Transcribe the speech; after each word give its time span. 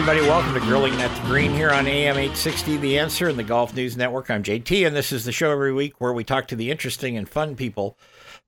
everybody, 0.00 0.26
welcome 0.26 0.54
to 0.54 0.60
Grilling 0.60 0.94
at 0.94 1.14
the 1.14 1.20
Green 1.28 1.52
here 1.52 1.68
on 1.68 1.86
AM 1.86 2.16
860 2.16 2.78
The 2.78 2.98
Answer 2.98 3.28
and 3.28 3.38
the 3.38 3.42
Golf 3.42 3.74
News 3.74 3.98
Network. 3.98 4.30
I'm 4.30 4.42
JT, 4.42 4.86
and 4.86 4.96
this 4.96 5.12
is 5.12 5.26
the 5.26 5.32
show 5.32 5.50
every 5.50 5.74
week 5.74 6.00
where 6.00 6.14
we 6.14 6.24
talk 6.24 6.48
to 6.48 6.56
the 6.56 6.70
interesting 6.70 7.18
and 7.18 7.28
fun 7.28 7.54
people 7.54 7.98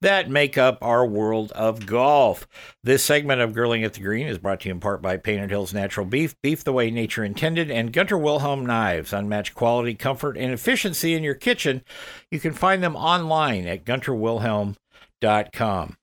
that 0.01 0.31
make 0.31 0.57
up 0.57 0.79
our 0.81 1.05
world 1.05 1.53
of 1.53 1.85
golf. 1.85 2.49
This 2.83 3.05
segment 3.05 3.43
of 3.43 3.53
Grilling 3.53 3.85
at 3.85 3.93
the 3.93 4.01
Green 4.01 4.29
is 4.29 4.39
brought 4.39 4.61
to 4.61 4.71
you 4.71 4.75
in 4.75 4.81
part 4.81 5.03
by 5.03 5.19
Painted 5.19 5.51
Hills 5.51 5.75
Natural 5.75 6.07
Beef, 6.07 6.35
beef 6.41 6.65
the 6.65 6.73
way 6.73 6.91
nature 6.91 7.23
intended, 7.23 7.71
and 7.71 7.93
Gunter 7.93 8.17
Wilhelm 8.17 8.65
Knives, 8.65 9.13
unmatched 9.13 9.55
quality, 9.55 9.95
comfort, 9.95 10.39
and 10.39 10.55
efficiency 10.55 11.13
in 11.13 11.23
your 11.23 11.35
kitchen. 11.35 11.83
You 12.31 12.41
can 12.41 12.55
find 12.55 12.83
them 12.83 12.97
online 12.97 13.67
at 13.67 13.85
gunterwilhelm.com. 13.85 15.97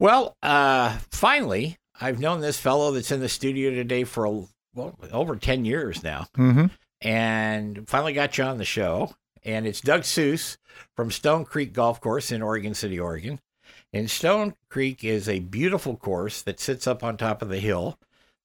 Well, 0.00 0.36
uh, 0.42 0.98
finally, 1.12 1.78
I've 2.02 2.18
known 2.20 2.40
this 2.40 2.58
fellow 2.58 2.90
that's 2.90 3.12
in 3.12 3.20
the 3.20 3.28
studio 3.28 3.70
today 3.70 4.04
for 4.04 4.24
a, 4.26 4.30
well, 4.74 4.98
over 5.12 5.36
10 5.36 5.64
years 5.64 6.02
now. 6.02 6.26
Mm-hmm. 6.36 6.66
And 7.00 7.88
finally 7.88 8.12
got 8.12 8.36
you 8.38 8.44
on 8.44 8.58
the 8.58 8.64
show. 8.64 9.14
And 9.44 9.66
it's 9.66 9.80
Doug 9.80 10.02
Seuss 10.02 10.56
from 10.96 11.10
Stone 11.10 11.44
Creek 11.46 11.72
Golf 11.72 12.00
Course 12.00 12.30
in 12.32 12.42
Oregon 12.42 12.74
City, 12.74 12.98
Oregon. 12.98 13.40
And 13.92 14.10
Stone 14.10 14.54
Creek 14.68 15.04
is 15.04 15.28
a 15.28 15.40
beautiful 15.40 15.96
course 15.96 16.42
that 16.42 16.60
sits 16.60 16.86
up 16.86 17.02
on 17.04 17.16
top 17.16 17.42
of 17.42 17.48
the 17.48 17.58
hill 17.58 17.98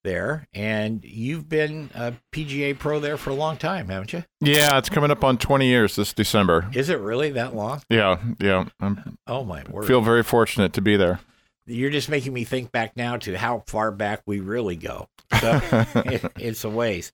there. 0.04 0.48
And 0.54 1.04
you've 1.06 1.48
been 1.50 1.90
a 1.96 2.14
PGA 2.32 2.78
pro 2.78 3.00
there 3.00 3.18
for 3.18 3.30
a 3.30 3.36
long 3.36 3.58
time, 3.58 3.90
haven't 3.90 4.14
you? 4.14 4.24
Yeah, 4.42 4.78
it's 4.78 4.90
coming 4.90 5.12
up 5.12 5.24
on 5.24 5.38
20 5.38 5.66
years 5.68 5.96
this 5.96 6.14
December. 6.14 6.70
Is 6.74 6.90
it 6.90 7.00
really 7.00 7.32
that 7.32 7.56
long? 7.56 7.82
Yeah, 7.90 8.18
yeah. 8.40 8.66
I 8.82 8.96
Oh, 9.28 9.44
my 9.44 9.64
word. 9.70 9.86
feel 9.88 10.02
very 10.02 10.24
fortunate 10.24 10.74
to 10.74 10.82
be 10.82 10.96
there. 10.98 11.20
You're 11.68 11.90
just 11.92 12.10
making 12.10 12.34
me 12.34 12.44
think 12.46 12.72
back 12.72 12.96
now 12.96 13.18
to 13.18 13.38
how 13.38 13.64
far 13.68 13.92
back 13.92 14.22
we 14.26 14.40
really 14.40 14.76
go. 14.78 15.10
So 15.42 15.60
it, 15.96 16.24
it's 16.40 16.64
a 16.64 16.70
ways. 16.70 17.12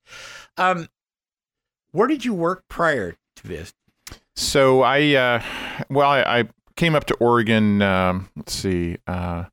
Um, 0.58 0.88
where 1.92 2.08
did 2.08 2.24
you 2.24 2.34
work 2.34 2.64
prior 2.70 3.16
to 3.38 3.48
this? 3.48 3.74
So 4.36 4.82
I, 4.84 5.14
uh, 5.14 5.44
well, 5.90 6.10
I, 6.10 6.22
I 6.22 6.50
came 6.76 6.96
up 6.96 7.06
to 7.06 7.16
Oregon. 7.16 7.82
Um, 7.82 8.30
let's 8.36 8.54
see, 8.54 8.98
uh, 9.08 9.46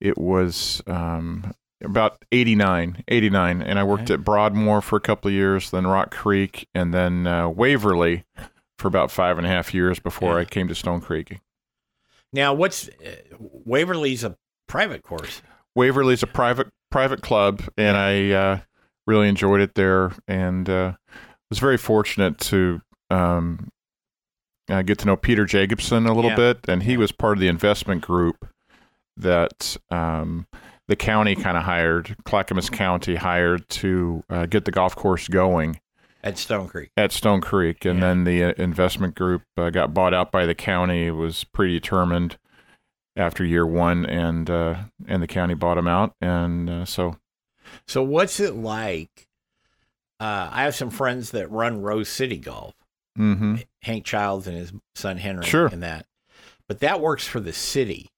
it 0.00 0.16
was 0.16 0.82
um, 0.86 1.52
about 1.82 2.24
89, 2.30 3.04
89, 3.08 3.62
and 3.62 3.78
I 3.78 3.84
worked 3.84 4.04
Okay. 4.04 4.14
at 4.14 4.24
Broadmoor 4.24 4.80
for 4.80 4.96
a 4.96 5.00
couple 5.00 5.28
of 5.28 5.34
years, 5.34 5.70
then 5.70 5.86
Rock 5.86 6.10
Creek, 6.14 6.68
and 6.74 6.94
then 6.94 7.26
uh, 7.26 7.48
Waverley 7.48 8.24
for 8.78 8.86
about 8.88 9.10
five 9.10 9.38
and 9.38 9.46
a 9.46 9.50
half 9.50 9.74
years 9.74 9.98
before 9.98 10.34
Yeah. 10.34 10.40
I 10.40 10.44
came 10.44 10.68
to 10.68 10.74
Stone 10.74 11.00
Creek. 11.00 11.40
Now, 12.32 12.54
what's 12.54 12.88
uh, 12.88 13.16
Waverley's 13.38 14.24
a 14.24 14.36
private 14.66 15.02
course? 15.02 15.42
Waverley's 15.74 16.22
a 16.22 16.26
private 16.26 16.68
private 16.90 17.22
club, 17.22 17.62
and 17.76 17.96
I 17.96 18.30
uh, 18.30 18.58
really 19.06 19.28
enjoyed 19.28 19.60
it 19.60 19.74
there, 19.74 20.12
and 20.26 20.68
uh, 20.68 20.92
was 21.50 21.58
very 21.58 21.76
fortunate 21.78 22.38
to 22.40 22.80
um, 23.10 23.68
uh, 24.68 24.82
get 24.82 24.98
to 24.98 25.06
know 25.06 25.16
Peter 25.16 25.44
Jacobsen 25.44 26.06
a 26.06 26.12
little 26.14 26.30
Yeah. 26.30 26.36
bit, 26.36 26.58
and 26.68 26.82
he 26.82 26.96
was 26.96 27.12
part 27.12 27.36
of 27.36 27.40
the 27.40 27.48
investment 27.48 28.02
group 28.02 28.48
that 29.16 29.76
um, 29.90 30.46
the 30.88 30.96
county 30.96 31.34
kind 31.34 31.56
of 31.56 31.64
hired, 31.64 32.16
Clackamas 32.24 32.70
County 32.70 33.16
hired 33.16 33.68
to 33.70 34.22
uh, 34.30 34.46
get 34.46 34.64
the 34.64 34.70
golf 34.70 34.94
course 34.94 35.28
going 35.28 35.80
At 36.22 36.36
Stone 36.36 36.68
Creek. 36.68 36.90
at 36.96 37.12
Stone 37.12 37.40
Creek, 37.42 37.84
and 37.84 37.98
Yeah. 38.00 38.06
then 38.06 38.24
the 38.24 38.44
uh, 38.44 38.52
investment 38.58 39.14
group 39.14 39.42
uh, 39.56 39.70
got 39.70 39.94
bought 39.94 40.12
out 40.12 40.32
by 40.32 40.46
the 40.46 40.54
county. 40.54 41.06
It 41.06 41.12
was 41.12 41.44
predetermined 41.44 42.38
after 43.16 43.44
year 43.44 43.66
one, 43.66 44.04
and 44.04 44.50
uh, 44.50 44.76
and 45.06 45.22
the 45.22 45.26
county 45.28 45.54
bought 45.54 45.76
them 45.76 45.86
out, 45.88 46.14
and 46.20 46.68
uh, 46.68 46.84
so 46.84 47.16
So, 47.86 48.02
what's 48.02 48.40
it 48.40 48.54
like? 48.56 49.28
Uh, 50.20 50.48
I 50.50 50.64
have 50.64 50.74
some 50.74 50.90
friends 50.90 51.30
that 51.30 51.50
run 51.52 51.80
Rose 51.82 52.08
City 52.08 52.38
Golf, 52.38 52.74
hmm 53.14 53.56
Hank 53.82 54.04
Childs 54.04 54.48
and 54.48 54.56
his 54.56 54.72
son 54.96 55.18
Henry, 55.18 55.44
Sure. 55.46 55.66
and 55.68 55.82
that. 55.84 56.06
But 56.66 56.80
that 56.80 57.00
works 57.00 57.26
for 57.28 57.38
the 57.38 57.52
city. 57.52 58.08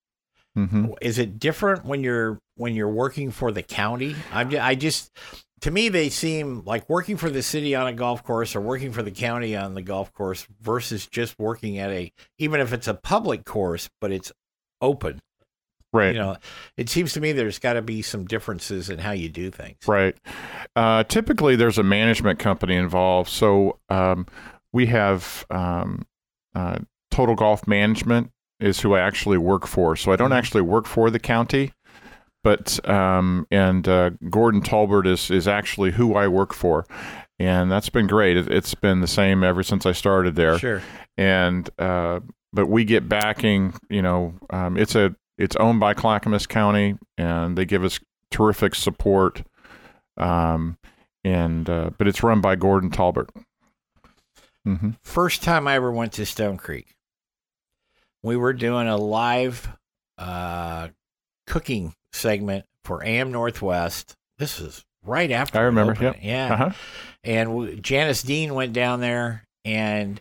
hmm 0.55 0.87
Is 1.03 1.19
it 1.19 1.39
different 1.39 1.84
when 1.84 2.03
you're 2.03 2.39
when 2.56 2.75
you're 2.75 2.89
working 2.89 3.31
for 3.31 3.53
the 3.53 3.62
county? 3.62 4.16
I'm 4.33 4.55
I 4.59 4.75
just 4.75 5.10
to 5.62 5.71
me 5.71 5.88
they 5.88 6.09
seem 6.09 6.62
like 6.65 6.88
working 6.88 7.16
for 7.16 7.31
the 7.31 7.43
city 7.43 7.75
on 7.75 7.87
a 7.87 7.93
golf 7.93 8.22
course 8.25 8.54
or 8.56 8.60
working 8.60 8.93
for 8.93 9.03
the 9.03 9.10
county 9.10 9.56
on 9.56 9.75
the 9.75 9.82
golf 9.82 10.12
course 10.12 10.47
versus 10.60 11.06
just 11.06 11.38
working 11.38 11.78
at 11.78 11.91
a 11.91 12.12
even 12.38 12.60
if 12.60 12.72
it's 12.72 12.88
a 12.88 12.94
public 12.94 13.44
course 13.44 13.88
but 14.00 14.10
it's 14.12 14.32
open. 14.81 15.21
right, 15.93 16.15
You 16.15 16.21
know, 16.21 16.37
it 16.76 16.88
seems 16.88 17.12
to 17.15 17.21
me 17.21 17.32
there's 17.32 17.59
got 17.59 17.75
to 17.75 17.82
be 17.82 18.00
some 18.03 18.25
differences 18.25 18.88
in 18.88 18.98
how 18.98 19.10
you 19.12 19.28
do 19.28 19.50
things. 19.50 19.76
right. 19.87 20.16
Uh, 20.76 21.03
typically, 21.04 21.56
there's 21.56 21.77
a 21.78 21.82
management 21.82 22.38
company 22.38 22.77
involved, 22.77 23.28
so 23.28 23.78
um, 23.91 24.27
we 24.72 24.87
have 24.87 25.44
um, 25.50 26.06
uh, 26.54 26.78
Total 27.10 27.34
Golf 27.34 27.66
Management 27.66 28.31
is 28.60 28.81
who 28.81 28.94
I 28.94 29.00
actually 29.00 29.37
work 29.38 29.66
for. 29.66 29.97
So 29.97 30.12
I 30.12 30.16
don't 30.16 30.31
Mhm. 30.31 30.38
actually 30.38 30.60
work 30.62 30.87
for 30.87 31.10
the 31.10 31.19
county, 31.19 31.72
but 32.43 32.87
um, 32.89 33.47
and 33.51 33.87
uh, 33.87 34.11
Gordon 34.31 34.62
Talbert 34.62 35.06
is 35.06 35.31
is 35.31 35.47
actually 35.47 35.93
who 35.93 36.15
I 36.15 36.28
work 36.28 36.55
for, 36.55 36.87
and 37.39 37.71
that's 37.71 37.89
been 37.91 38.06
great. 38.06 38.37
It, 38.37 38.51
it's 38.51 38.75
been 38.75 39.01
the 39.01 39.06
same 39.06 39.45
ever 39.45 39.62
since 39.62 39.87
I 39.87 39.93
started 39.93 40.37
there. 40.37 40.59
Sure. 40.59 40.83
and 41.17 41.69
uh, 41.78 42.21
but 42.53 42.67
we 42.67 42.84
get 42.84 43.09
backing. 43.09 43.75
You 43.89 44.03
know, 44.03 44.34
um, 44.51 44.77
it's 44.77 44.95
a 44.95 45.15
it's 45.39 45.56
owned 45.56 45.81
by 45.81 45.95
Clackamas 45.95 46.47
County, 46.47 46.97
and 47.19 47.56
they 47.56 47.65
give 47.65 47.84
us 47.84 48.01
terrific 48.31 48.75
support. 48.75 49.43
Um, 50.17 50.78
and 51.25 51.69
uh, 51.69 51.91
but 51.99 52.09
it's 52.09 52.22
run 52.22 52.41
by 52.41 52.57
Gordon 52.57 52.91
Talbert. 52.91 53.31
hmm 54.65 54.91
First 55.03 55.43
time 55.43 55.67
I 55.69 55.75
ever 55.75 55.93
went 55.93 56.12
to 56.15 56.25
Stone 56.27 56.57
Creek, 56.57 56.95
we 58.22 58.37
were 58.37 58.53
doing 58.53 58.89
a 58.89 58.97
live 58.97 59.69
uh, 60.19 60.89
cooking 61.47 61.95
segment 62.12 62.65
for 62.84 63.04
AM 63.04 63.30
Northwest. 63.33 64.16
This 64.39 64.59
is 64.60 64.84
right 65.04 65.30
after 65.30 65.59
I 65.59 65.62
remember, 65.62 65.97
yep. 66.01 66.16
Yeah, 66.22 66.53
Uh-huh. 66.54 66.71
and 67.24 67.48
w- 67.51 67.77
Janice 67.77 68.22
Dean 68.22 68.54
went 68.54 68.72
down 68.72 69.01
there, 69.01 69.45
and 69.65 70.21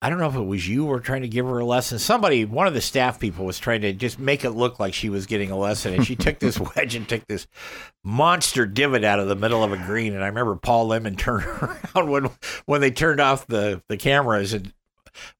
I 0.00 0.10
don't 0.10 0.18
know 0.20 0.28
if 0.28 0.36
it 0.36 0.40
was 0.42 0.68
you 0.68 0.84
were 0.84 1.00
trying 1.00 1.22
to 1.22 1.28
give 1.28 1.44
her 1.46 1.58
a 1.58 1.64
lesson. 1.64 1.98
Somebody, 1.98 2.44
one 2.44 2.68
of 2.68 2.74
the 2.74 2.80
staff 2.80 3.18
people, 3.18 3.44
was 3.44 3.58
trying 3.58 3.80
to 3.80 3.92
just 3.92 4.18
make 4.20 4.44
it 4.44 4.50
look 4.50 4.78
like 4.78 4.94
she 4.94 5.08
was 5.08 5.26
getting 5.26 5.50
a 5.50 5.56
lesson, 5.58 5.92
and 5.94 6.06
she 6.06 6.14
took 6.14 6.38
this 6.38 6.58
wedge 6.76 6.94
and 6.94 7.08
took 7.08 7.26
this 7.26 7.48
monster 8.04 8.64
divot 8.64 9.02
out 9.02 9.18
of 9.18 9.26
the 9.26 9.34
middle 9.34 9.64
of 9.64 9.72
a 9.72 9.76
green. 9.76 10.14
And 10.14 10.22
I 10.22 10.28
remember 10.28 10.54
Paul 10.54 10.86
Lemon 10.88 11.16
turned 11.16 11.44
around 11.46 12.10
when 12.10 12.30
when 12.66 12.80
they 12.80 12.92
turned 12.92 13.20
off 13.20 13.46
the 13.46 13.82
the 13.88 13.96
cameras 13.96 14.52
and. 14.52 14.72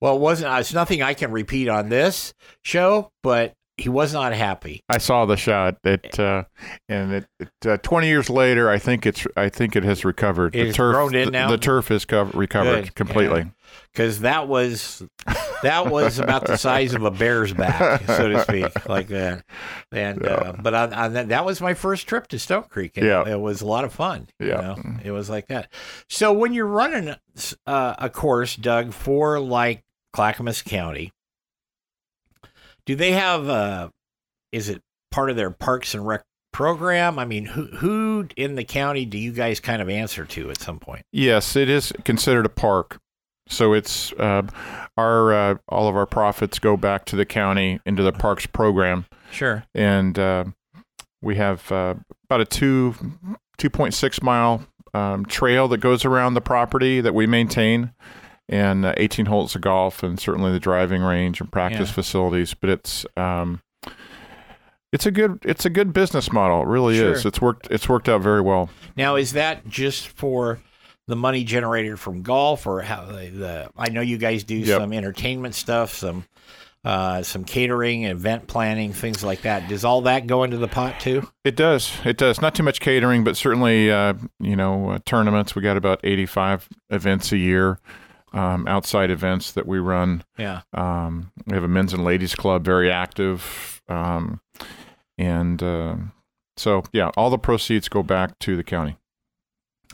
Well, 0.01 0.17
it 0.17 0.21
wasn't. 0.21 0.59
It's 0.59 0.75
nothing 0.75 1.03
I 1.03 1.15
can 1.15 1.31
repeat 1.31 1.69
on 1.69 1.89
this 1.89 2.35
show, 2.65 3.13
but 3.23 3.55
he 3.79 3.89
was 3.89 4.13
not 4.13 4.33
happy. 4.33 4.83
I 4.89 4.99
saw 4.99 5.25
the 5.25 5.37
shot. 5.37 5.77
It 5.85 6.19
uh, 6.19 6.45
and 6.89 7.13
it, 7.13 7.27
it 7.41 7.67
uh, 7.67 7.77
twenty 7.79 8.09
years 8.09 8.29
later, 8.29 8.69
I 8.69 8.79
think 8.79 9.07
it's 9.07 9.27
I 9.37 9.49
think 9.49 9.77
it 9.77 9.85
has 9.85 10.05
recovered. 10.05 10.55
It 10.57 10.67
the 10.69 10.73
turf, 10.73 10.95
grown 10.95 11.15
in 11.15 11.27
the, 11.27 11.31
now? 11.31 11.51
the 11.51 11.59
turf 11.59 11.91
is 11.91 12.05
cover, 12.05 12.37
recovered 12.37 12.85
Good, 12.87 12.95
completely. 12.95 13.51
because 13.93 14.21
that 14.21 14.49
was 14.49 15.03
that 15.63 15.87
was 15.91 16.19
about 16.19 16.47
the 16.47 16.57
size 16.57 16.95
of 16.95 17.05
a 17.05 17.11
bear's 17.11 17.53
back, 17.55 18.05
so 18.07 18.29
to 18.29 18.43
speak, 18.43 18.89
like 18.89 19.09
that. 19.09 19.45
And 19.93 20.27
uh, 20.27 20.55
but 20.61 20.75
on, 20.75 20.93
on 20.93 21.13
that, 21.15 21.29
that 21.29 21.45
was 21.45 21.61
my 21.61 21.75
first 21.75 22.07
trip 22.09 22.27
to 22.29 22.39
Stone 22.39 22.65
Creek. 22.65 22.97
And 22.97 23.07
Yeah. 23.07 23.29
it 23.29 23.41
was 23.41 23.61
a 23.61 23.67
lot 23.67 23.85
of 23.85 23.93
fun. 23.93 24.27
you 24.41 24.49
Yeah. 24.49 24.61
know? 24.61 24.77
it 25.05 25.11
was 25.13 25.31
like 25.31 25.47
that. 25.49 25.73
So 26.09 26.33
when 26.33 26.53
you're 26.53 26.67
running 26.67 27.15
uh, 27.67 27.95
a 27.99 28.11
course, 28.11 28.57
Doug, 28.57 28.93
for 28.93 29.39
like 29.41 29.85
Clackamas 30.13 30.63
County, 30.63 31.13
do 32.89 32.97
they 32.97 33.13
have? 33.13 33.49
Uh, 33.49 33.91
is 34.51 34.69
it 34.69 34.81
part 35.11 35.29
of 35.31 35.37
their 35.37 35.51
Parks 35.51 35.93
and 35.95 36.07
Rec 36.07 36.23
program? 36.53 37.19
I 37.19 37.27
mean, 37.27 37.45
who 37.45 37.67
who 37.67 38.27
in 38.37 38.55
the 38.57 38.65
county 38.65 39.05
do 39.05 39.19
you 39.19 39.31
guys 39.31 39.61
kind 39.61 39.83
of 39.83 39.89
answer 39.91 40.25
to 40.25 40.51
at 40.51 40.59
some 40.61 40.79
point? 40.81 41.03
Yes, 41.13 41.55
it 41.55 41.69
is 41.69 41.93
considered 42.05 42.47
a 42.47 42.49
park. 42.49 42.99
So 43.47 43.75
it's 43.75 44.13
uh, 44.15 44.43
our 44.97 45.33
uh, 45.35 45.55
all 45.69 45.87
of 45.89 45.97
our 45.97 46.07
profits 46.07 46.59
go 46.59 46.77
back 46.79 47.05
to 47.07 47.17
the 47.17 47.27
county 47.27 47.79
into 47.87 48.03
the 48.03 48.13
parks 48.13 48.47
program, 48.47 49.05
Sure. 49.31 49.65
and 49.75 50.19
uh, 50.19 50.45
we 51.23 51.37
have 51.37 51.71
uh, 51.71 51.95
about 52.25 52.41
a 52.41 52.45
two 52.47 52.95
two 53.59 53.69
point 53.71 53.93
six 53.95 54.23
mile 54.23 54.67
um, 54.95 55.27
trail 55.27 55.69
that 55.69 55.79
goes 55.79 56.05
around 56.07 56.35
the 56.35 56.41
property 56.41 57.01
that 57.03 57.15
we 57.15 57.27
maintain, 57.27 57.93
and 58.49 58.85
uh, 58.85 58.95
eighteen 58.97 59.27
holes 59.27 59.55
of 59.55 59.61
golf, 59.61 60.03
and 60.03 60.19
certainly 60.19 60.53
the 60.53 60.61
driving 60.61 61.03
range 61.03 61.41
and 61.41 61.51
practice 61.53 61.89
Yeah. 61.91 61.95
facilities. 61.95 62.55
But 62.55 62.71
it's 62.71 63.07
um, 63.17 63.61
it's 64.93 65.07
a 65.07 65.11
good 65.11 65.39
it's 65.45 65.65
a 65.65 65.71
good 65.71 65.93
business 65.93 66.33
model. 66.33 66.63
It 66.63 66.67
really 66.69 66.99
is. 66.99 67.27
It's 67.27 67.41
worked 67.41 67.69
it's 67.71 67.89
worked 67.89 68.09
out 68.09 68.23
very 68.23 68.41
well. 68.41 68.71
Now, 68.97 69.17
is 69.17 69.33
that 69.33 69.69
just 69.69 70.09
for 70.09 70.61
the 71.07 71.17
money 71.17 71.45
generated 71.45 71.99
from 71.99 72.23
golf, 72.23 72.67
or 72.67 72.83
how 72.83 73.05
the, 73.07 73.29
the 73.29 73.71
I 73.77 73.89
know 73.91 74.01
you 74.01 74.19
guys 74.19 74.45
do 74.45 74.57
Yep. 74.57 74.81
some 74.81 74.93
entertainment 74.93 75.55
stuff, 75.55 75.93
some 75.95 76.25
uh, 76.85 77.23
some 77.23 77.45
catering, 77.45 78.05
event 78.05 78.47
planning, 78.47 78.93
things 78.93 79.23
like 79.25 79.43
that. 79.43 79.69
Does 79.69 79.85
all 79.85 80.03
that 80.03 80.27
go 80.27 80.45
into 80.45 80.57
the 80.59 80.69
pot 80.69 81.01
too? 81.01 81.29
It 81.45 81.57
does. 81.57 81.91
It 82.05 82.17
does. 82.17 82.41
Not 82.41 82.55
too 82.55 82.63
much 82.63 82.81
catering, 82.81 83.25
but 83.25 83.37
certainly, 83.37 83.91
uh, 83.91 84.15
you 84.39 84.55
know, 84.55 84.91
uh, 84.91 84.99
tournaments. 85.05 85.55
We 85.55 85.61
got 85.63 85.77
about 85.77 86.01
85 86.05 86.69
events 86.91 87.33
a 87.33 87.37
year, 87.37 87.79
um, 88.33 88.67
outside 88.69 89.11
events 89.11 89.53
that 89.53 89.67
we 89.67 89.79
run. 89.79 90.25
Yeah. 90.39 90.63
Um, 90.75 91.33
we 91.47 91.55
have 91.55 91.65
a 91.65 91.69
men's 91.69 91.93
and 91.93 92.05
ladies 92.05 92.35
club, 92.35 92.65
very 92.65 92.91
active. 92.91 93.81
Um, 93.89 94.41
and 95.17 95.63
uh, 95.63 95.97
so, 96.57 96.83
yeah, 96.93 97.11
all 97.17 97.31
the 97.31 97.39
proceeds 97.39 97.89
go 97.89 98.03
back 98.03 98.39
to 98.41 98.57
the 98.57 98.65
county. 98.65 98.97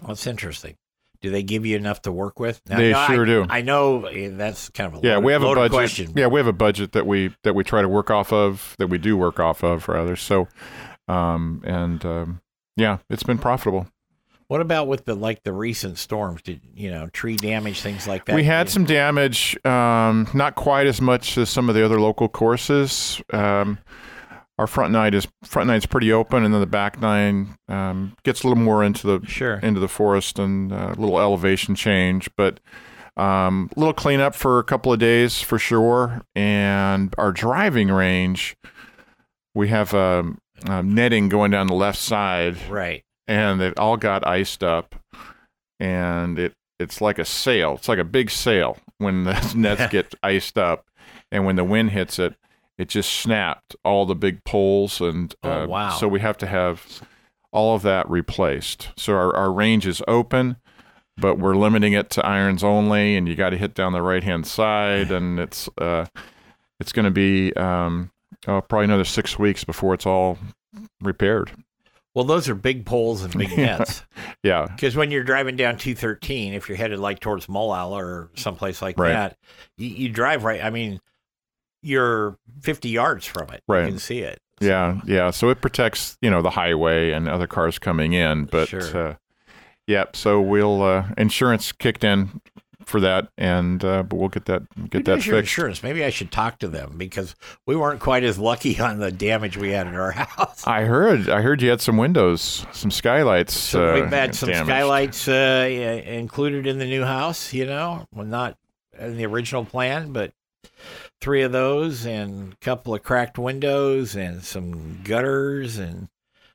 Well, 0.00 0.08
that's 0.08 0.26
interesting. 0.26 0.76
Do 1.22 1.30
they 1.30 1.42
give 1.42 1.64
you 1.64 1.76
enough 1.76 2.02
to 2.02 2.12
work 2.12 2.38
with? 2.38 2.60
Now, 2.68 2.76
They 2.76 2.92
I- 2.92 3.06
sure 3.14 3.24
do. 3.24 3.46
I 3.48 3.62
know 3.62 4.04
eh, 4.06 4.28
that's 4.32 4.68
kind 4.68 4.92
of 4.94 5.02
a 5.02 5.06
Yeah, 5.06 5.14
loaded, 5.14 5.24
we 5.24 5.32
have 5.32 5.42
a 5.42 5.54
budget. 5.54 5.70
question. 5.72 6.12
Yeah, 6.14 6.26
we 6.26 6.38
have 6.38 6.46
a 6.46 6.52
budget 6.52 6.92
that 6.92 7.06
we 7.06 7.34
that 7.44 7.54
we 7.54 7.64
try 7.64 7.80
to 7.80 7.88
work 7.88 8.10
off 8.10 8.30
of, 8.32 8.74
that 8.78 8.88
we 8.88 8.98
do 8.98 9.16
work 9.16 9.40
off 9.40 9.62
of, 9.64 9.88
rather. 9.88 10.16
So, 10.16 10.48
um, 11.08 11.62
and 11.64 12.04
um, 12.04 12.40
yeah, 12.76 12.98
it's 13.08 13.22
been 13.22 13.38
profitable. 13.38 13.86
What 14.48 14.60
about 14.60 14.88
with 14.88 15.04
the 15.04 15.14
like 15.14 15.42
the 15.42 15.52
recent 15.52 15.98
storms? 15.98 16.42
Did 16.42 16.60
you 16.74 16.90
know 16.90 17.08
tree 17.08 17.36
damage, 17.36 17.80
things 17.80 18.06
like 18.06 18.26
that? 18.26 18.34
We 18.36 18.44
had 18.44 18.68
some 18.68 18.84
damage, 18.84 19.56
um, 19.64 20.28
not 20.34 20.54
quite 20.54 20.86
as 20.86 21.00
much 21.00 21.38
as 21.38 21.48
some 21.50 21.68
of 21.68 21.74
the 21.74 21.84
other 21.84 22.00
local 22.00 22.28
courses. 22.28 23.20
Um, 23.32 23.78
our 24.58 24.66
front 24.66 24.92
nine 24.92 25.14
is 25.14 25.26
front 25.42 25.66
nine's 25.66 25.86
pretty 25.86 26.12
open, 26.12 26.44
and 26.44 26.52
then 26.54 26.60
the 26.60 26.66
back 26.66 27.00
nine 27.00 27.56
um, 27.68 28.16
gets 28.22 28.44
a 28.44 28.48
little 28.48 28.62
more 28.62 28.84
into 28.84 29.06
the 29.06 29.26
Sure. 29.26 29.54
into 29.56 29.80
the 29.80 29.88
forest 29.88 30.38
and 30.38 30.72
uh, 30.72 30.94
a 30.96 31.00
little 31.00 31.18
elevation 31.18 31.74
change, 31.74 32.28
but 32.36 32.60
um, 33.16 33.70
a 33.76 33.80
little 33.80 33.94
cleanup 33.94 34.34
for 34.34 34.58
a 34.58 34.64
couple 34.64 34.92
of 34.92 34.98
days 34.98 35.40
for 35.40 35.58
sure. 35.58 36.20
And 36.34 37.14
our 37.18 37.32
driving 37.32 37.88
range, 37.88 38.56
we 39.54 39.68
have 39.68 39.94
um, 39.94 40.38
um, 40.68 40.94
netting 40.94 41.28
going 41.28 41.50
down 41.50 41.66
the 41.66 41.74
left 41.74 41.98
side 41.98 42.56
Right. 42.68 43.03
And 43.26 43.60
it 43.62 43.78
all 43.78 43.96
got 43.96 44.26
iced 44.26 44.62
up 44.62 44.94
and 45.80 46.38
it 46.38 46.52
it's 46.80 47.00
like 47.00 47.18
a 47.18 47.24
sail. 47.24 47.74
It's 47.74 47.88
like 47.88 47.98
a 47.98 48.04
big 48.04 48.30
sail 48.30 48.78
when 48.98 49.24
the 49.24 49.52
nets 49.56 49.90
get 49.92 50.14
iced 50.22 50.58
up 50.58 50.84
and 51.30 51.44
when 51.44 51.56
the 51.56 51.64
wind 51.64 51.90
hits 51.90 52.18
it 52.18 52.34
it 52.76 52.88
just 52.88 53.12
snapped 53.12 53.76
all 53.84 54.04
the 54.04 54.16
big 54.16 54.42
poles 54.44 55.00
and 55.00 55.32
Oh, 55.44 55.62
uh, 55.62 55.66
wow. 55.66 55.90
so 55.90 56.08
we 56.08 56.18
have 56.20 56.36
to 56.38 56.46
have 56.46 57.02
all 57.52 57.76
of 57.76 57.82
that 57.82 58.10
replaced. 58.10 58.88
So 58.96 59.14
our, 59.14 59.34
our 59.36 59.52
range 59.52 59.86
is 59.86 60.02
open 60.08 60.56
but 61.16 61.38
we're 61.38 61.54
limiting 61.54 61.92
it 61.92 62.10
to 62.10 62.26
irons 62.26 62.64
only 62.64 63.14
and 63.16 63.28
you 63.28 63.36
got 63.36 63.50
to 63.50 63.56
hit 63.56 63.72
down 63.74 63.92
the 63.92 64.02
right 64.02 64.24
hand 64.24 64.44
side 64.44 65.12
and 65.12 65.38
it's 65.38 65.68
uh 65.78 66.04
it's 66.80 66.90
going 66.90 67.04
to 67.04 67.10
be 67.12 67.52
um 67.54 68.10
oh, 68.48 68.60
probably 68.60 68.86
another 68.86 69.04
six 69.04 69.38
weeks 69.38 69.62
before 69.62 69.94
it's 69.94 70.06
all 70.06 70.36
repaired 71.00 71.52
Well, 72.14 72.24
those 72.24 72.48
are 72.48 72.54
big 72.54 72.86
poles 72.86 73.22
and 73.24 73.36
big 73.36 73.50
nets. 73.56 74.02
yeah 74.42 74.66
Because 74.70 74.94
when 74.96 75.10
you're 75.10 75.24
driving 75.24 75.56
down 75.56 75.76
213, 75.76 76.52
if 76.54 76.68
you're 76.68 76.78
headed 76.78 76.98
like 77.00 77.18
towards 77.20 77.48
Molalla 77.48 77.96
or 77.96 78.30
someplace 78.34 78.80
like 78.80 78.98
Right. 78.98 79.12
that, 79.12 79.36
you, 79.76 79.88
you 79.88 80.08
drive 80.10 80.44
right. 80.44 80.62
I 80.62 80.70
mean, 80.70 81.00
you're 81.82 82.38
50 82.62 82.88
yards 82.88 83.26
from 83.26 83.50
it. 83.50 83.62
Right. 83.68 83.84
You 83.84 83.88
can 83.90 83.98
see 83.98 84.20
it. 84.20 84.40
Yeah, 84.60 85.00
yeah. 85.04 85.30
So 85.30 85.50
it 85.50 85.60
protects, 85.60 86.16
you 86.22 86.30
know, 86.30 86.40
the 86.40 86.50
highway 86.50 87.10
and 87.10 87.28
other 87.28 87.46
cars 87.48 87.78
coming 87.78 88.12
in. 88.12 88.44
But 88.44 88.68
Sure. 88.68 89.08
uh, 89.08 89.14
yeah, 89.86 90.04
so 90.14 90.40
we'll 90.40 90.82
uh, 90.82 91.06
insurance 91.18 91.72
kicked 91.72 92.04
in 92.04 92.40
for 92.86 93.00
that, 93.00 93.28
and 93.38 93.84
uh, 93.84 94.02
but 94.02 94.16
we'll 94.16 94.28
get 94.28 94.44
that 94.46 94.62
Who 94.76 94.88
get 94.88 95.04
that 95.04 95.16
does 95.16 95.26
your 95.26 95.36
fixed. 95.36 95.52
insurance? 95.52 95.82
Maybe 95.82 96.04
I 96.04 96.10
should 96.10 96.30
talk 96.30 96.58
to 96.60 96.68
them 96.68 96.94
because 96.96 97.34
we 97.66 97.76
weren't 97.76 98.00
quite 98.00 98.24
as 98.24 98.38
lucky 98.38 98.78
on 98.80 98.98
the 98.98 99.10
damage 99.12 99.56
we 99.56 99.70
had 99.70 99.86
in 99.86 99.94
our 99.94 100.10
house. 100.12 100.66
I 100.66 100.82
heard, 100.84 101.28
I 101.28 101.40
heard 101.42 101.62
you 101.62 101.70
had 101.70 101.80
some 101.80 101.96
windows, 101.96 102.66
some 102.72 102.90
skylights. 102.90 103.54
So 103.54 103.90
uh, 103.90 103.94
we've 103.94 104.10
had 104.10 104.34
some 104.34 104.48
damaged. 104.50 104.66
skylights 104.68 105.28
uh, 105.28 106.02
included 106.06 106.66
in 106.66 106.78
the 106.78 106.86
new 106.86 107.04
house, 107.04 107.52
you 107.52 107.66
know, 107.66 108.06
well, 108.14 108.26
not 108.26 108.56
in 108.98 109.16
the 109.16 109.26
original 109.26 109.64
plan, 109.64 110.12
but 110.12 110.32
three 111.20 111.42
of 111.42 111.52
those 111.52 112.04
and 112.06 112.52
a 112.52 112.56
couple 112.64 112.94
of 112.94 113.02
cracked 113.02 113.38
windows 113.38 114.14
and 114.16 114.42
some 114.44 115.00
gutters 115.02 115.78
and 115.78 116.08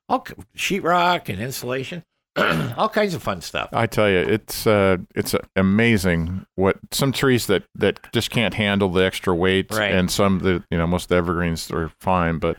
all 0.07 0.19
k- 0.21 0.33
sheetrock 0.55 1.29
and 1.29 1.39
insulation, 1.41 2.03
all 2.77 2.89
kinds 2.89 3.13
of 3.13 3.21
fun 3.23 3.41
stuff. 3.41 3.69
I 3.73 3.85
tell 3.87 4.09
you, 4.09 4.17
it's 4.19 4.65
uh, 4.67 4.97
it's 5.15 5.35
amazing 5.55 6.45
what 6.55 6.77
some 6.91 7.11
trees 7.11 7.47
that 7.47 7.63
that 7.75 7.99
just 8.13 8.29
can't 8.29 8.53
handle 8.53 8.89
the 8.89 9.03
extra 9.03 9.33
weight, 9.35 9.71
Right. 9.71 9.91
and 9.91 10.09
some 10.11 10.39
that 10.39 10.63
you 10.71 10.77
know 10.77 10.87
most 10.87 11.03
of 11.05 11.09
the 11.09 11.15
evergreens 11.17 11.69
are 11.71 11.91
fine, 11.99 12.39
but 12.39 12.57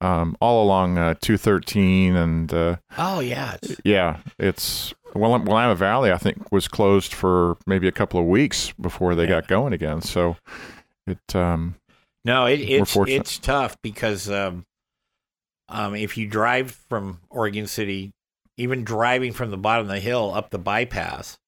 um, 0.00 0.36
all 0.40 0.62
along 0.64 0.98
uh, 0.98 1.14
two 1.20 1.36
thirteen 1.36 2.16
and. 2.16 2.52
Uh, 2.52 2.76
Oh 2.98 3.20
yeah, 3.20 3.56
Yeah, 3.84 4.18
it's 4.38 4.94
well, 5.14 5.38
Willamette 5.38 5.76
Valley. 5.78 6.12
I 6.12 6.18
think 6.18 6.50
was 6.52 6.68
closed 6.68 7.14
for 7.14 7.56
maybe 7.66 7.88
a 7.88 7.92
couple 7.92 8.20
of 8.20 8.26
weeks 8.26 8.72
before 8.80 9.14
they 9.14 9.22
Yeah. 9.24 9.40
got 9.40 9.48
going 9.48 9.72
again. 9.72 10.02
So 10.02 10.36
it, 11.06 11.34
um, 11.36 11.76
no, 12.24 12.44
it, 12.46 12.60
it's 12.60 12.96
it's 12.96 13.38
tough 13.38 13.76
because 13.82 14.28
um, 14.28 14.64
um, 15.68 15.94
if 15.94 16.16
you 16.16 16.26
drive 16.26 16.72
from 16.88 17.20
Oregon 17.30 17.66
City, 17.66 18.12
even 18.56 18.84
driving 18.84 19.32
from 19.32 19.50
the 19.50 19.56
bottom 19.56 19.86
of 19.86 19.92
the 19.92 20.00
hill 20.00 20.32
up 20.34 20.50
the 20.50 20.58
bypass, 20.58 21.38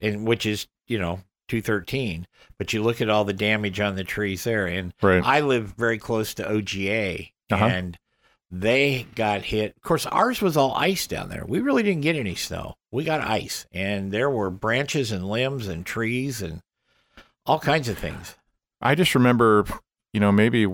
and 0.00 0.26
which 0.26 0.46
is 0.46 0.66
you 0.86 0.98
know 0.98 1.20
two 1.48 1.60
thirteen, 1.62 2.26
but 2.58 2.72
you 2.72 2.82
look 2.82 3.00
at 3.00 3.08
all 3.10 3.24
the 3.24 3.32
damage 3.32 3.80
on 3.80 3.94
the 3.96 4.04
trees 4.04 4.44
there, 4.44 4.66
and 4.66 4.92
right, 5.02 5.22
I 5.24 5.40
live 5.40 5.74
very 5.76 5.98
close 5.98 6.34
to 6.34 6.44
OGA, 6.48 7.32
Uh-huh. 7.50 7.64
and 7.64 7.98
they 8.50 9.06
got 9.14 9.42
hit. 9.42 9.74
Of 9.76 9.82
course, 9.82 10.06
ours 10.06 10.40
was 10.42 10.56
all 10.56 10.74
ice 10.74 11.06
down 11.06 11.28
there. 11.28 11.44
We 11.46 11.60
really 11.60 11.82
didn't 11.84 12.02
get 12.02 12.16
any 12.16 12.34
snow. 12.34 12.74
We 12.90 13.04
got 13.04 13.20
ice, 13.20 13.66
and 13.72 14.10
there 14.12 14.28
were 14.30 14.50
branches 14.50 15.12
and 15.12 15.28
limbs 15.28 15.68
and 15.68 15.86
trees 15.86 16.42
and 16.42 16.60
all 17.46 17.60
kinds 17.60 17.88
of 17.88 17.96
things. 17.98 18.36
I 18.80 18.94
just 18.94 19.14
remember, 19.14 19.66
you 20.12 20.18
know, 20.20 20.32
maybe 20.32 20.66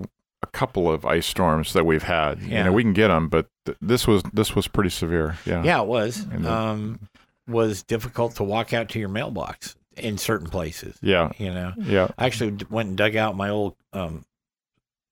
a 0.43 0.47
couple 0.47 0.91
of 0.91 1.05
ice 1.05 1.25
storms 1.25 1.73
that 1.73 1.85
we've 1.85 2.03
had. 2.03 2.41
You 2.41 2.63
know, 2.63 2.71
we 2.71 2.83
can 2.83 2.93
get 2.93 3.07
them, 3.09 3.27
but 3.29 3.47
th- 3.65 3.77
this 3.81 4.05
was 4.07 4.23
this 4.33 4.55
was 4.55 4.67
pretty 4.67 4.89
severe. 4.91 5.37
Yeah, 5.45 5.63
Yeah, 5.63 5.81
it 5.81 5.87
was. 5.87 6.25
Um, 6.45 6.99
was 7.47 7.81
difficult 7.83 8.35
to 8.35 8.43
walk 8.43 8.73
out 8.73 8.89
to 8.89 8.99
your 8.99 9.09
mailbox 9.09 9.75
in 9.95 10.17
certain 10.17 10.47
places. 10.49 10.97
yeah, 11.01 11.31
You 11.37 11.51
know, 11.53 11.73
yeah. 11.77 12.07
I 12.17 12.25
actually 12.27 12.55
went 12.69 12.89
and 12.89 12.97
dug 12.97 13.15
out 13.15 13.35
my 13.35 13.49
old 13.49 13.75
um, 13.93 14.25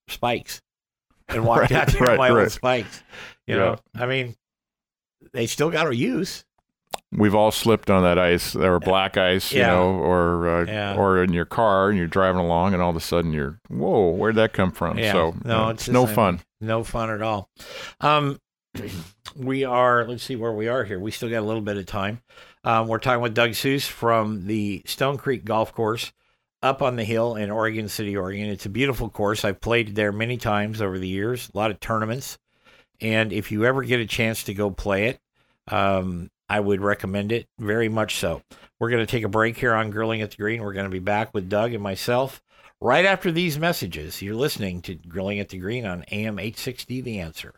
spikes 0.08 0.62
and 1.28 1.44
walked 1.46 1.70
Right, 1.70 1.72
out 1.72 1.88
to 1.88 1.98
right, 1.98 2.18
my 2.18 2.30
old 2.30 2.52
spikes. 2.52 3.02
You 3.48 3.56
Yeah. 3.56 3.60
know, 3.60 3.76
I 3.96 4.06
mean, 4.06 4.36
they 5.32 5.46
still 5.46 5.70
got 5.70 5.88
a 5.88 5.96
use. 5.96 6.44
We've 7.16 7.34
all 7.34 7.50
slipped 7.50 7.90
on 7.90 8.02
that 8.02 8.18
ice 8.18 8.54
or 8.54 8.78
black 8.78 9.16
ice, 9.16 9.52
you 9.52 9.60
Yeah. 9.60 9.68
know, 9.68 9.90
or 9.94 10.48
uh, 10.48 10.64
Yeah. 10.66 10.94
or 10.96 11.22
in 11.24 11.32
your 11.32 11.44
car 11.46 11.88
and 11.88 11.98
you're 11.98 12.06
driving 12.06 12.40
along 12.40 12.74
and 12.74 12.82
all 12.82 12.90
of 12.90 12.96
a 12.96 13.00
sudden 13.00 13.32
you're 13.32 13.58
whoa, 13.68 14.10
where'd 14.10 14.36
that 14.36 14.52
come 14.52 14.70
from? 14.70 14.98
Yeah. 14.98 15.12
So 15.12 15.34
No, 15.44 15.70
it's 15.70 15.88
it's 15.88 15.92
no 15.92 16.06
fun. 16.06 16.40
No 16.60 16.84
fun 16.84 17.10
at 17.10 17.22
all. 17.22 17.48
Um, 18.00 18.38
we 19.36 19.64
are. 19.64 20.04
Let's 20.06 20.22
see 20.22 20.36
where 20.36 20.52
we 20.52 20.68
are 20.68 20.84
here. 20.84 20.98
We 21.00 21.10
still 21.10 21.28
got 21.30 21.40
a 21.40 21.46
little 21.46 21.62
bit 21.62 21.76
of 21.76 21.86
time. 21.86 22.20
Um, 22.64 22.88
we're 22.88 22.98
talking 22.98 23.22
with 23.22 23.34
Doug 23.34 23.50
Seuss 23.50 23.86
from 23.86 24.46
the 24.46 24.82
Stone 24.86 25.18
Creek 25.18 25.44
Golf 25.44 25.72
Course 25.72 26.12
up 26.62 26.82
on 26.82 26.96
the 26.96 27.04
hill 27.04 27.36
in 27.36 27.50
Oregon 27.50 27.88
City, 27.88 28.16
Oregon. 28.16 28.46
It's 28.48 28.66
a 28.66 28.70
beautiful 28.70 29.08
course. 29.08 29.44
I've 29.44 29.60
played 29.60 29.94
there 29.94 30.10
many 30.12 30.36
times 30.36 30.82
over 30.82 30.98
the 30.98 31.06
years. 31.08 31.48
A 31.54 31.56
lot 31.56 31.70
of 31.70 31.78
tournaments, 31.80 32.38
and 33.00 33.32
if 33.32 33.52
you 33.52 33.64
ever 33.64 33.82
get 33.82 34.00
a 34.00 34.06
chance 34.06 34.42
to 34.44 34.54
go 34.54 34.70
play 34.70 35.06
it, 35.06 35.20
um, 35.68 36.28
I 36.48 36.60
would 36.60 36.80
recommend 36.80 37.32
it 37.32 37.46
very 37.58 37.88
much. 37.88 38.16
So 38.16 38.42
we're 38.78 38.90
going 38.90 39.04
to 39.04 39.10
take 39.10 39.24
a 39.24 39.28
break 39.28 39.56
here 39.56 39.74
on 39.74 39.90
Grilling 39.90 40.22
at 40.22 40.30
the 40.30 40.36
Green. 40.36 40.62
We're 40.62 40.72
going 40.72 40.84
to 40.84 40.90
be 40.90 40.98
back 40.98 41.34
with 41.34 41.48
Doug 41.48 41.72
and 41.72 41.82
myself 41.82 42.42
right 42.80 43.04
after 43.04 43.32
these 43.32 43.58
messages. 43.58 44.22
You're 44.22 44.34
listening 44.34 44.82
to 44.82 44.94
Grilling 44.94 45.40
at 45.40 45.48
the 45.48 45.58
Green 45.58 45.86
on 45.86 46.04
AM 46.10 46.38
860 46.38 47.00
The 47.00 47.18
Answer. 47.20 47.54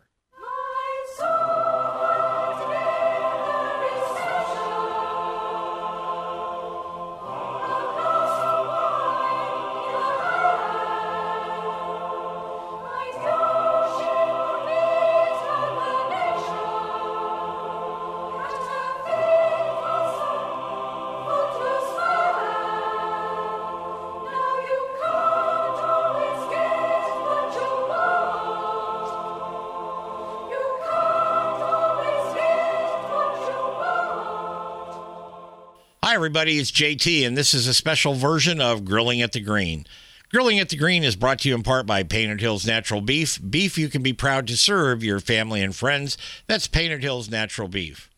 Everybody. 36.29 36.59
It's 36.59 36.69
JT, 36.69 37.25
and 37.25 37.35
this 37.35 37.55
is 37.55 37.65
a 37.65 37.73
special 37.73 38.13
version 38.13 38.61
of 38.61 38.85
Grilling 38.85 39.19
at 39.19 39.31
the 39.31 39.39
Green. 39.39 39.87
Grilling 40.29 40.59
at 40.59 40.69
the 40.69 40.77
Green 40.77 41.03
is 41.03 41.15
brought 41.15 41.39
to 41.39 41.49
you 41.49 41.55
in 41.55 41.63
part 41.63 41.87
by 41.87 42.03
Painted 42.03 42.39
Hills 42.39 42.67
Natural 42.67 43.01
Beef. 43.01 43.39
Beef 43.49 43.79
you 43.79 43.89
can 43.89 44.03
be 44.03 44.13
proud 44.13 44.45
to 44.45 44.55
serve 44.55 45.03
your 45.03 45.19
family 45.19 45.63
and 45.63 45.75
friends. 45.75 46.19
That's 46.45 46.67
Painted 46.67 47.01
Hills 47.01 47.31
Natural 47.31 47.67
Beef. 47.67 48.11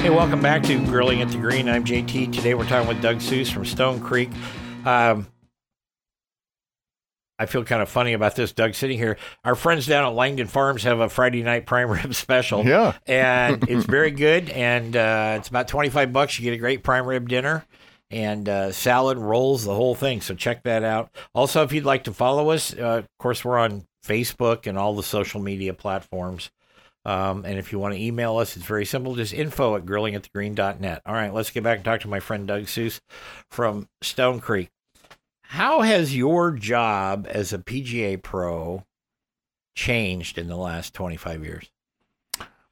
Hey, 0.00 0.08
welcome 0.08 0.40
back 0.40 0.62
to 0.62 0.82
Grilling 0.86 1.20
at 1.20 1.28
the 1.28 1.36
Green. 1.36 1.68
I'm 1.68 1.84
JT. 1.84 2.32
Today 2.32 2.54
we're 2.54 2.66
talking 2.66 2.88
with 2.88 3.02
Doug 3.02 3.18
Seuss 3.18 3.52
from 3.52 3.66
Stone 3.66 4.00
Creek. 4.00 4.30
Um, 4.86 5.26
I 7.38 7.46
feel 7.46 7.64
kind 7.64 7.82
of 7.82 7.88
funny 7.88 8.12
about 8.12 8.36
this, 8.36 8.52
Doug, 8.52 8.74
sitting 8.74 8.96
here. 8.96 9.16
Our 9.44 9.54
friends 9.54 9.86
down 9.86 10.04
at 10.04 10.14
Langdon 10.14 10.46
Farms 10.46 10.84
have 10.84 11.00
a 11.00 11.08
Friday 11.08 11.42
night 11.42 11.66
prime 11.66 11.90
rib 11.90 12.14
special. 12.14 12.64
Yeah. 12.64 12.94
And 13.06 13.64
it's 13.68 13.86
very 13.86 14.12
good. 14.12 14.50
And 14.50 14.96
uh, 14.96 15.36
it's 15.38 15.48
about 15.48 15.68
25 15.68 16.12
bucks. 16.12 16.38
You 16.38 16.44
get 16.44 16.54
a 16.54 16.58
great 16.58 16.84
prime 16.84 17.06
rib 17.06 17.28
dinner 17.28 17.64
and 18.10 18.48
uh, 18.48 18.70
salad, 18.70 19.18
rolls, 19.18 19.64
the 19.64 19.74
whole 19.74 19.94
thing. 19.94 20.20
So 20.20 20.34
check 20.34 20.62
that 20.62 20.84
out. 20.84 21.10
Also, 21.34 21.62
if 21.64 21.72
you'd 21.72 21.84
like 21.84 22.04
to 22.04 22.12
follow 22.12 22.50
us, 22.50 22.72
uh, 22.72 22.98
of 22.98 23.08
course, 23.18 23.44
we're 23.44 23.58
on 23.58 23.86
Facebook 24.06 24.66
and 24.66 24.78
all 24.78 24.94
the 24.94 25.02
social 25.02 25.40
media 25.40 25.74
platforms. 25.74 26.50
Um, 27.06 27.44
and 27.44 27.58
if 27.58 27.72
you 27.72 27.78
want 27.78 27.94
to 27.94 28.00
email 28.00 28.38
us, 28.38 28.56
it's 28.56 28.64
very 28.64 28.86
simple. 28.86 29.14
Just 29.14 29.34
info 29.34 29.76
at 29.76 29.84
grillingatthegreen.net. 29.84 31.02
All 31.04 31.14
right, 31.14 31.34
let's 31.34 31.50
get 31.50 31.62
back 31.62 31.76
and 31.76 31.84
talk 31.84 32.00
to 32.00 32.08
my 32.08 32.20
friend 32.20 32.46
Doug 32.46 32.62
Seuss 32.62 33.00
from 33.50 33.88
Stone 34.00 34.40
Creek. 34.40 34.70
How 35.54 35.82
has 35.82 36.16
your 36.16 36.50
job 36.50 37.28
as 37.30 37.52
a 37.52 37.58
PGA 37.58 38.20
pro 38.20 38.82
changed 39.76 40.36
in 40.36 40.48
the 40.48 40.56
last 40.56 40.94
25 40.94 41.44
years? 41.44 41.70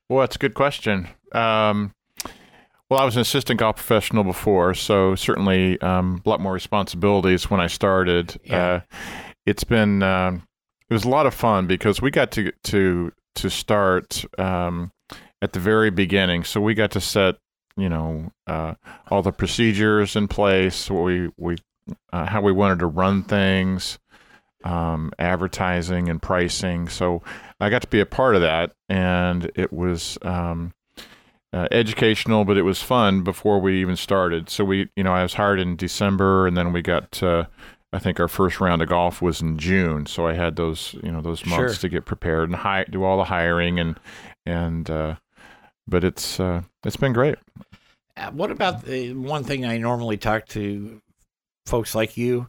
Well, 0.09 0.19
that's 0.19 0.35
a 0.35 0.39
good 0.41 0.55
question. 0.55 1.07
Um, 1.31 1.95
well, 2.91 2.99
I 2.99 3.05
was 3.05 3.15
an 3.15 3.23
assistant 3.23 3.61
golf 3.61 3.77
professional 3.77 4.25
before, 4.25 4.75
so 4.75 5.15
certainly 5.15 5.81
um, 5.81 6.23
a 6.27 6.29
lot 6.29 6.41
more 6.41 6.53
responsibilities 6.53 7.49
when 7.49 7.61
I 7.61 7.69
started. 7.69 8.41
Yeah. 8.43 8.67
Uh, 8.67 8.81
it's 9.47 9.63
been 9.63 10.03
um, 10.03 10.43
it 10.91 10.93
was 10.93 11.05
a 11.05 11.09
lot 11.09 11.27
of 11.27 11.35
fun 11.35 11.69
because 11.69 12.03
we 12.03 12.11
got 12.11 12.33
to 12.33 12.51
to 12.65 13.13
to 13.37 13.49
start 13.49 14.25
um, 14.41 14.91
at 15.41 15.53
the 15.53 15.61
very 15.61 15.91
beginning. 15.91 16.43
So 16.43 16.61
we 16.61 16.75
got 16.75 16.91
to 16.91 17.01
set 17.01 17.37
you 17.77 17.89
know 17.89 18.33
uh, 18.49 18.75
all 19.09 19.23
the 19.23 19.31
procedures 19.31 20.17
in 20.17 20.27
place. 20.27 20.91
What 20.91 21.05
we 21.05 21.31
we 21.37 21.59
uh, 22.13 22.27
how 22.27 22.41
we 22.41 22.53
wanted 22.53 22.79
to 22.81 22.87
run 22.87 23.23
things, 23.23 23.99
um, 24.65 25.13
advertising 25.19 26.09
and 26.09 26.21
pricing. 26.23 26.89
So 26.89 27.23
I 27.61 27.71
got 27.71 27.83
to 27.83 27.89
be 27.89 28.01
a 28.01 28.07
part 28.07 28.35
of 28.35 28.41
that, 28.43 28.73
and 28.89 29.51
it 29.55 29.73
was 29.73 30.19
um, 30.23 30.73
uh, 31.53 31.69
educational, 31.71 32.45
but 32.45 32.57
it 32.57 32.63
was 32.63 32.83
fun 32.83 33.23
before 33.23 33.61
we 33.61 33.81
even 33.81 33.97
started. 33.97 34.49
So 34.49 34.65
we, 34.65 34.89
you 34.97 35.03
know, 35.05 35.13
I 35.13 35.23
was 35.23 35.35
hired 35.35 35.61
in 35.61 35.77
December, 35.77 36.47
and 36.47 36.57
then 36.57 36.73
we 36.73 36.83
got. 36.83 37.23
Uh, 37.23 37.47
I 37.95 37.99
think 37.99 38.19
our 38.19 38.29
first 38.29 38.59
round 38.59 38.81
of 38.81 38.89
golf 38.89 39.21
was 39.21 39.43
in 39.43 39.59
June, 39.59 40.07
so 40.07 40.27
I 40.27 40.33
had 40.33 40.57
those, 40.57 40.95
you 41.03 41.13
know, 41.13 41.21
those 41.21 41.45
months 41.45 41.75
Sure. 41.75 41.81
to 41.83 41.89
get 41.91 42.07
prepared 42.07 42.49
and 42.49 42.57
hi- 42.57 42.87
do 42.89 43.05
all 43.05 43.19
the 43.19 43.25
hiring 43.25 43.79
and 43.79 43.99
and. 44.47 44.89
Uh, 44.89 45.17
but 45.87 46.05
it's 46.05 46.39
uh, 46.41 46.63
it's 46.85 46.97
been 46.97 47.13
great. 47.13 47.35
Uh, 48.17 48.31
What 48.31 48.51
about 48.51 48.85
the 48.85 49.13
one 49.15 49.43
thing 49.45 49.67
I 49.67 49.77
normally 49.79 50.17
talk 50.17 50.47
to 50.51 51.03
folks 51.67 51.95
like 51.95 52.17
you 52.17 52.49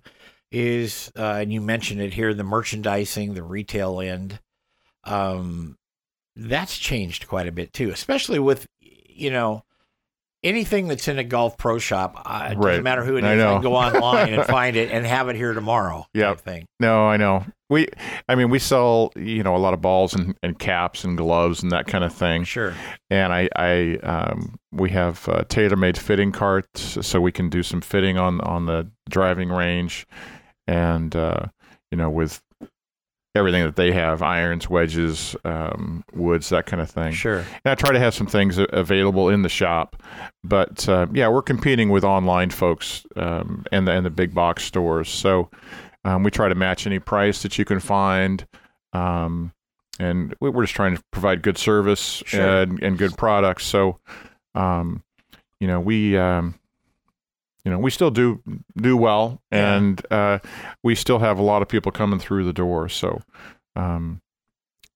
is, 0.51 1.11
uh, 1.17 1.37
and 1.41 1.51
you 1.51 1.61
mentioned 1.61 2.01
it 2.01 2.13
here, 2.13 2.33
the 2.33 2.43
merchandising, 2.43 3.33
the 3.33 3.43
retail 3.43 3.99
end. 3.99 4.39
Um, 5.03 5.77
that's 6.35 6.77
changed 6.77 7.27
quite 7.27 7.47
a 7.47 7.51
bit 7.51 7.73
too, 7.73 7.89
especially 7.89 8.39
with, 8.39 8.67
you 8.79 9.31
know, 9.31 9.63
anything 10.43 10.87
that's 10.87 11.07
in 11.07 11.17
a 11.19 11.23
golf 11.23 11.57
pro 11.57 11.79
shop. 11.79 12.21
Uh, 12.25 12.49
it 12.51 12.57
Right. 12.57 12.71
doesn't 12.71 12.83
matter 12.83 13.03
who 13.03 13.15
it 13.17 13.23
is. 13.23 13.29
I 13.29 13.33
I, 13.33 13.35
know. 13.35 13.53
can 13.55 13.61
go 13.63 13.75
online 13.75 14.33
and 14.33 14.45
find 14.47 14.75
it 14.75 14.91
and 14.91 15.05
have 15.05 15.29
it 15.29 15.35
here 15.35 15.53
tomorrow. 15.53 16.05
Yeah. 16.13 16.33
thing. 16.35 16.65
No, 16.79 17.05
I 17.07 17.17
know. 17.17 17.45
We, 17.69 17.87
I 18.29 18.35
mean, 18.35 18.49
we 18.49 18.59
sell 18.59 19.11
you 19.15 19.41
know 19.41 19.55
a 19.55 19.57
lot 19.57 19.73
of 19.73 19.81
balls 19.81 20.13
and, 20.13 20.35
and 20.43 20.59
caps 20.59 21.03
and 21.03 21.17
gloves 21.17 21.63
and 21.63 21.71
that 21.71 21.87
kind 21.87 22.03
of 22.03 22.13
thing. 22.13 22.43
Sure. 22.43 22.73
And 23.09 23.33
I, 23.33 23.49
I, 23.55 23.95
um, 24.03 24.59
we 24.71 24.89
have 24.91 25.27
uh, 25.29 25.43
TaylorMade 25.45 25.97
fitting 25.97 26.31
carts, 26.31 26.97
so 27.05 27.19
we 27.19 27.31
can 27.31 27.49
do 27.49 27.63
some 27.63 27.81
fitting 27.81 28.17
on 28.17 28.41
on 28.41 28.65
the 28.67 28.89
driving 29.09 29.49
range, 29.49 30.05
and 30.67 31.15
uh, 31.15 31.45
you 31.91 31.97
know 31.97 32.09
with 32.09 32.41
everything 33.35 33.63
that 33.63 33.75
they 33.75 33.91
have, 33.91 34.21
irons, 34.21 34.69
wedges, 34.69 35.35
um, 35.43 36.03
woods, 36.13 36.49
that 36.49 36.65
kind 36.67 36.81
of 36.81 36.89
thing. 36.89 37.11
Sure. 37.13 37.39
And 37.39 37.71
I 37.71 37.75
try 37.75 37.91
to 37.91 37.99
have 37.99 38.13
some 38.13 38.27
things 38.27 38.57
available 38.59 39.29
in 39.29 39.41
the 39.41 39.49
shop, 39.49 40.01
but 40.43 40.87
uh, 40.87 41.07
yeah, 41.13 41.27
we're 41.29 41.41
competing 41.41 41.89
with 41.89 42.03
online 42.03 42.51
folks 42.51 43.05
um, 43.15 43.65
and 43.71 43.87
the 43.87 43.91
and 43.91 44.05
the 44.05 44.09
big 44.11 44.33
box 44.33 44.63
stores. 44.63 45.09
So 45.09 45.49
um, 46.05 46.23
we 46.23 46.31
try 46.31 46.47
to 46.49 46.55
match 46.55 46.85
any 46.85 46.99
price 46.99 47.41
that 47.43 47.57
you 47.57 47.65
can 47.65 47.79
find, 47.79 48.45
um, 48.93 49.51
and 49.99 50.35
we- 50.39 50.49
we're 50.49 50.63
just 50.63 50.75
trying 50.75 50.95
to 50.97 51.03
provide 51.11 51.41
good 51.41 51.57
service 51.57 52.21
Sure. 52.25 52.61
and, 52.61 52.81
and 52.83 52.97
good 52.97 53.17
products. 53.17 53.65
So, 53.65 53.99
um, 54.55 55.03
you 55.59 55.67
know, 55.67 55.79
we. 55.79 56.17
Um, 56.17 56.55
you 57.65 57.71
know, 57.71 57.79
we 57.79 57.91
still 57.91 58.11
do 58.11 58.41
do 58.77 58.97
well, 58.97 59.41
Yeah. 59.51 59.75
and 59.75 60.05
uh, 60.11 60.39
we 60.83 60.95
still 60.95 61.19
have 61.19 61.39
a 61.39 61.43
lot 61.43 61.61
of 61.61 61.67
people 61.67 61.91
coming 61.91 62.19
through 62.19 62.45
the 62.45 62.53
door. 62.53 62.89
So, 62.89 63.21
um, 63.75 64.19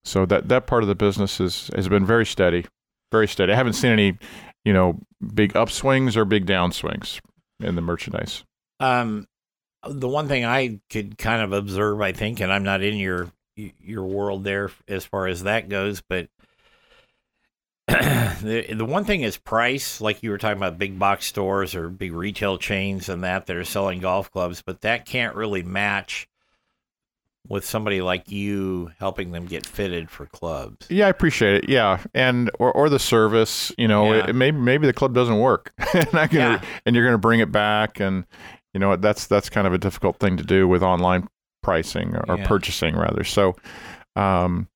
so 0.04 0.26
that 0.26 0.50
that 0.50 0.68
part 0.68 0.84
of 0.84 0.90
the 0.90 0.96
business 0.96 1.40
is 1.40 1.70
has 1.76 1.88
been 1.88 2.06
very 2.06 2.26
steady, 2.26 2.66
very 3.12 3.28
steady. 3.28 3.54
I 3.54 3.56
haven't 3.56 3.74
seen 3.74 3.92
any, 3.92 4.18
you 4.66 4.74
know, 4.74 5.00
big 5.34 5.54
upswings 5.54 6.16
or 6.16 6.26
big 6.26 6.46
downswings 6.46 7.20
in 7.62 7.76
the 7.76 7.82
merchandise. 7.82 8.44
Um, 8.80 9.28
the 9.88 10.08
one 10.10 10.28
thing 10.28 10.44
I 10.46 10.80
could 10.90 11.18
kind 11.18 11.42
of 11.42 11.54
observe, 11.54 12.02
I 12.02 12.12
think, 12.12 12.40
and 12.42 12.52
I'm 12.52 12.64
not 12.64 12.82
in 12.82 12.98
your 12.98 13.32
your 13.56 14.04
world 14.06 14.44
there 14.44 14.70
as 14.88 15.06
far 15.06 15.28
as 15.28 15.44
that 15.44 15.68
goes, 15.70 16.02
but 16.08 16.28
the 18.41 18.65
the 18.75 18.86
one 18.86 19.06
thing 19.06 19.22
is 19.22 19.38
price. 19.38 20.01
Like 20.01 20.22
you 20.24 20.29
were 20.29 20.38
talking 20.38 20.58
about, 20.58 20.77
big 20.77 21.00
box 21.00 21.25
stores 21.25 21.74
or 21.75 21.89
big 21.89 22.13
retail 22.13 22.58
chains 22.58 23.08
and 23.10 23.24
that 23.24 23.46
that 23.46 23.56
are 23.56 23.63
selling 23.63 24.00
golf 24.00 24.29
clubs, 24.32 24.62
but 24.62 24.82
that 24.82 25.06
can't 25.06 25.36
really 25.36 25.63
match 25.63 26.27
with 27.48 27.63
somebody 27.63 28.01
like 28.01 28.29
you 28.29 28.91
helping 29.00 29.32
them 29.32 29.46
get 29.46 29.65
fitted 29.65 30.10
for 30.10 30.25
clubs. 30.25 30.86
Yeah, 30.89 31.06
I 31.06 31.10
appreciate 31.10 31.63
it. 31.63 31.70
Yeah, 31.70 32.03
and 32.13 32.51
or, 32.60 32.74
or 32.74 32.89
the 32.89 33.00
service. 33.00 33.72
You 33.77 33.88
know, 33.88 34.13
Yeah. 34.13 34.29
it, 34.29 34.36
maybe 34.36 34.58
maybe 34.58 34.86
the 34.86 34.91
club 34.94 35.13
doesn't 35.13 35.39
work, 35.39 35.72
and 35.94 36.13
I 36.13 36.27
can, 36.27 36.38
Yeah. 36.39 36.62
and 36.86 36.94
you're 36.96 37.06
going 37.06 37.13
to 37.13 37.17
bring 37.20 37.39
it 37.39 37.51
back, 37.51 38.00
and 38.01 38.25
You 38.74 38.82
know, 38.82 38.96
that's 38.98 39.27
that's 39.27 39.50
kind 39.50 39.65
of 39.65 39.74
a 39.74 39.77
difficult 39.77 40.20
thing 40.20 40.36
to 40.38 40.44
do 40.44 40.67
with 40.67 40.84
online 40.84 41.29
pricing 41.63 42.15
or 42.27 42.38
Yeah. 42.38 42.46
purchasing 42.46 42.96
rather. 42.98 43.24
So, 43.24 43.56
um, 44.17 44.67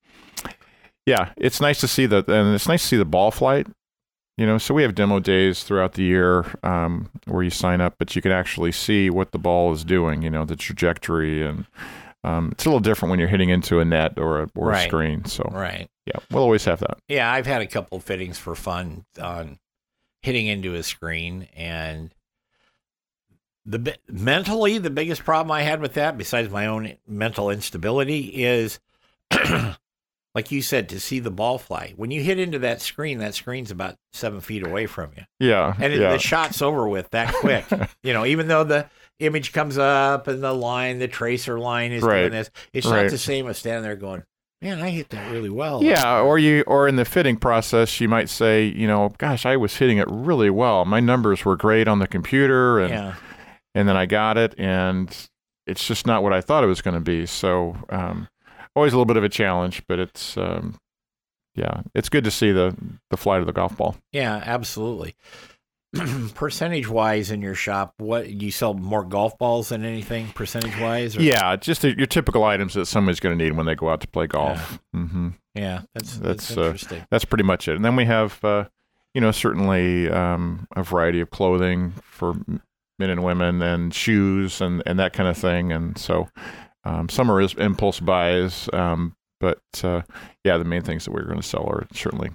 yeah, 1.05 1.31
it's 1.38 1.60
nice 1.62 1.79
to 1.81 1.88
see 1.88 2.05
that, 2.08 2.27
and 2.27 2.53
it's 2.55 2.67
nice 2.67 2.81
to 2.84 2.88
see 2.88 2.98
the 2.98 3.05
ball 3.05 3.31
flight. 3.31 3.67
You 4.38 4.46
know, 4.48 4.58
so 4.58 4.74
we 4.74 4.81
have 4.84 4.96
demo 4.96 5.20
days 5.20 5.63
throughout 5.63 5.93
the 5.93 6.03
year 6.03 6.46
um, 6.63 7.10
where 7.25 7.43
you 7.43 7.50
sign 7.50 7.79
up, 7.81 7.96
but 8.00 8.15
you 8.15 8.22
can 8.22 8.31
actually 8.31 8.72
see 8.72 9.10
what 9.10 9.31
the 9.31 9.38
ball 9.38 9.72
is 9.74 9.84
doing. 9.84 10.22
You 10.24 10.29
know, 10.29 10.46
the 10.46 10.55
trajectory, 10.55 11.46
and 11.46 11.65
um, 12.24 12.50
it's 12.53 12.65
a 12.65 12.70
little 12.70 12.79
different 12.79 13.12
when 13.12 13.20
you're 13.20 13.27
hitting 13.27 13.50
into 13.50 13.79
a 13.79 13.86
net 13.86 14.17
or 14.17 14.41
a, 14.43 14.50
or 14.55 14.70
Right. 14.70 14.86
a 14.86 14.89
screen. 14.89 15.25
So, 15.25 15.43
Right. 15.51 15.89
yeah, 16.05 16.20
we'll 16.31 16.43
always 16.43 16.65
have 16.65 16.79
that. 16.79 16.98
Yeah, 17.08 17.31
I've 17.31 17.46
had 17.46 17.62
a 17.62 17.67
couple 17.67 18.00
fittings 18.00 18.39
for 18.39 18.55
fun 18.55 19.05
on 19.22 19.60
hitting 20.24 20.48
into 20.48 20.75
a 20.75 20.84
screen 20.84 21.48
and 21.55 22.13
the 23.65 23.96
mentally 24.10 24.77
the 24.79 24.89
biggest 24.89 25.24
problem 25.24 25.51
I 25.51 25.62
had 25.63 25.81
with 25.81 25.93
that 25.96 26.17
besides 26.17 26.50
my 26.50 26.65
own 26.67 26.96
mental 27.08 27.50
instability 27.51 28.43
is 28.43 28.79
like 30.35 30.51
you 30.51 30.61
said 30.61 30.88
to 30.89 31.00
see 31.00 31.19
the 31.19 31.31
ball 31.31 31.57
fly. 31.57 31.93
When 31.97 32.09
you 32.11 32.21
hit 32.23 32.39
into 32.39 32.59
that 32.59 32.81
screen, 32.81 33.17
that 33.19 33.33
screen's 33.35 33.69
about 33.71 33.95
7 34.13 34.39
feet 34.41 34.65
away 34.65 34.85
from 34.85 35.11
you. 35.17 35.23
Yeah, 35.39 35.73
And 35.79 35.91
it, 35.93 36.00
yeah. 36.00 36.11
the 36.13 36.19
shot's 36.19 36.61
over 36.61 36.88
with 36.88 37.09
that 37.11 37.33
quick. 37.41 37.65
you 38.03 38.13
know, 38.13 38.25
even 38.25 38.47
though 38.47 38.63
the 38.63 38.89
image 39.19 39.51
comes 39.53 39.77
up 39.77 40.27
and 40.27 40.41
the 40.43 40.53
line, 40.53 41.00
the 41.00 41.07
tracer 41.07 41.59
line 41.59 41.91
is 41.91 42.01
Right. 42.03 42.21
doing 42.21 42.31
this, 42.31 42.50
it's 42.73 42.88
Right. 42.88 43.03
not 43.03 43.11
the 43.11 43.17
same 43.17 43.47
as 43.47 43.57
standing 43.57 43.83
there 43.83 43.95
going, 43.95 44.23
"Man, 44.61 44.79
I 44.81 44.89
hit 44.89 45.09
that 45.09 45.31
really 45.31 45.50
well." 45.50 45.83
Yeah, 45.83 46.21
or 46.21 46.39
you 46.39 46.63
or 46.65 46.88
in 46.88 46.95
the 46.95 47.05
fitting 47.05 47.35
process, 47.38 48.00
you 48.00 48.07
might 48.09 48.29
say, 48.29 48.65
you 48.65 48.88
know, 48.88 49.11
gosh, 49.17 49.45
I 49.45 49.57
was 49.57 49.75
hitting 49.77 49.97
it 49.97 50.07
really 50.09 50.50
well. 50.50 50.85
My 50.85 51.00
numbers 51.01 51.43
were 51.45 51.55
great 51.57 51.88
on 51.88 52.00
the 52.00 52.07
computer, 52.07 52.79
and 52.79 52.89
yeah. 52.89 53.15
and 53.75 53.88
then 53.88 53.95
I 53.97 54.05
got 54.07 54.38
it, 54.38 54.55
and 54.57 55.15
it's 55.67 55.85
just 55.85 56.07
not 56.07 56.23
what 56.23 56.33
I 56.33 56.41
thought 56.41 56.63
it 56.63 56.67
was 56.67 56.81
going 56.81 56.95
to 56.95 57.00
be. 57.01 57.25
So, 57.27 57.75
um, 57.89 58.27
always 58.75 58.93
a 58.93 58.95
little 58.95 59.05
bit 59.05 59.17
of 59.17 59.23
a 59.23 59.29
challenge, 59.29 59.83
but 59.87 59.99
it's 59.99 60.37
um, 60.37 60.75
yeah, 61.55 61.81
it's 61.93 62.09
good 62.09 62.23
to 62.23 62.31
see 62.31 62.51
the 62.51 62.75
the 63.09 63.17
flight 63.17 63.41
of 63.41 63.47
the 63.47 63.53
golf 63.53 63.77
ball. 63.77 63.95
Yeah, 64.11 64.41
absolutely. 64.45 65.15
percentage 66.35 66.87
wise 66.87 67.31
in 67.31 67.41
your 67.41 67.55
shop, 67.55 67.93
what 67.97 68.29
you 68.29 68.49
sell 68.49 68.73
more 68.73 69.03
golf 69.03 69.37
balls 69.37 69.69
than 69.69 69.83
anything 69.83 70.29
percentage 70.29 70.79
wise? 70.79 71.17
Yeah, 71.17 71.57
just 71.57 71.81
the, 71.81 71.97
your 71.97 72.07
typical 72.07 72.45
items 72.45 72.75
that 72.75 72.85
somebody's 72.85 73.19
going 73.19 73.37
to 73.37 73.43
need 73.43 73.57
when 73.57 73.65
they 73.65 73.75
go 73.75 73.89
out 73.89 73.99
to 74.01 74.07
play 74.07 74.27
golf. 74.27 74.79
hmm 74.93 75.29
yeah, 75.53 75.81
that's 75.93 76.17
that's, 76.17 76.47
That's, 76.47 76.57
uh, 76.57 76.61
interesting. 76.63 77.05
That's 77.11 77.25
pretty 77.25 77.43
much 77.43 77.67
it. 77.67 77.75
And 77.75 77.83
then 77.83 77.95
we 77.95 78.05
have, 78.05 78.43
uh, 78.43 78.65
you 79.13 79.19
know, 79.19 79.31
certainly 79.31 80.09
um, 80.09 80.67
a 80.75 80.83
variety 80.83 81.19
of 81.19 81.29
clothing 81.29 81.93
for 82.01 82.35
men 82.97 83.09
and 83.09 83.23
women, 83.23 83.61
and 83.61 83.93
shoes 83.93 84.61
and 84.61 84.81
and 84.85 84.97
that 84.99 85.11
kind 85.11 85.27
of 85.27 85.37
thing. 85.37 85.73
And 85.73 85.97
so 85.97 86.29
um, 86.83 87.09
some 87.09 87.31
are 87.31 87.41
is 87.41 87.53
impulse 87.55 88.00
buys, 88.00 88.69
um, 88.73 89.15
but 89.39 89.59
uh, 89.83 90.01
yeah, 90.43 90.57
the 90.57 90.65
main 90.65 90.81
things 90.81 91.05
that 91.05 91.11
we're 91.11 91.25
going 91.25 91.39
to 91.41 91.47
sell 91.47 91.65
are 91.67 91.85
certainly 91.93 92.29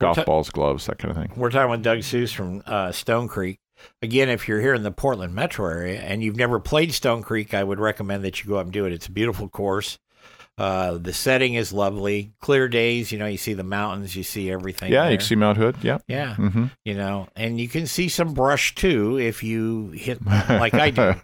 golf 0.00 0.16
ta- 0.16 0.24
balls, 0.24 0.50
gloves, 0.50 0.86
that 0.86 0.98
kind 0.98 1.10
of 1.10 1.16
thing. 1.16 1.32
We're 1.36 1.50
talking 1.50 1.70
with 1.70 1.82
Doug 1.82 1.98
Seuss 1.98 2.34
from 2.34 2.62
uh, 2.66 2.92
Stone 2.92 3.28
Creek. 3.28 3.58
Again, 4.00 4.28
if 4.28 4.46
you're 4.46 4.60
here 4.60 4.74
in 4.74 4.84
the 4.84 4.92
Portland 4.92 5.34
metro 5.34 5.66
area 5.66 6.00
and 6.00 6.22
you've 6.22 6.36
never 6.36 6.60
played 6.60 6.92
Stone 6.92 7.22
Creek, 7.22 7.52
I 7.52 7.64
would 7.64 7.80
recommend 7.80 8.22
that 8.24 8.42
you 8.42 8.48
go 8.48 8.56
up 8.56 8.64
and 8.64 8.72
do 8.72 8.84
it. 8.86 8.92
It's 8.92 9.06
a 9.06 9.10
beautiful 9.12 9.48
course. 9.48 9.98
Uh, 10.58 10.98
the 10.98 11.12
setting 11.14 11.54
is 11.54 11.72
lovely. 11.72 12.32
Clear 12.40 12.68
days, 12.68 13.10
you 13.10 13.18
know, 13.18 13.26
you 13.26 13.38
see 13.38 13.54
the 13.54 13.64
mountains, 13.64 14.14
you 14.14 14.22
see 14.22 14.50
everything. 14.52 14.92
Yeah, 14.92 15.04
there. 15.04 15.12
you 15.12 15.18
can 15.18 15.26
see 15.26 15.34
Mount 15.34 15.56
Hood. 15.58 15.76
Yeah. 15.82 15.98
Yeah, 16.06 16.36
Mm-hmm. 16.38 16.66
you 16.84 16.94
know, 16.94 17.26
and 17.34 17.58
you 17.58 17.68
can 17.68 17.86
see 17.86 18.08
some 18.08 18.34
brush 18.34 18.74
too 18.74 19.18
if 19.18 19.42
you 19.42 19.88
hit 19.92 20.24
like 20.26 20.74
I 20.74 20.90
do. 20.90 21.14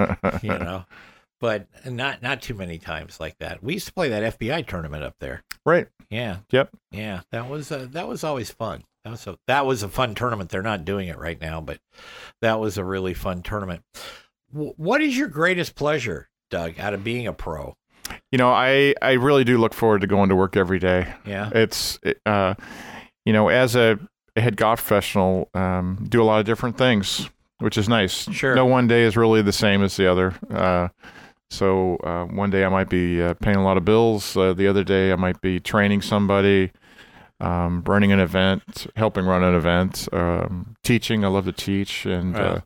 you 0.43 0.49
know, 0.59 0.85
but 1.41 1.67
not 1.87 2.23
not 2.23 2.43
too 2.43 2.55
many 2.55 2.79
times 2.79 3.21
like 3.21 3.37
that. 3.39 3.63
We 3.63 3.75
used 3.75 3.87
to 3.87 3.93
play 3.93 4.09
that 4.09 4.39
FBI 4.39 4.67
tournament 4.67 5.03
up 5.05 5.15
there. 5.21 5.43
right. 5.65 5.89
Yeah, 6.11 6.39
Yep. 6.53 6.71
yeah, 6.91 7.21
that 7.33 7.51
was 7.51 7.71
uh, 7.71 7.87
that 7.91 8.09
was 8.09 8.25
always 8.25 8.51
fun. 8.51 8.85
That 9.05 9.11
was 9.11 9.27
a 9.27 9.39
that 9.47 9.67
was 9.67 9.83
a 9.83 9.89
fun 9.89 10.15
tournament. 10.15 10.49
They're 10.51 10.63
not 10.63 10.85
doing 10.87 11.09
it 11.09 11.19
right 11.19 11.39
now, 11.41 11.61
but 11.61 11.81
that 12.41 12.59
was 12.59 12.79
a 12.79 12.85
really 12.85 13.13
fun 13.13 13.43
tournament. 13.43 13.83
W- 14.53 14.73
what 14.79 15.03
is 15.03 15.19
your 15.19 15.29
greatest 15.29 15.75
pleasure, 15.75 16.31
Doug, 16.51 16.81
out 16.81 16.95
of 16.95 17.05
being 17.05 17.27
a 17.27 17.35
pro? 17.35 17.77
You 18.33 18.39
know, 18.39 18.51
I 18.51 18.95
I 19.03 19.13
really 19.13 19.45
do 19.45 19.59
look 19.59 19.75
forward 19.75 20.01
to 20.01 20.07
going 20.07 20.31
to 20.31 20.35
work 20.37 20.57
every 20.57 20.79
day. 20.79 21.13
Yeah, 21.27 21.51
it's 21.55 21.99
it, 22.03 22.19
uh, 22.25 22.55
you 23.27 23.35
know 23.35 23.49
as 23.49 23.77
a, 23.77 23.99
a 24.35 24.41
head 24.41 24.57
golf 24.57 24.79
professional 24.81 25.51
um, 25.53 26.07
do 26.09 26.23
a 26.23 26.25
lot 26.25 26.41
of 26.41 26.47
different 26.47 26.79
things 26.79 27.29
which 27.59 27.77
is 27.77 27.87
nice 27.89 28.31
Sure. 28.33 28.55
no 28.55 28.65
one 28.65 28.87
day 28.87 29.03
is 29.03 29.17
really 29.17 29.43
the 29.43 29.53
same 29.53 29.83
as 29.83 29.97
the 29.97 30.07
other 30.11 30.33
uh, 30.51 30.89
so 31.51 31.97
uh, 32.05 32.25
one 32.25 32.51
day 32.51 32.65
i 32.65 32.69
might 32.69 32.89
be 32.89 33.23
uh, 33.23 33.35
paying 33.35 33.57
a 33.57 33.65
lot 33.65 33.77
of 33.77 33.85
bills 33.85 34.37
uh, 34.37 34.53
the 34.53 34.67
other 34.67 34.85
day 34.85 35.13
i 35.13 35.17
might 35.17 35.41
be 35.41 35.59
training 35.61 36.01
somebody 36.03 36.71
um, 37.41 37.83
running 37.87 38.11
an 38.13 38.21
event 38.21 38.87
helping 38.97 39.25
run 39.25 39.43
an 39.43 39.55
event 39.55 40.09
um, 40.13 40.75
teaching 40.83 41.25
i 41.25 41.29
love 41.29 41.45
to 41.45 41.53
teach 41.53 42.05
and 42.07 42.35
Right. 42.35 42.47
uh, 42.57 42.61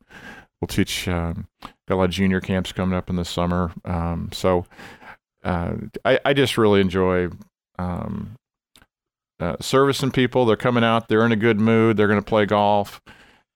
we'll 0.60 0.68
teach 0.68 1.08
um, 1.08 1.46
got 1.88 1.94
a 1.94 1.96
lot 1.96 2.04
of 2.04 2.10
junior 2.10 2.40
camps 2.40 2.72
coming 2.72 2.96
up 2.96 3.10
in 3.10 3.16
the 3.16 3.24
summer 3.24 3.72
um, 3.84 4.30
so 4.32 4.64
uh, 5.44 5.74
I, 6.04 6.20
I 6.24 6.32
just 6.34 6.56
really 6.56 6.80
enjoy 6.80 7.28
um, 7.78 8.36
uh, 9.40 9.56
servicing 9.60 10.12
people. 10.12 10.46
They're 10.46 10.54
coming 10.54 10.84
out, 10.84 11.08
they're 11.08 11.26
in 11.26 11.32
a 11.32 11.36
good 11.36 11.58
mood, 11.58 11.96
they're 11.96 12.06
going 12.06 12.20
to 12.20 12.24
play 12.24 12.46
golf, 12.46 13.00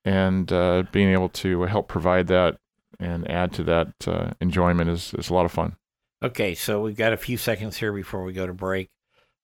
and 0.05 0.51
uh, 0.53 0.83
being 0.91 1.11
able 1.11 1.29
to 1.29 1.63
help 1.63 1.87
provide 1.87 2.27
that 2.27 2.57
and 2.99 3.31
add 3.31 3.53
to 3.55 3.65
that 3.65 3.89
uh, 4.07 4.31
enjoyment 4.41 4.91
is, 4.91 5.15
is 5.15 5.31
a 5.31 5.35
lot 5.35 5.45
of 5.45 5.53
fun. 5.53 5.77
Okay, 6.23 6.55
so 6.55 6.81
we've 6.81 6.97
got 6.97 7.13
a 7.13 7.17
few 7.17 7.37
seconds 7.37 7.77
here 7.77 7.93
before 7.93 8.25
we 8.25 8.33
go 8.33 8.47
to 8.47 8.55
break. 8.55 8.89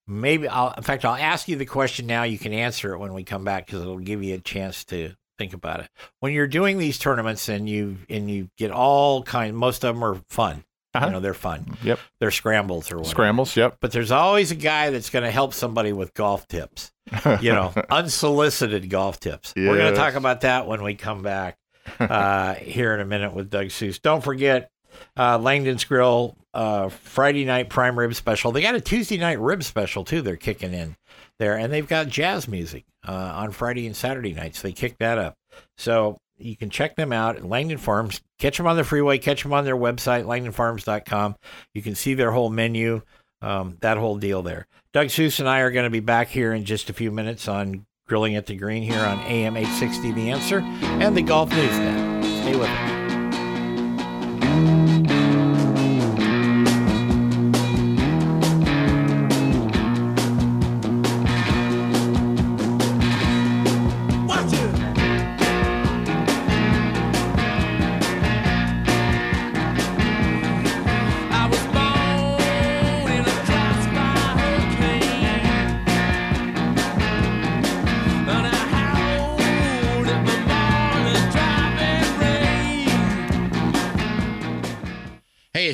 Maybe 0.07 0.49
I'll, 0.49 0.73
in 0.73 0.83
fact, 0.83 1.05
I'll 1.05 1.15
ask 1.15 1.49
you 1.49 1.57
the 1.57 1.67
question 1.67 2.07
now. 2.07 2.25
You 2.25 2.38
can 2.38 2.53
answer 2.53 2.95
it 2.95 2.99
when 2.99 3.12
we 3.15 3.25
come 3.25 3.45
back 3.45 3.67
because 3.67 3.83
it'll 3.83 3.99
give 3.99 4.23
you 4.23 4.35
a 4.35 4.38
chance 4.38 4.85
to 4.87 5.12
think 5.38 5.53
about 5.53 5.81
it. 5.81 5.88
When 6.21 6.33
you're 6.33 6.49
doing 6.49 6.79
these 6.79 6.99
tournaments 6.99 7.49
and 7.49 7.69
you 7.69 7.99
and 8.09 8.31
you 8.31 8.49
get 8.59 8.71
all 8.71 9.23
kind, 9.23 9.57
most 9.57 9.85
of 9.85 9.95
them 9.95 10.03
are 10.03 10.17
fun. 10.29 10.65
Uh-huh. 10.95 11.07
You 11.07 11.12
know, 11.12 11.21
they're 11.21 11.35
fun. 11.35 11.79
Yep. 11.83 11.99
They're 12.21 12.31
scrambles 12.31 12.93
or 12.93 12.97
whatever. 12.97 13.11
Scrambles, 13.11 13.57
yep. 13.57 13.79
But 13.81 13.93
there's 13.93 14.11
always 14.11 14.51
a 14.51 14.57
guy 14.57 14.91
that's 14.91 15.09
going 15.09 15.25
to 15.25 15.31
help 15.31 15.55
somebody 15.55 15.93
with 15.93 16.12
golf 16.12 16.47
tips. 16.49 16.93
You 17.41 17.53
know, 17.53 17.73
unsolicited 17.91 18.91
golf 18.91 19.19
tips. 19.19 19.55
We're 19.57 19.79
going 19.79 19.93
to 19.93 19.99
talk 19.99 20.15
about 20.15 20.43
that 20.43 20.67
when 20.67 20.83
we 20.83 20.95
come 20.95 21.23
back 21.23 21.57
uh, 22.01 22.55
here 22.55 22.95
in 22.95 23.01
a 23.01 23.05
minute 23.05 23.35
with 23.35 23.51
Doug 23.51 23.66
Seuss. 23.66 24.01
Don't 24.01 24.23
forget 24.23 24.71
uh, 25.16 25.38
Langdon's 25.38 25.85
Grill 25.85 26.37
uh, 26.55 26.88
Friday 26.88 27.45
night 27.45 27.68
prime 27.68 27.99
rib 27.99 28.14
special. 28.14 28.53
They 28.53 28.62
got 28.62 28.75
a 28.75 28.81
Tuesday 28.81 29.18
night 29.18 29.40
rib 29.40 29.62
special 29.62 30.05
too. 30.05 30.23
They're 30.23 30.37
kicking 30.37 30.75
in 30.75 30.97
there, 31.38 31.57
and 31.57 31.73
they've 31.73 31.88
got 31.88 32.09
jazz 32.09 32.49
music 32.49 32.85
uh, 33.07 33.12
on 33.12 33.53
Friday 33.53 33.87
and 33.87 33.97
Saturday 33.97 34.33
nights. 34.33 34.62
They 34.62 34.73
kick 34.73 34.99
that 34.99 35.18
up, 35.18 35.35
so 35.77 36.18
you 36.38 36.57
can 36.57 36.71
check 36.71 36.97
them 36.97 37.12
out 37.12 37.37
at 37.37 37.45
Langdon 37.45 37.79
Farms. 37.79 38.21
Catch 38.38 38.57
them 38.57 38.66
on 38.66 38.77
the 38.77 38.85
freeway. 38.85 39.18
Catch 39.18 39.42
them 39.42 39.53
on 39.53 39.64
their 39.64 39.77
website, 39.77 40.25
LangdonFarms.com. 40.25 41.37
You 41.75 41.83
can 41.83 41.95
see 41.95 42.14
their 42.14 42.33
whole 42.33 42.51
menu, 42.51 43.03
um, 43.40 43.77
that 43.81 43.97
whole 43.97 44.16
deal 44.16 44.42
there. 44.42 44.66
Doug 44.92 45.09
Seuss 45.09 45.40
and 45.40 45.49
I 45.49 45.61
are 45.61 45.71
going 45.71 45.85
to 45.85 45.90
be 45.90 46.01
back 46.01 46.29
here 46.29 46.53
in 46.53 46.64
just 46.64 46.90
a 46.90 46.95
few 46.95 47.11
minutes 47.11 47.49
on 47.49 47.87
Grilling 48.12 48.37
at 48.37 48.44
the 48.44 48.55
Green 48.55 48.83
here 48.83 49.01
on 49.01 49.18
AM 49.20 49.57
860 49.57 50.12
The 50.12 50.29
Answer 50.29 50.59
and 50.59 51.16
the 51.16 51.22
Golf 51.22 51.48
News 51.48 51.79
Net. 51.79 52.22
Stay 52.42 52.55
with 52.55 52.68
us. 52.68 53.02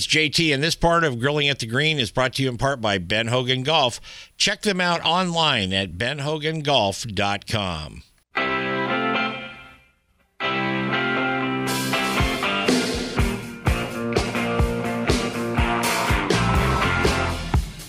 JT, 0.08 0.52
and 0.54 0.62
this 0.62 0.74
part 0.74 1.04
of 1.04 1.20
Grilling 1.20 1.50
at 1.50 1.58
the 1.58 1.66
Green 1.66 1.98
is 1.98 2.10
brought 2.10 2.32
to 2.34 2.42
you 2.42 2.48
in 2.48 2.56
part 2.56 2.80
by 2.80 2.96
Ben 2.96 3.26
Hogan 3.26 3.62
Golf. 3.62 4.00
Check 4.38 4.62
them 4.62 4.80
out 4.80 5.04
online 5.04 5.74
at 5.74 5.98
benhogangolf.com. 5.98 8.02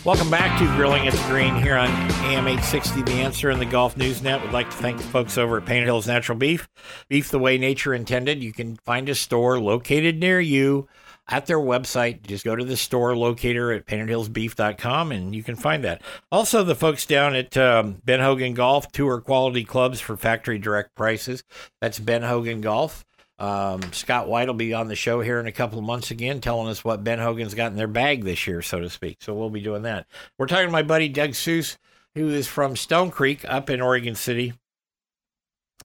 Welcome 0.03 0.29
back 0.29 0.60
to 0.60 0.65
Grilling 0.75 1.08
at 1.08 1.13
the 1.13 1.23
Green 1.29 1.55
here 1.55 1.77
on 1.77 1.89
AM 2.25 2.47
860 2.47 3.03
The 3.03 3.13
Answer 3.13 3.49
and 3.49 3.62
the 3.62 3.65
Golf 3.65 3.95
News 3.95 4.21
Net. 4.21 4.41
We'd 4.41 4.51
like 4.51 4.69
to 4.71 4.75
thank 4.75 4.97
the 4.97 5.03
folks 5.03 5.38
over 5.38 5.58
at 5.58 5.65
Painted 5.65 5.86
Hills 5.86 6.08
Natural 6.08 6.38
Beef. 6.38 6.67
Beef 7.08 7.29
the 7.29 7.39
way 7.39 7.58
nature 7.58 7.93
intended. 7.93 8.43
You 8.43 8.51
can 8.51 8.75
find 8.77 9.08
a 9.08 9.15
store 9.15 9.58
located 9.58 10.19
near 10.19 10.41
you 10.41 10.89
at 11.29 11.45
their 11.45 11.59
website. 11.59 12.23
Just 12.23 12.43
go 12.43 12.55
to 12.55 12.65
the 12.65 12.75
store 12.75 13.15
locator 13.15 13.71
at 13.71 13.85
paintedhillsbeef.com 13.85 15.11
and 15.11 15.33
you 15.33 15.43
can 15.43 15.55
find 15.55 15.83
that. 15.83 16.01
Also, 16.31 16.63
the 16.63 16.75
folks 16.75 17.05
down 17.05 17.35
at 17.35 17.55
um, 17.55 18.01
Ben 18.03 18.19
Hogan 18.19 18.55
Golf, 18.55 18.91
tour 18.91 19.21
quality 19.21 19.63
clubs 19.63 20.01
for 20.01 20.17
factory 20.17 20.57
direct 20.57 20.95
prices. 20.95 21.43
That's 21.79 21.99
Ben 21.99 22.23
Hogan 22.23 22.61
Golf. 22.61 23.05
Um, 23.37 23.93
Scott 23.93 24.27
White 24.27 24.47
will 24.47 24.55
be 24.55 24.73
on 24.73 24.89
the 24.89 24.95
show 24.95 25.21
here 25.21 25.39
in 25.39 25.47
a 25.47 25.51
couple 25.53 25.79
of 25.79 25.85
months 25.85 26.11
again, 26.11 26.41
telling 26.41 26.67
us 26.67 26.83
what 26.83 27.05
Ben 27.05 27.19
Hogan's 27.19 27.53
got 27.53 27.71
in 27.71 27.77
their 27.77 27.87
bag 27.87 28.25
this 28.25 28.45
year, 28.45 28.61
so 28.61 28.81
to 28.81 28.89
speak. 28.89 29.17
So 29.21 29.33
we'll 29.33 29.49
be 29.49 29.61
doing 29.61 29.83
that. 29.83 30.07
We're 30.37 30.47
talking 30.47 30.65
to 30.65 30.71
my 30.71 30.83
buddy 30.83 31.07
Doug 31.07 31.31
Seuss, 31.31 31.77
who 32.15 32.27
is 32.29 32.47
from 32.47 32.75
Stone 32.75 33.11
Creek 33.11 33.45
up 33.47 33.69
in 33.69 33.79
Oregon 33.79 34.15
City. 34.15 34.55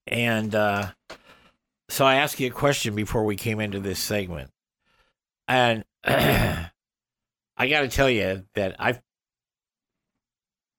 And 0.09 0.53
uh, 0.53 0.91
so 1.89 2.05
I 2.05 2.17
asked 2.17 2.41
you 2.41 2.49
a 2.49 2.51
question 2.51 2.97
before 2.97 3.25
we 3.25 3.37
came 3.37 3.61
into 3.61 3.79
this 3.79 4.01
segment. 4.01 4.51
And 5.49 5.85
I 6.05 6.71
got 7.69 7.81
to 7.83 7.89
tell 7.89 8.11
you 8.11 8.45
that 8.55 8.77
I've, 8.79 9.01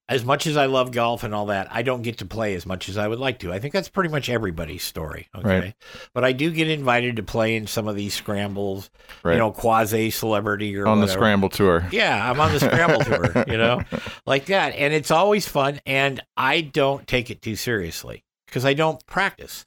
as 0.07 0.23
much 0.23 0.45
as 0.45 0.55
I 0.55 0.67
love 0.67 0.91
golf 0.91 1.23
and 1.23 1.33
all 1.33 1.47
that, 1.47 1.67
I 1.71 1.81
don't 1.81 2.03
get 2.03 2.19
to 2.19 2.25
play 2.25 2.53
as 2.53 2.63
much 2.67 2.89
as 2.89 2.97
I 2.97 3.07
would 3.07 3.17
like 3.17 3.39
to. 3.39 3.51
I 3.51 3.57
think 3.57 3.73
that's 3.73 3.89
pretty 3.89 4.09
much 4.11 4.29
everybody's 4.29 4.83
story. 4.83 5.29
Okay. 5.35 5.59
Right. 5.59 5.73
But 6.13 6.23
I 6.23 6.31
do 6.31 6.51
get 6.51 6.69
invited 6.69 7.15
to 7.15 7.23
play 7.23 7.55
in 7.55 7.65
some 7.65 7.87
of 7.87 7.95
these 7.95 8.13
scrambles, 8.13 8.91
Right. 9.23 9.33
you 9.33 9.39
know, 9.39 9.51
quasi 9.51 10.11
celebrity 10.11 10.77
or 10.77 10.85
on 10.85 11.01
the 11.01 11.07
scramble 11.07 11.49
tour. 11.49 11.87
Yeah, 11.91 12.29
I'm 12.29 12.39
on 12.39 12.51
the 12.53 12.59
scramble 12.59 12.99
tour, 13.03 13.45
you 13.47 13.57
know, 13.57 13.81
like 14.27 14.45
that. 14.45 14.75
And 14.75 14.93
it's 14.93 15.09
always 15.09 15.47
fun. 15.47 15.79
And 15.87 16.21
I 16.37 16.61
don't 16.61 17.07
take 17.07 17.31
it 17.31 17.41
too 17.41 17.55
seriously 17.55 18.23
because 18.45 18.63
I 18.63 18.75
don't 18.75 19.03
practice. 19.07 19.65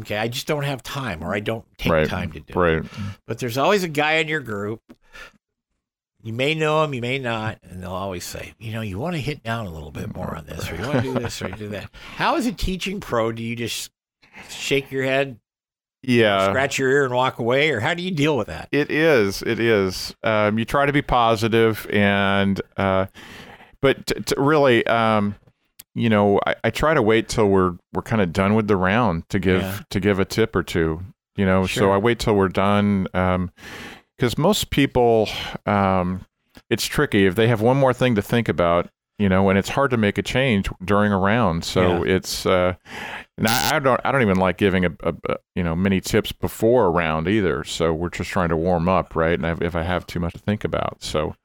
Okay. 0.00 0.16
I 0.16 0.28
just 0.28 0.46
don't 0.46 0.62
have 0.64 0.82
time 0.82 1.22
or 1.22 1.34
I 1.34 1.40
don't 1.40 1.64
take 1.76 1.92
right. 1.92 2.08
time 2.08 2.32
to 2.32 2.40
do 2.40 2.44
it. 2.48 2.56
Right. 2.56 2.82
But 3.26 3.38
there's 3.38 3.58
always 3.58 3.82
a 3.84 3.88
guy 3.88 4.14
in 4.14 4.28
your 4.28 4.40
group. 4.40 4.80
You 6.24 6.32
may 6.32 6.54
know 6.54 6.84
him, 6.84 6.94
you 6.94 7.00
may 7.00 7.18
not, 7.18 7.58
and 7.64 7.82
they'll 7.82 7.90
always 7.90 8.24
say, 8.24 8.54
you 8.60 8.72
know, 8.72 8.80
you 8.80 8.96
want 8.98 9.16
to 9.16 9.20
hit 9.20 9.42
down 9.42 9.66
a 9.66 9.70
little 9.70 9.90
bit 9.90 10.14
more 10.14 10.36
on 10.36 10.46
this, 10.46 10.70
or 10.70 10.76
you 10.76 10.82
want 10.82 10.94
to 10.98 11.02
do 11.02 11.14
this, 11.14 11.42
or 11.42 11.48
you 11.48 11.56
do 11.56 11.68
that. 11.70 11.90
How 12.14 12.36
is 12.36 12.46
a 12.46 12.52
teaching 12.52 13.00
pro? 13.00 13.32
Do 13.32 13.42
you 13.42 13.56
just 13.56 13.90
shake 14.48 14.92
your 14.92 15.02
head, 15.02 15.40
Yeah. 16.00 16.48
scratch 16.48 16.78
your 16.78 16.90
ear, 16.90 17.04
and 17.04 17.12
walk 17.12 17.40
away, 17.40 17.70
or 17.70 17.80
how 17.80 17.94
do 17.94 18.04
you 18.04 18.12
deal 18.12 18.36
with 18.36 18.46
that? 18.46 18.68
It 18.70 18.88
is. 18.88 19.42
It 19.42 19.58
is. 19.58 20.14
Um, 20.22 20.60
you 20.60 20.64
try 20.64 20.86
to 20.86 20.92
be 20.92 21.02
positive, 21.02 21.88
and 21.90 22.60
uh, 22.76 23.06
but 23.80 24.06
t- 24.06 24.14
t- 24.24 24.34
really, 24.38 24.86
um, 24.86 25.34
you 25.94 26.08
know, 26.08 26.40
I, 26.46 26.54
I 26.64 26.70
try 26.70 26.94
to 26.94 27.02
wait 27.02 27.28
till 27.28 27.48
we're 27.48 27.76
we're 27.92 28.02
kind 28.02 28.22
of 28.22 28.32
done 28.32 28.54
with 28.54 28.66
the 28.68 28.76
round 28.76 29.28
to 29.30 29.38
give 29.38 29.62
Yeah. 29.62 29.80
to 29.90 30.00
give 30.00 30.18
a 30.18 30.24
tip 30.24 30.54
or 30.56 30.62
two. 30.62 31.02
You 31.36 31.46
know, 31.46 31.66
Sure. 31.66 31.82
so 31.84 31.92
I 31.92 31.96
wait 31.96 32.18
till 32.18 32.34
we're 32.34 32.48
done 32.48 33.04
because 34.16 34.36
most 34.38 34.70
people, 34.70 35.28
um, 35.66 36.26
it's 36.70 36.84
tricky 36.84 37.26
if 37.26 37.34
they 37.34 37.48
have 37.48 37.60
one 37.62 37.76
more 37.78 37.92
thing 37.94 38.14
to 38.16 38.22
think 38.22 38.48
about. 38.48 38.88
You 39.18 39.28
know, 39.28 39.48
and 39.50 39.58
it's 39.58 39.68
hard 39.68 39.92
to 39.92 39.96
make 39.96 40.18
a 40.18 40.22
change 40.22 40.68
during 40.84 41.12
a 41.12 41.18
round. 41.18 41.64
So 41.64 42.02
it's, 42.02 42.44
uh, 42.44 42.74
and 43.38 43.46
I, 43.46 43.76
I 43.76 43.78
don't, 43.78 44.00
I 44.04 44.10
don't 44.10 44.22
even 44.22 44.38
like 44.38 44.56
giving 44.56 44.84
a, 44.84 44.90
a, 45.04 45.14
a, 45.28 45.36
you 45.54 45.62
know, 45.62 45.76
many 45.76 46.00
tips 46.00 46.32
before 46.32 46.86
a 46.86 46.90
round 46.90 47.28
either. 47.28 47.62
So 47.62 47.92
we're 47.92 48.08
just 48.08 48.30
trying 48.30 48.48
to 48.48 48.56
warm 48.56 48.88
up, 48.88 49.14
right? 49.14 49.34
And 49.34 49.44
if, 49.46 49.62
if 49.62 49.76
I 49.76 49.84
have 49.84 50.06
too 50.08 50.18
much 50.18 50.32
to 50.32 50.40
think 50.40 50.64
about, 50.64 51.04
so 51.04 51.36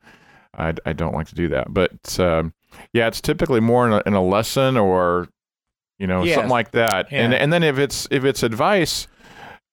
I, 0.57 0.73
I 0.87 0.93
don't 0.93 1.13
like 1.13 1.27
to 1.27 1.35
do 1.35 1.49
that. 1.49 1.71
But 1.71 2.19
um, 2.19 2.53
yeah, 2.93 3.07
it's 3.07 3.21
typically 3.21 3.59
more 3.59 3.87
in 3.87 3.93
a, 3.93 4.03
in 4.05 4.13
a 4.13 4.23
lesson 4.23 4.77
or, 4.77 5.27
you 5.99 6.07
know, 6.07 6.23
Yes. 6.23 6.35
something 6.35 6.51
like 6.51 6.71
that. 6.71 7.07
And 7.11 7.33
and 7.33 7.51
then 7.51 7.63
if 7.63 7.77
it's 7.77 8.07
if 8.11 8.23
it's 8.25 8.43
advice, 8.43 9.07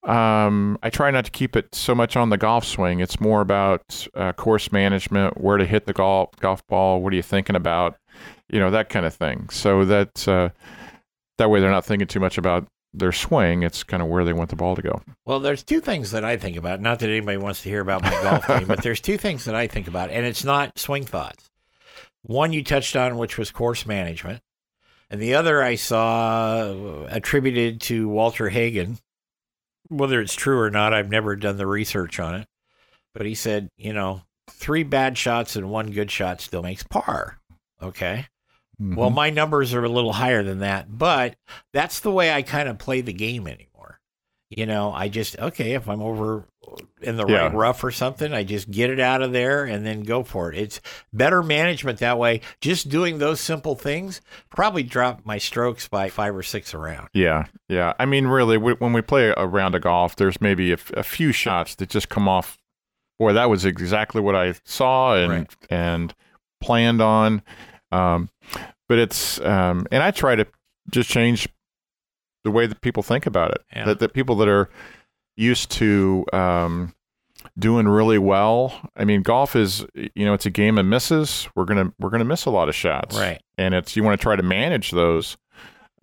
um, 0.05 0.79
I 0.83 0.91
try 0.91 1.11
not 1.11 1.25
to 1.25 1.31
keep 1.31 1.57
it 1.57 1.75
so 1.75 1.95
much 1.95 2.17
on 2.17 2.29
the 2.31 2.37
golf 2.37 2.65
swing. 2.65 3.01
It's 3.01 3.21
more 3.21 3.41
about 3.41 4.07
uh, 4.15 4.33
course 4.33 4.71
management, 4.71 5.41
where 5.41 5.57
to 5.57 5.65
hit 5.65 5.87
the 5.87 5.93
golf 5.95 6.31
golf 6.41 6.67
ball, 6.67 7.01
what 7.01 7.13
are 7.13 7.17
you 7.17 7.23
thinking 7.23 7.57
about, 7.57 7.97
you 8.51 8.61
know, 8.61 8.71
that 8.71 8.89
kind 8.91 9.07
of 9.07 9.15
thing. 9.15 9.49
So 9.51 9.85
that 9.87 10.29
uh, 10.29 10.51
that 11.39 11.49
way 11.51 11.61
they're 11.61 11.71
not 11.71 11.85
thinking 11.87 12.07
too 12.07 12.21
much 12.21 12.37
about 12.37 12.67
their 12.93 13.13
swing. 13.13 13.63
It's 13.63 13.83
kind 13.83 14.03
of 14.03 14.09
where 14.09 14.25
they 14.25 14.33
want 14.33 14.51
the 14.51 14.57
ball 14.57 14.77
to 14.77 14.83
go. 14.83 15.03
Well, 15.25 15.41
there's 15.41 15.63
two 15.63 15.81
things 15.81 16.11
that 16.13 16.25
I 16.25 16.37
think 16.37 16.57
about. 16.57 16.81
Not 16.81 16.99
that 17.01 17.09
anybody 17.09 17.39
wants 17.39 17.63
to 17.63 17.69
hear 17.69 17.81
about 17.81 18.03
my 18.03 18.11
golf 18.23 18.47
game, 18.49 18.67
but 18.69 18.83
there's 18.83 19.01
two 19.01 19.17
things 19.17 19.47
that 19.47 19.55
I 19.55 19.67
think 19.67 19.89
about, 19.89 20.11
and 20.11 20.25
it's 20.27 20.45
not 20.45 20.79
swing 20.79 21.05
thoughts. 21.05 21.51
One 22.27 22.53
you 22.55 22.65
touched 22.65 22.97
on, 22.97 23.19
which 23.19 23.37
was 23.37 23.51
course 23.51 23.85
management, 23.85 24.43
and 25.11 25.21
the 25.21 25.35
other 25.35 25.63
I 25.63 25.75
saw 25.75 27.05
attributed 27.09 27.81
to 27.83 28.09
Walter 28.09 28.49
Hagen. 28.49 28.99
Whether 29.89 30.21
it's 30.23 30.35
true 30.35 30.59
or 30.59 30.71
not, 30.71 30.95
I've 30.95 31.11
never 31.11 31.37
done 31.37 31.59
the 31.59 31.67
research 31.67 32.19
on 32.19 32.35
it, 32.37 32.49
but 33.13 33.27
he 33.27 33.35
said, 33.35 33.69
you 33.77 33.93
know, 33.93 34.23
three 34.49 34.83
bad 34.83 35.19
shots 35.19 35.55
and 35.57 35.71
one 35.71 35.91
good 35.91 36.11
shot 36.11 36.41
still 36.41 36.63
makes 36.63 36.83
par. 36.83 37.39
Okay. 37.83 38.27
Well, 38.81 39.11
Mhm. 39.11 39.15
my 39.15 39.31
numbers 39.31 39.75
are 39.75 39.85
a 39.85 39.89
little 39.89 40.15
higher 40.15 40.43
than 40.43 40.61
that, 40.61 40.99
but 40.99 41.37
that's 41.73 42.01
the 42.01 42.11
way 42.11 42.33
I 42.33 42.41
kind 42.43 42.69
of 42.69 42.79
play 42.79 43.03
the 43.03 43.13
game 43.13 43.47
anymore. 43.47 43.69
You 44.57 44.67
know, 44.67 44.93
I 44.93 45.09
just 45.09 45.39
okay 45.39 45.73
if 45.75 45.89
I'm 45.89 46.01
over 46.03 46.45
in 47.03 47.17
the 47.17 47.27
Yeah. 47.27 47.47
right 47.47 47.55
rough 47.55 47.83
or 47.85 47.91
something, 47.91 48.33
I 48.33 48.43
just 48.45 48.71
get 48.71 48.89
it 48.91 48.99
out 49.01 49.21
of 49.23 49.33
there 49.33 49.65
and 49.65 49.85
then 49.85 50.03
go 50.03 50.23
for 50.23 50.53
it. 50.53 50.59
It's 50.59 50.81
better 51.13 51.43
management 51.43 51.99
that 51.99 52.19
way. 52.19 52.41
Just 52.61 52.89
doing 52.89 53.19
those 53.19 53.41
simple 53.41 53.75
things 53.75 54.21
probably 54.51 54.83
drop 54.83 55.21
my 55.25 55.39
strokes 55.39 55.89
by 55.89 56.09
five 56.09 56.35
or 56.35 56.43
six 56.43 56.73
around. 56.75 57.09
Yeah, 57.13 57.47
yeah. 57.69 57.93
I 57.99 58.07
mean, 58.07 58.27
really, 58.27 58.57
w- 58.57 58.77
when 58.79 58.93
we 58.93 59.03
play 59.03 59.35
a 59.37 59.47
round 59.47 59.75
of 59.75 59.83
golf, 59.83 60.17
there's 60.17 60.41
maybe 60.41 60.73
a 60.73 60.77
few 61.03 61.33
shots 61.33 61.75
that 61.77 61.91
just 61.91 62.09
come 62.09 62.29
off. 62.29 62.59
Boy, 63.19 63.33
that 63.35 63.49
was 63.51 63.65
exactly 63.65 64.21
what 64.21 64.35
I 64.35 64.55
saw 64.65 65.15
and 65.15 65.31
Right. 65.31 65.57
and 65.71 66.15
planned 66.61 67.01
on. 67.03 67.43
Um, 67.93 68.31
but 68.89 68.99
it's 68.99 69.41
um, 69.41 69.87
and 69.93 70.03
I 70.03 70.11
try 70.11 70.35
to 70.35 70.47
just 70.91 71.09
change 71.11 71.49
the 72.45 72.51
way 72.51 72.67
that 72.67 72.81
people 72.83 73.03
think 73.03 73.27
about 73.27 73.51
it. 73.53 73.63
Yeah. 73.75 73.87
That 73.87 73.99
that 74.01 74.13
people 74.13 74.37
that 74.37 74.49
are 74.49 74.69
used 75.37 75.71
to 75.73 76.25
um, 76.33 76.95
doing 77.59 77.89
really 77.89 78.19
well. 78.19 78.89
I 78.97 79.05
mean, 79.05 79.23
golf 79.23 79.57
is 79.57 79.85
you 79.95 80.25
know 80.25 80.35
it's 80.35 80.47
a 80.47 80.51
game 80.51 80.79
of 80.79 80.87
misses. 80.87 81.49
We're 81.55 81.65
gonna 81.65 81.93
we're 81.99 82.11
gonna 82.11 82.25
miss 82.25 82.45
a 82.45 82.51
lot 82.51 82.69
of 82.69 82.75
shots 82.75 83.17
Right. 83.19 83.41
and 83.59 83.75
it's 83.75 83.97
you 83.97 84.03
want 84.05 84.19
to 84.19 84.23
try 84.23 84.37
to 84.37 84.43
manage 84.43 84.91
those. 84.93 85.37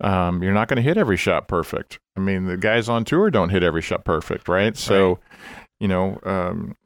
Um, 0.00 0.42
you're 0.42 0.52
not 0.54 0.66
going 0.66 0.78
to 0.78 0.82
hit 0.82 0.96
every 0.96 1.16
shot 1.16 1.46
perfect. 1.46 2.00
I 2.16 2.20
mean, 2.20 2.46
the 2.46 2.56
guys 2.56 2.88
on 2.88 3.04
tour 3.04 3.30
don't 3.30 3.50
hit 3.50 3.62
every 3.62 3.82
shot 3.82 4.04
perfect, 4.04 4.48
right? 4.48 4.76
So, 4.76 5.20
you 5.78 5.86
know, 5.86 6.18
um, 6.24 6.76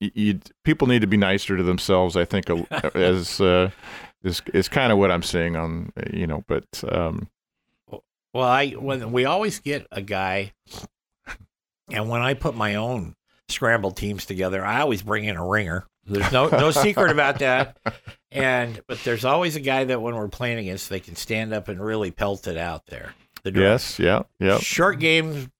you, 0.00 0.10
you 0.14 0.40
people 0.64 0.88
need 0.88 1.02
to 1.02 1.06
be 1.06 1.18
nicer 1.18 1.58
to 1.58 1.62
themselves. 1.62 2.16
I 2.16 2.24
think 2.24 2.46
as 2.94 3.42
uh, 3.42 3.70
is 4.24 4.40
is 4.54 4.68
kind 4.70 4.90
of 4.90 4.96
what 4.96 5.10
I'm 5.10 5.22
seeing 5.22 5.54
on 5.54 5.92
you 6.14 6.26
know, 6.26 6.44
but 6.48 6.64
um, 6.90 7.28
Well, 8.34 8.44
I 8.48 8.70
when 8.70 9.12
we 9.12 9.24
always 9.24 9.58
get 9.60 9.86
a 9.90 10.00
guy, 10.02 10.52
and 11.90 12.08
when 12.08 12.22
I 12.22 12.34
put 12.34 12.54
my 12.54 12.76
own 12.76 13.14
scrambled 13.48 13.96
teams 13.96 14.24
together, 14.26 14.64
I 14.64 14.80
always 14.80 15.02
bring 15.02 15.24
in 15.24 15.36
a 15.36 15.46
ringer. 15.46 15.86
There's 16.06 16.32
no 16.32 16.48
no 16.48 16.70
secret 16.70 17.10
about 17.10 17.38
that. 17.40 17.76
And 18.34 18.80
but 18.88 18.98
there's 19.04 19.26
always 19.26 19.56
a 19.56 19.60
guy 19.60 19.84
that 19.84 20.00
when 20.00 20.14
we're 20.14 20.26
playing 20.26 20.56
against, 20.56 20.88
they 20.88 21.00
can 21.00 21.16
stand 21.16 21.52
up 21.52 21.68
and 21.68 21.78
really 21.78 22.10
pelt 22.10 22.46
it 22.46 22.56
out 22.56 22.86
there. 22.86 23.14
The 23.42 23.52
yes, 23.52 23.98
yeah, 23.98 24.22
yeah, 24.40 24.56
short 24.56 24.98
games, 25.00 25.50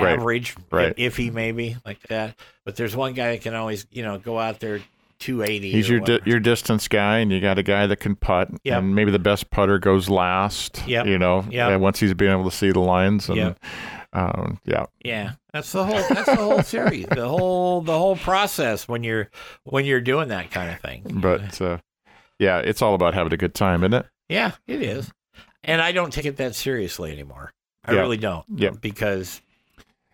Right, 0.00 0.18
average, 0.18 0.56
right. 0.72 0.96
iffy 0.96 1.30
maybe 1.30 1.76
like 1.84 2.00
that. 2.04 2.34
But 2.64 2.76
there's 2.76 2.96
one 2.96 3.12
guy 3.12 3.32
that 3.32 3.42
can 3.42 3.54
always 3.54 3.86
you 3.90 4.02
know 4.04 4.16
go 4.16 4.38
out 4.38 4.58
there 4.58 4.80
280. 5.18 5.70
he's 5.70 5.88
your 5.88 6.00
di- 6.00 6.20
your 6.24 6.40
distance 6.40 6.88
guy, 6.88 7.18
and 7.18 7.32
you 7.32 7.40
got 7.40 7.58
a 7.58 7.62
guy 7.62 7.86
that 7.86 7.96
can 8.00 8.16
putt, 8.16 8.48
Yep. 8.64 8.78
and 8.78 8.94
maybe 8.94 9.10
the 9.10 9.18
best 9.18 9.50
putter 9.50 9.78
goes 9.78 10.08
last. 10.08 10.82
Yeah. 10.86 11.04
you 11.04 11.18
know, 11.18 11.44
Yep. 11.50 11.70
and 11.70 11.80
once 11.82 12.00
he's 12.00 12.14
been 12.14 12.30
able 12.30 12.44
to 12.50 12.56
see 12.56 12.70
the 12.70 12.80
lines, 12.80 13.28
and 13.28 13.36
Yep. 13.38 13.58
um, 14.12 14.60
yeah, 14.64 14.86
Yeah, 15.04 15.32
that's 15.52 15.72
the 15.72 15.84
whole. 15.84 16.02
That's 16.08 16.26
the 16.26 16.36
whole 16.36 16.62
series. 16.62 17.06
The 17.06 17.28
whole 17.28 17.80
the 17.80 17.96
whole 17.98 18.16
process 18.16 18.86
when 18.88 19.02
you're 19.04 19.28
when 19.64 19.84
you're 19.84 20.00
doing 20.00 20.28
that 20.28 20.50
kind 20.50 20.70
of 20.70 20.80
thing. 20.80 21.02
but 21.20 21.60
uh, 21.60 21.78
yeah, 22.38 22.58
it's 22.58 22.82
all 22.82 22.94
about 22.94 23.14
having 23.14 23.32
a 23.32 23.36
good 23.36 23.54
time, 23.54 23.82
isn't 23.82 23.94
it? 23.94 24.06
yeah, 24.28 24.52
it 24.66 24.82
is. 24.82 25.10
And 25.64 25.82
I 25.82 25.92
don't 25.92 26.12
take 26.12 26.24
it 26.26 26.36
that 26.36 26.54
seriously 26.54 27.10
anymore. 27.12 27.52
I 27.84 27.94
Yeah. 27.94 28.00
really 28.00 28.16
don't. 28.18 28.44
Yeah. 28.54 28.70
Because 28.80 29.40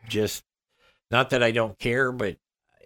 just 0.09 0.43
not 1.11 1.31
that 1.31 1.43
I 1.43 1.51
don't 1.51 1.79
care, 1.79 2.11
but 2.13 2.37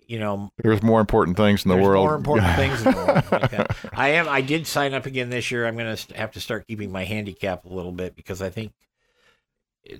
you 0.08 0.18
know, 0.18 0.50
There's 0.56 0.82
more 0.82 1.00
important 1.00 1.36
things 1.36 1.64
in 1.64 1.68
the 1.68 1.76
there's 1.76 1.86
world. 1.86 2.04
more 2.06 2.14
important 2.16 2.48
things 2.56 2.78
in 2.84 2.90
the 2.92 2.96
world. 2.96 3.24
Like. 3.30 3.92
I 3.96 4.08
am. 4.10 4.28
I 4.28 4.40
did 4.40 4.66
sign 4.66 4.94
up 4.94 5.06
again 5.06 5.30
this 5.30 5.50
year. 5.52 5.66
I'm 5.66 5.76
going 5.76 5.94
to 5.94 6.16
have 6.16 6.32
to 6.32 6.40
start 6.40 6.66
keeping 6.66 6.90
my 6.90 7.04
handicap 7.04 7.64
a 7.64 7.68
little 7.68 7.92
bit 7.92 8.16
because 8.16 8.42
I 8.42 8.48
think 8.50 8.72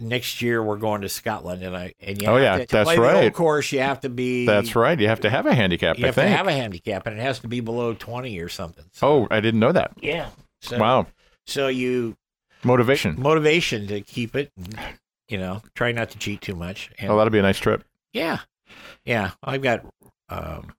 next 0.00 0.42
year 0.42 0.62
we're 0.62 0.76
going 0.76 1.02
to 1.02 1.08
Scotland, 1.08 1.62
and 1.62 1.76
I 1.76 1.94
and 2.00 2.20
you 2.20 2.28
Oh, 2.28 2.34
have 2.36 2.42
yeah, 2.42 2.56
to, 2.58 2.66
to 2.66 2.72
that's 2.72 2.86
play 2.86 2.96
the 2.96 3.22
old 3.24 3.32
course. 3.34 3.70
You 3.72 3.80
have 3.80 4.00
to 4.00 4.08
be 4.08 4.46
That's 4.46 4.74
right. 4.76 4.98
You 4.98 5.08
have 5.08 5.20
to 5.20 5.30
have 5.30 5.46
a 5.46 5.54
handicap. 5.54 5.98
You 5.98 6.04
I 6.04 6.08
have 6.08 6.14
to 6.16 6.26
have 6.28 6.46
a 6.46 6.52
handicap, 6.52 7.06
and 7.06 7.18
it 7.18 7.22
has 7.22 7.40
to 7.40 7.48
be 7.48 7.60
below 7.60 7.94
twenty 7.94 8.38
or 8.40 8.48
something. 8.48 8.84
So, 8.92 9.06
oh, 9.08 9.28
I 9.30 9.40
didn't 9.40 9.60
know 9.60 9.72
that. 9.72 9.92
yeah. 10.00 10.30
So, 10.60 10.78
Wow, 10.78 11.06
So 11.46 11.68
you 11.68 12.16
motivation. 12.64 13.20
motivation 13.20 13.86
to 13.88 14.00
keep 14.00 14.34
it. 14.34 14.50
and, 14.56 14.76
You 15.28 15.38
know, 15.38 15.62
try 15.74 15.92
not 15.92 16.10
to 16.10 16.18
cheat 16.18 16.40
too 16.40 16.56
much. 16.56 16.90
And, 16.98 17.10
Oh, 17.10 17.16
that'll 17.16 17.30
be 17.30 17.38
a 17.38 17.42
nice 17.42 17.58
trip. 17.58 17.84
Yeah, 18.12 18.38
yeah. 19.04 19.32
I've 19.42 19.62
got 19.62 19.84
um, 20.28 20.74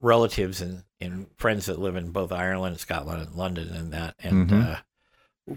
relatives 0.00 0.60
and, 0.60 0.84
and 1.00 1.26
friends 1.36 1.66
that 1.66 1.78
live 1.78 1.96
in 1.96 2.10
both 2.10 2.32
Ireland 2.32 2.72
and 2.72 2.80
Scotland 2.80 3.22
and 3.22 3.34
London 3.34 3.68
and 3.68 3.92
that. 3.92 4.14
And 4.18 4.48
Mhm. 4.50 4.78
uh, 5.50 5.54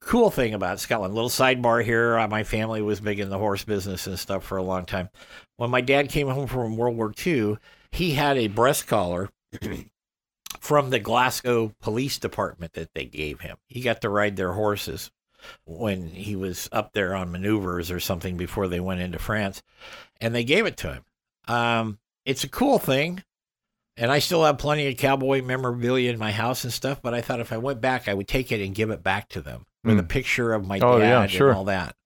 cool 0.00 0.30
thing 0.30 0.54
about 0.54 0.80
Scotland, 0.80 1.14
little 1.14 1.28
sidebar 1.30 1.84
here. 1.84 2.18
Uh, 2.18 2.26
my 2.28 2.42
family 2.44 2.82
was 2.82 3.00
big 3.00 3.20
in 3.20 3.28
the 3.30 3.38
horse 3.38 3.64
business 3.64 4.06
and 4.06 4.18
stuff 4.18 4.44
for 4.44 4.56
a 4.58 4.62
long 4.62 4.86
time. 4.86 5.10
When 5.56 5.70
my 5.70 5.80
dad 5.80 6.08
came 6.08 6.28
home 6.28 6.46
from 6.46 6.76
World 6.76 6.96
War 6.96 7.12
II, 7.26 7.56
he 7.92 8.12
had 8.12 8.38
a 8.38 8.48
breast 8.48 8.86
collar. 8.86 9.30
From 10.60 10.90
the 10.90 10.98
Glasgow 10.98 11.72
Police 11.80 12.18
Department 12.18 12.74
that 12.74 12.90
they 12.94 13.04
gave 13.06 13.40
him. 13.40 13.56
He 13.66 13.80
got 13.80 14.02
to 14.02 14.10
ride 14.10 14.36
their 14.36 14.52
horses 14.52 15.10
when 15.64 16.08
he 16.08 16.36
was 16.36 16.68
up 16.72 16.92
there 16.92 17.14
on 17.14 17.32
maneuvers 17.32 17.90
or 17.90 18.00
something 18.00 18.36
before 18.36 18.68
they 18.68 18.80
went 18.80 19.00
into 19.00 19.18
France, 19.18 19.62
and 20.20 20.34
they 20.34 20.44
gave 20.44 20.66
it 20.66 20.76
to 20.78 20.92
him. 20.94 21.04
Um, 21.48 21.98
it's 22.24 22.44
a 22.44 22.48
cool 22.48 22.78
thing, 22.78 23.22
and 23.96 24.10
I 24.10 24.18
still 24.18 24.44
have 24.44 24.58
plenty 24.58 24.86
of 24.88 24.96
cowboy 24.96 25.42
memorabilia 25.42 26.10
in 26.12 26.18
my 26.18 26.32
house 26.32 26.64
and 26.64 26.72
stuff. 26.72 27.00
But 27.02 27.14
I 27.14 27.20
thought 27.20 27.40
if 27.40 27.52
I 27.52 27.56
went 27.58 27.80
back, 27.80 28.08
I 28.08 28.14
would 28.14 28.28
take 28.28 28.52
it 28.52 28.64
and 28.64 28.74
give 28.74 28.90
it 28.90 29.02
back 29.02 29.28
to 29.30 29.40
them 29.40 29.66
with 29.84 29.98
a 29.98 30.02
Mm. 30.02 30.08
picture 30.08 30.52
of 30.52 30.66
my 30.66 30.78
Oh, 30.80 30.98
dad 30.98 31.08
yeah, 31.08 31.26
sure. 31.26 31.48
and 31.48 31.58
all 31.58 31.64
that. 31.64 31.96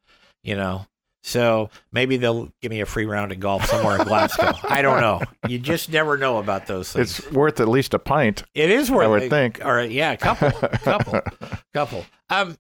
You 0.43 0.57
know, 0.57 0.87
so 1.23 1.71
maybe 1.91 2.17
they'll 2.19 2.51
give 2.61 2.71
me 2.71 2.81
a 2.83 2.87
free 2.87 3.07
round 3.07 3.33
of 3.33 3.41
golf 3.41 3.65
somewhere 3.65 3.99
in 3.99 4.07
Glasgow. 4.07 4.53
I 4.69 4.83
don't 4.83 5.01
know. 5.01 5.23
You 5.49 5.59
just 5.59 5.91
never 5.91 6.17
know 6.19 6.37
about 6.39 6.67
those 6.67 6.93
things. 6.93 7.19
It's 7.19 7.33
worth 7.33 7.61
at 7.61 7.69
least 7.69 7.95
a 7.95 7.99
pint. 7.99 8.43
It 8.55 8.71
is 8.71 8.91
worth. 8.91 9.05
I 9.07 9.09
would 9.09 9.23
it. 9.25 9.31
think. 9.31 9.65
All 9.65 9.73
right, 9.73 9.91
yeah, 9.91 10.13
a 10.13 10.17
couple, 10.19 10.51
couple, 10.53 11.21
couple. 11.75 12.05
Um, 12.31 12.57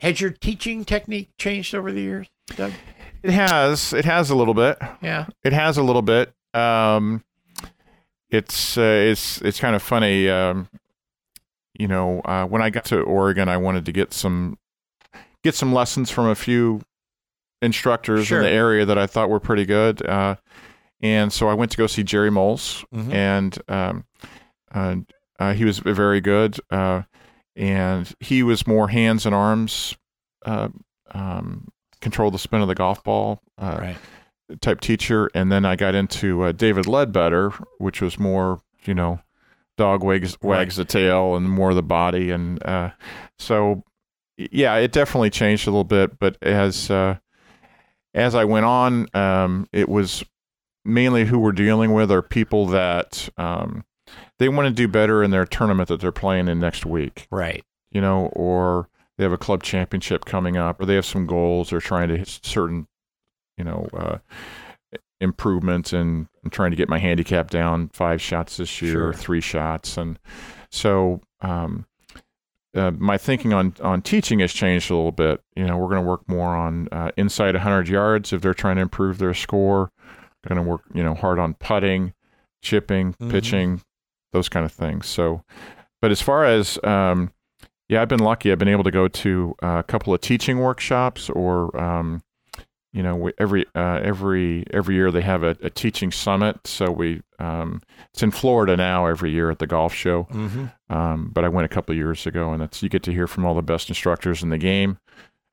has 0.00 0.20
your 0.20 0.30
teaching 0.30 0.84
technique 0.84 1.30
changed 1.38 1.74
over 1.74 1.92
the 1.92 2.00
years, 2.00 2.28
Doug? 2.56 2.72
It 3.22 3.30
has. 3.32 3.92
It 3.92 4.04
has 4.04 4.30
a 4.30 4.34
little 4.34 4.54
bit. 4.54 4.78
Yeah. 5.02 5.26
It 5.44 5.52
has 5.52 5.76
a 5.76 5.82
little 5.82 6.02
bit. 6.02 6.32
Um, 6.54 7.22
it's 8.30 8.78
uh, 8.78 8.80
it's 8.82 9.40
it's 9.42 9.60
kind 9.60 9.76
of 9.76 9.82
funny. 9.82 10.28
Um, 10.28 10.68
you 11.78 11.86
know, 11.88 12.20
uh, 12.24 12.44
when 12.46 12.62
I 12.62 12.70
got 12.70 12.84
to 12.86 13.00
Oregon, 13.00 13.48
I 13.48 13.56
wanted 13.56 13.84
to 13.86 13.92
get 13.92 14.12
some 14.12 14.58
get 15.42 15.54
some 15.54 15.72
lessons 15.72 16.10
from 16.10 16.26
a 16.28 16.34
few 16.34 16.82
instructors 17.62 18.26
Sure. 18.26 18.38
in 18.38 18.44
the 18.44 18.50
area 18.50 18.84
that 18.86 18.98
I 18.98 19.06
thought 19.06 19.28
were 19.30 19.40
pretty 19.40 19.64
good. 19.66 20.04
Uh, 20.04 20.36
and 21.02 21.32
so 21.32 21.48
I 21.48 21.54
went 21.54 21.70
to 21.72 21.76
go 21.76 21.86
see 21.86 22.02
Jerry 22.02 22.30
Mowlds, 22.30 22.84
Mhm. 22.94 23.12
and 23.14 23.58
um, 23.68 24.04
uh, 24.74 24.96
uh, 25.38 25.52
he 25.54 25.64
was 25.64 25.78
very 25.78 26.20
good. 26.20 26.58
And 27.60 28.12
he 28.20 28.42
was 28.42 28.66
more 28.66 28.88
hands 28.88 29.26
and 29.26 29.34
arms, 29.34 29.94
uh, 30.46 30.70
um, 31.12 31.68
control 32.00 32.30
the 32.30 32.38
spin 32.38 32.62
of 32.62 32.68
the 32.68 32.74
golf 32.74 33.04
ball. 33.04 33.42
Uh, 33.58 33.76
Right. 33.80 33.96
type 34.60 34.80
teacher, 34.80 35.30
and 35.34 35.52
then 35.52 35.64
I 35.64 35.76
got 35.76 35.94
into 35.94 36.42
uh, 36.42 36.52
David 36.52 36.86
Leadbetter, 36.86 37.52
which 37.78 38.00
was 38.00 38.18
more, 38.18 38.60
you 38.84 38.94
know, 38.94 39.20
dog 39.76 40.02
wags 40.02 40.36
wags 40.42 40.76
the 40.76 40.84
tail 40.84 41.36
and 41.36 41.48
more 41.48 41.72
the 41.74 41.82
body, 41.82 42.30
and 42.30 42.60
uh, 42.66 42.90
so 43.38 43.84
yeah, 44.36 44.74
it 44.76 44.90
definitely 44.92 45.30
changed 45.30 45.66
a 45.68 45.70
little 45.70 45.84
bit. 45.84 46.18
But 46.18 46.36
as 46.42 46.90
uh, 46.90 47.18
as 48.14 48.34
I 48.34 48.44
went 48.44 48.66
on, 48.66 49.06
um, 49.14 49.68
it 49.72 49.88
was 49.88 50.24
mainly 50.84 51.26
who 51.26 51.38
we're 51.38 51.52
dealing 51.52 51.92
with 51.92 52.10
are 52.10 52.22
people 52.22 52.66
that 52.68 53.28
um, 53.36 53.84
they 54.40 54.48
want 54.48 54.66
to 54.66 54.74
do 54.74 54.88
better 54.88 55.22
in 55.22 55.30
their 55.30 55.44
tournament 55.46 55.88
that 55.88 56.00
they're 56.00 56.10
playing 56.10 56.48
in 56.48 56.58
next 56.58 56.84
week 56.84 57.28
Right. 57.30 57.62
you 57.92 58.00
know, 58.00 58.26
or 58.32 58.88
they 59.16 59.24
have 59.24 59.32
a 59.32 59.38
club 59.38 59.62
championship 59.62 60.24
coming 60.24 60.56
up, 60.56 60.80
or 60.80 60.86
they 60.86 60.94
have 60.96 61.04
some 61.06 61.26
goals, 61.26 61.72
or 61.72 61.80
trying 61.80 62.08
to 62.08 62.16
hit 62.16 62.26
certain, 62.42 62.86
you 63.58 63.64
know, 63.64 63.86
uh, 63.94 64.18
improvements, 65.20 65.92
and 65.92 66.26
I'm 66.42 66.50
trying 66.50 66.70
to 66.70 66.76
get 66.76 66.88
my 66.88 66.98
handicap 66.98 67.50
down 67.50 67.88
five 67.92 68.20
shots 68.22 68.56
this 68.56 68.80
year, 68.80 69.08
or 69.08 69.12
Sure. 69.12 69.20
three 69.22 69.40
shots, 69.40 69.96
and 69.98 70.18
so 70.70 71.20
um, 71.42 71.84
uh, 72.74 72.92
my 72.92 73.18
thinking 73.18 73.52
on 73.52 73.74
on 73.82 74.00
teaching 74.02 74.38
has 74.38 74.52
changed 74.52 74.90
a 74.90 74.94
little 74.94 75.12
bit. 75.12 75.40
You 75.56 75.66
know, 75.66 75.76
we're 75.76 75.88
going 75.88 76.02
to 76.02 76.08
work 76.08 76.26
more 76.28 76.54
on 76.54 76.88
uh, 76.92 77.10
inside 77.16 77.54
100 77.54 77.88
yards 77.88 78.32
if 78.32 78.40
they're 78.40 78.54
trying 78.54 78.76
to 78.76 78.82
improve 78.82 79.18
their 79.18 79.34
score. 79.34 79.90
Going 80.46 80.56
to 80.62 80.62
work, 80.70 80.82
you 80.94 81.02
know, 81.02 81.14
hard 81.14 81.38
on 81.38 81.54
putting, 81.54 82.14
chipping, 82.62 83.14
Mhm. 83.20 83.30
pitching, 83.30 83.82
those 84.32 84.48
kind 84.48 84.64
of 84.64 84.72
things. 84.72 85.06
So, 85.06 85.42
but 86.00 86.10
as 86.10 86.20
far 86.20 86.44
as 86.44 86.78
um, 86.84 87.32
yeah, 87.88 88.02
I've 88.02 88.08
been 88.08 88.20
lucky. 88.20 88.52
I've 88.52 88.58
been 88.58 88.68
able 88.68 88.84
to 88.84 88.90
go 88.90 89.08
to 89.08 89.54
uh, 89.62 89.76
a 89.78 89.82
couple 89.82 90.14
of 90.14 90.20
teaching 90.20 90.58
workshops, 90.58 91.28
or 91.30 91.76
um, 91.80 92.22
you 92.92 93.02
know, 93.02 93.30
every 93.38 93.66
uh, 93.74 94.00
every 94.02 94.64
every 94.72 94.94
year 94.94 95.10
they 95.10 95.22
have 95.22 95.42
a, 95.42 95.56
a 95.62 95.70
teaching 95.70 96.12
summit. 96.12 96.66
So 96.66 96.90
we 96.90 97.22
um, 97.38 97.82
it's 98.12 98.22
in 98.22 98.30
Florida 98.30 98.76
now 98.76 99.06
every 99.06 99.30
year 99.30 99.50
at 99.50 99.58
the 99.58 99.66
golf 99.66 99.92
show. 99.94 100.24
Mm-hmm. 100.30 100.66
Um, 100.94 101.30
but 101.32 101.44
I 101.44 101.48
went 101.48 101.64
a 101.66 101.68
couple 101.68 101.92
of 101.92 101.96
years 101.98 102.26
ago, 102.26 102.52
and 102.52 102.62
that's 102.62 102.82
you 102.82 102.88
get 102.88 103.02
to 103.04 103.12
hear 103.12 103.26
from 103.26 103.44
all 103.44 103.54
the 103.54 103.62
best 103.62 103.88
instructors 103.88 104.42
in 104.42 104.50
the 104.50 104.58
game. 104.58 104.98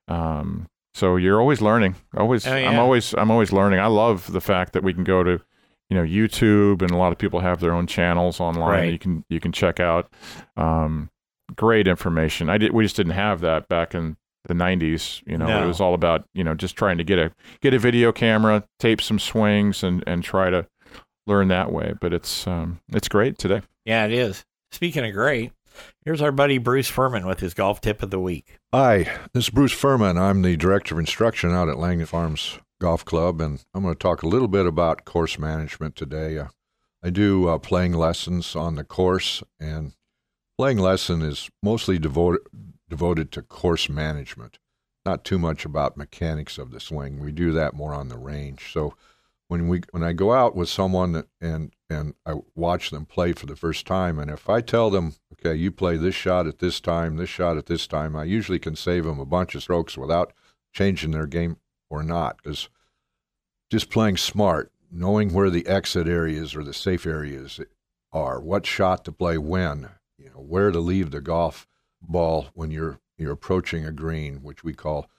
Um, 0.07 0.67
so 0.93 1.15
you're 1.15 1.39
always 1.39 1.61
learning. 1.61 1.95
Always, 2.15 2.47
Oh, 2.47 2.51
I'm 2.51 2.79
always, 2.79 3.13
I'm 3.13 3.29
always 3.29 3.51
learning. 3.51 3.79
I 3.79 3.85
love 3.85 4.31
the 4.31 4.41
fact 4.41 4.73
that 4.73 4.83
we 4.83 4.95
can 4.95 5.03
go 5.03 5.21
to, 5.23 5.39
you 5.89 5.95
know, 5.97 6.03
YouTube, 6.03 6.81
and 6.81 6.91
a 6.91 6.97
lot 6.97 7.11
of 7.11 7.17
people 7.17 7.39
have 7.39 7.59
their 7.59 7.71
own 7.73 7.87
channels 7.87 8.39
online. 8.39 8.69
Right. 8.69 8.91
You 8.91 8.99
can 8.99 9.23
you 9.29 9.39
can 9.39 9.51
check 9.51 9.79
out. 9.79 10.11
Um, 10.55 11.09
great 11.55 11.87
information. 11.87 12.49
I 12.49 12.57
did. 12.57 12.73
We 12.73 12.83
just 12.83 12.95
didn't 12.97 13.13
have 13.13 13.41
that 13.41 13.67
back 13.69 13.95
in 13.95 14.17
the 14.45 14.53
90s. 14.53 15.21
You 15.25 15.37
know, 15.37 15.47
No. 15.47 15.63
it 15.63 15.67
was 15.67 15.79
all 15.81 15.93
about 15.93 16.25
you 16.33 16.43
know 16.43 16.53
just 16.55 16.75
trying 16.75 16.97
to 16.97 17.03
get 17.03 17.19
a 17.19 17.31
get 17.61 17.73
a 17.73 17.79
video 17.79 18.11
camera, 18.11 18.63
tape 18.79 19.01
some 19.01 19.19
swings, 19.19 19.83
and 19.83 20.03
and 20.07 20.23
try 20.23 20.49
to 20.49 20.67
learn 21.25 21.47
that 21.49 21.71
way. 21.71 21.93
But 21.99 22.13
it's 22.13 22.45
um, 22.47 22.79
it's 22.89 23.07
great 23.07 23.37
today. 23.37 23.61
Yeah, 23.85 24.05
it 24.05 24.11
is. 24.11 24.43
Speaking 24.73 25.05
of 25.05 25.13
great, 25.13 25.53
here's 26.03 26.21
our 26.21 26.33
buddy 26.33 26.57
Bruce 26.57 26.89
Furman 26.89 27.25
with 27.25 27.39
his 27.39 27.53
golf 27.53 27.79
tip 27.79 28.03
of 28.03 28.09
the 28.09 28.19
week. 28.19 28.57
Hi, 28.73 29.03
this 29.33 29.45
is 29.45 29.49
Bruce 29.49 29.71
Furman. 29.71 30.17
I'm 30.17 30.41
the 30.41 30.57
Director 30.57 30.95
of 30.95 30.99
Instruction 30.99 31.51
out 31.51 31.69
at 31.69 31.77
Langdon 31.79 32.05
Farms 32.05 32.59
Golf 32.79 33.03
Club, 33.03 33.41
and 33.41 33.63
I'm 33.73 33.83
going 33.83 33.95
to 33.95 33.99
talk 33.99 34.21
a 34.21 34.27
little 34.27 34.47
bit 34.47 34.65
about 34.65 35.05
course 35.05 35.39
management 35.39 35.95
today. 35.95 36.37
Uh, 36.37 36.47
I 37.03 37.09
do 37.09 37.47
uh, 37.47 37.57
playing 37.57 37.93
lessons 37.93 38.55
on 38.55 38.75
the 38.75 38.83
course, 38.83 39.43
and 39.59 39.93
playing 40.57 40.77
lesson 40.77 41.21
is 41.21 41.49
mostly 41.63 41.97
devoted 41.97 42.41
devoted 42.89 43.31
to 43.33 43.41
course 43.41 43.89
management, 43.89 44.59
not 45.05 45.25
too 45.25 45.37
much 45.37 45.65
about 45.65 45.97
mechanics 45.97 46.57
of 46.57 46.71
the 46.71 46.79
swing. 46.79 47.19
We 47.19 47.31
do 47.31 47.51
that 47.51 47.73
more 47.73 47.93
on 47.93 48.07
the 48.07 48.17
range. 48.17 48.71
So 48.71 48.93
when 49.47 49.67
we 49.67 49.81
when 49.91 50.03
I 50.03 50.13
go 50.13 50.33
out 50.33 50.55
with 50.55 50.69
someone 50.69 51.13
that, 51.13 51.27
and 51.41 51.73
and 51.89 52.13
I 52.25 52.35
watch 52.55 52.91
them 52.91 53.05
play 53.05 53.33
for 53.33 53.45
the 53.45 53.55
first 53.55 53.85
time, 53.85 54.19
and 54.19 54.29
if 54.29 54.49
I 54.49 54.61
tell 54.61 54.89
them, 54.89 55.15
okay, 55.33 55.55
you 55.55 55.71
play 55.71 55.97
this 55.97 56.15
shot 56.15 56.47
at 56.47 56.59
this 56.59 56.79
time, 56.79 57.17
this 57.17 57.29
shot 57.29 57.57
at 57.57 57.65
this 57.65 57.87
time, 57.87 58.15
I 58.15 58.25
usually 58.25 58.59
can 58.59 58.75
save 58.75 59.05
them 59.05 59.19
a 59.19 59.25
bunch 59.25 59.55
of 59.55 59.63
strokes 59.63 59.97
without 59.97 60.33
changing 60.73 61.11
their 61.11 61.25
game 61.25 61.57
or 61.89 62.03
not, 62.03 62.37
because 62.37 62.69
just 63.69 63.89
playing 63.89 64.17
smart, 64.17 64.71
knowing 64.91 65.33
where 65.33 65.49
the 65.49 65.67
exit 65.67 66.07
areas 66.07 66.55
or 66.55 66.63
the 66.63 66.73
safe 66.73 67.05
areas 67.05 67.59
are, 68.11 68.39
what 68.39 68.65
shot 68.65 69.03
to 69.05 69.11
play 69.11 69.37
when, 69.37 69.89
you 70.17 70.29
know, 70.29 70.41
where 70.41 70.71
to 70.71 70.79
leave 70.79 71.11
the 71.11 71.21
golf 71.21 71.67
ball 72.01 72.47
when 72.53 72.71
you're 72.71 72.99
you're 73.17 73.31
approaching 73.31 73.83
a 73.83 73.91
green, 73.91 74.43
which 74.43 74.63
we 74.63 74.73
call 74.73 75.09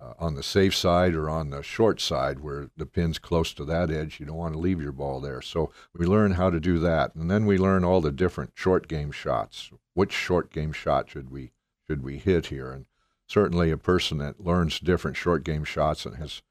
uh, 0.00 0.12
on 0.18 0.34
the 0.34 0.42
safe 0.42 0.74
side 0.74 1.14
or 1.14 1.30
on 1.30 1.50
the 1.50 1.62
short 1.62 2.00
side 2.00 2.40
where 2.40 2.68
the 2.76 2.86
pin's 2.86 3.18
close 3.18 3.52
to 3.54 3.64
that 3.64 3.90
edge. 3.90 4.20
You 4.20 4.26
don't 4.26 4.36
want 4.36 4.54
to 4.54 4.60
leave 4.60 4.82
your 4.82 4.92
ball 4.92 5.20
there. 5.20 5.40
So 5.40 5.72
we 5.94 6.06
learn 6.06 6.32
how 6.32 6.50
to 6.50 6.60
do 6.60 6.78
that, 6.80 7.14
and 7.14 7.30
then 7.30 7.46
we 7.46 7.58
learn 7.58 7.84
all 7.84 8.00
the 8.00 8.12
different 8.12 8.52
short 8.54 8.86
game 8.86 9.10
shots. 9.10 9.70
Which 9.94 10.12
short 10.12 10.52
game 10.52 10.72
shot 10.72 11.10
should 11.10 11.30
we 11.30 11.52
should 11.86 12.02
we 12.02 12.18
hit 12.18 12.46
here? 12.46 12.70
And 12.70 12.86
certainly, 13.28 13.70
a 13.70 13.76
person 13.76 14.18
that 14.18 14.44
learns 14.44 14.80
different 14.80 15.16
short 15.16 15.44
game 15.44 15.64
shots 15.64 16.04
and 16.04 16.16
has 16.16 16.42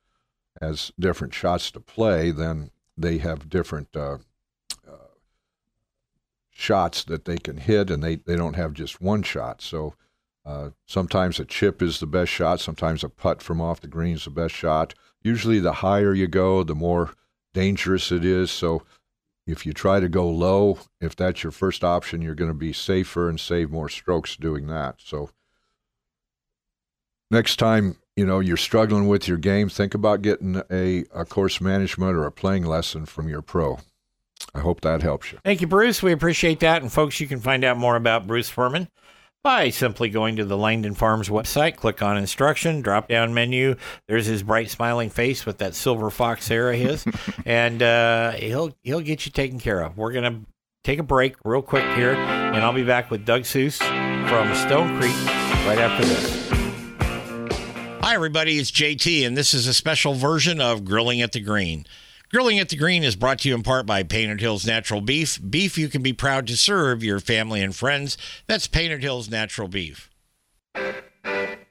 has 0.62 0.92
different 0.98 1.34
shots 1.34 1.70
to 1.72 1.80
play, 1.80 2.32
then 2.32 2.72
they 2.98 3.18
have 3.18 3.50
different. 3.50 3.96
Uh, 3.96 4.20
uh, 4.88 5.10
shots 6.50 7.04
that 7.04 7.26
they 7.26 7.38
can 7.38 7.58
hit 7.58 7.92
and 7.92 8.04
they, 8.04 8.16
they 8.16 8.36
don't 8.36 8.56
have 8.56 8.74
just 8.74 9.00
one 9.00 9.22
shot 9.22 9.62
so 9.62 9.94
uh, 10.48 10.70
sometimes 10.86 11.42
a 11.42 11.46
chip 11.46 11.82
is 11.82 12.00
the 12.00 12.08
best 12.08 12.32
shot. 12.32 12.62
Sometimes 12.62 13.04
a 13.04 13.10
putt 13.10 13.42
from 13.42 13.60
off 13.60 13.82
the 13.82 13.88
green 13.88 14.16
is 14.16 14.24
the 14.24 14.30
best 14.30 14.56
shot. 14.56 14.94
Usually, 15.22 15.60
the 15.60 15.74
higher 15.74 16.14
you 16.14 16.28
go, 16.28 16.64
the 16.64 16.74
more 16.74 17.14
dangerous 17.54 18.14
it 18.14 18.24
is. 18.24 18.50
So, 18.50 18.84
if 19.46 19.66
you 19.66 19.74
try 19.74 20.00
to 20.00 20.08
go 20.08 20.30
low, 20.30 20.80
if 21.02 21.18
that's 21.18 21.44
your 21.44 21.52
first 21.52 21.84
option, 21.84 22.22
you're 22.22 22.34
going 22.34 22.52
to 22.52 22.58
be 22.58 22.72
safer 22.72 23.28
and 23.28 23.38
save 23.38 23.72
more 23.72 23.90
strokes 23.90 24.38
doing 24.38 24.68
that. 24.68 24.96
So, 25.04 25.32
next 27.32 27.58
time 27.58 27.98
you 28.16 28.26
know 28.26 28.40
you're 28.40 28.58
struggling 28.58 29.08
with 29.08 29.28
your 29.28 29.38
game, 29.38 29.70
think 29.70 29.94
about 29.94 30.22
getting 30.22 30.62
a, 30.72 31.06
a 31.14 31.26
course 31.26 31.62
management 31.62 32.16
or 32.16 32.26
a 32.26 32.32
playing 32.32 32.66
lesson 32.66 33.06
from 33.06 33.30
your 33.30 33.42
pro. 33.42 33.80
I 34.54 34.60
hope 34.60 34.82
that 34.82 35.02
helps 35.02 35.32
you. 35.32 35.40
Thank 35.44 35.62
you, 35.62 35.68
Bruce. 35.68 36.02
We 36.02 36.12
appreciate 36.12 36.60
that. 36.62 36.82
And 36.82 36.92
folks, 36.92 37.20
you 37.20 37.28
can 37.28 37.40
find 37.40 37.64
out 37.64 37.78
more 37.78 37.96
about 37.96 38.28
Bruce 38.28 38.50
Furman 38.50 38.88
by 39.44 39.70
simply 39.70 40.10
going 40.10 40.36
to 40.36 40.46
the 40.46 40.58
Langdon 40.58 40.94
Farms 40.94 41.30
website, 41.30 41.76
click 41.76 42.02
on 42.02 42.18
instruction, 42.18 42.82
drop 42.82 43.08
down 43.08 43.34
menu. 43.34 43.76
There's 44.08 44.26
his 44.26 44.44
bright 44.44 44.70
smiling 44.70 45.10
face 45.10 45.46
with 45.46 45.60
that 45.60 45.76
silver 45.76 46.10
fox 46.10 46.48
hair 46.48 46.72
of 46.72 46.78
his, 46.78 47.06
and 47.46 47.82
uh, 47.82 48.32
he'll 48.32 48.76
he'll 48.84 49.02
get 49.02 49.26
you 49.26 49.32
taken 49.32 49.60
care 49.60 49.82
of. 49.82 49.98
We're 49.98 50.12
gonna 50.12 50.42
take 50.84 51.00
a 51.00 51.04
break 51.04 51.36
real 51.46 51.62
quick 51.62 51.86
here, 51.96 52.14
and 52.14 52.58
I'll 52.58 52.74
be 52.74 52.84
back 52.84 53.12
with 53.12 53.26
Doug 53.26 53.44
Seuss 53.44 53.78
from 54.28 54.54
Stone 54.56 55.00
Creek 55.00 55.16
right 55.66 55.80
after 55.80 56.06
this. 56.06 56.57
Hi, 58.08 58.16
everybody. 58.16 58.58
It's 58.58 58.72
JT, 58.72 59.28
and 59.28 59.36
this 59.36 59.54
is 59.54 59.68
a 59.68 59.74
special 59.74 60.14
version 60.14 60.62
of 60.62 60.86
Grilling 60.86 61.22
at 61.22 61.34
the 61.34 61.42
Green. 61.42 61.86
Grilling 62.32 62.58
at 62.58 62.70
the 62.70 62.78
Green 62.78 63.04
is 63.04 63.18
brought 63.18 63.40
to 63.40 63.50
you 63.50 63.56
in 63.56 63.64
part 63.64 63.86
by 63.86 64.04
Painted 64.04 64.40
Hills 64.40 64.66
Natural 64.66 65.02
Beef. 65.02 65.38
Beef 65.50 65.78
you 65.78 65.90
can 65.90 66.02
be 66.02 66.14
proud 66.14 66.48
to 66.48 66.56
serve 66.56 67.04
your 67.04 67.20
family 67.20 67.62
and 67.62 67.76
friends. 67.76 68.18
That's 68.48 68.66
Painted 68.66 69.04
Hills 69.04 69.30
Natural 69.30 69.68
Beef. 69.68 70.10
Welcome 70.74 71.66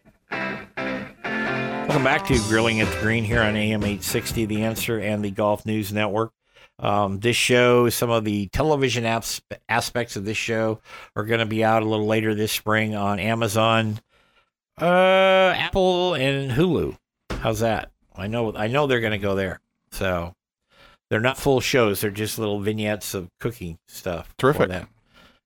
back 2.04 2.26
to 2.26 2.38
Grilling 2.50 2.82
at 2.82 2.92
the 2.92 3.00
Green 3.00 3.24
here 3.24 3.40
on 3.40 3.56
AM 3.56 3.82
860, 3.82 4.44
The 4.44 4.62
Answer, 4.62 5.00
and 5.00 5.24
the 5.24 5.30
Golf 5.30 5.64
News 5.64 5.90
Network. 5.90 6.34
Um, 6.78 7.18
this 7.18 7.36
show, 7.36 7.88
some 7.88 8.10
of 8.10 8.26
the 8.26 8.48
television 8.48 9.04
apps, 9.04 9.40
aspects 9.70 10.16
of 10.16 10.26
this 10.26 10.36
show 10.36 10.82
are 11.16 11.24
going 11.24 11.40
to 11.40 11.46
be 11.46 11.64
out 11.64 11.82
a 11.82 11.88
little 11.88 12.04
later 12.04 12.34
this 12.34 12.52
spring 12.52 12.94
on 12.94 13.18
Amazon, 13.18 14.00
uh, 14.80 15.54
Apple, 15.56 16.14
and 16.14 16.50
Hulu. 16.50 16.96
How's 17.30 17.60
that? 17.60 17.90
I 18.14 18.26
know, 18.26 18.54
I 18.54 18.66
know 18.66 18.86
they're 18.86 19.00
going 19.00 19.12
to 19.12 19.18
go 19.18 19.34
there. 19.34 19.60
So 19.90 20.34
they're 21.08 21.20
not 21.20 21.38
full 21.38 21.60
shows; 21.60 22.00
they're 22.00 22.10
just 22.10 22.38
little 22.38 22.60
vignettes 22.60 23.14
of 23.14 23.30
cooking 23.40 23.78
stuff. 23.86 24.34
Terrific. 24.36 24.70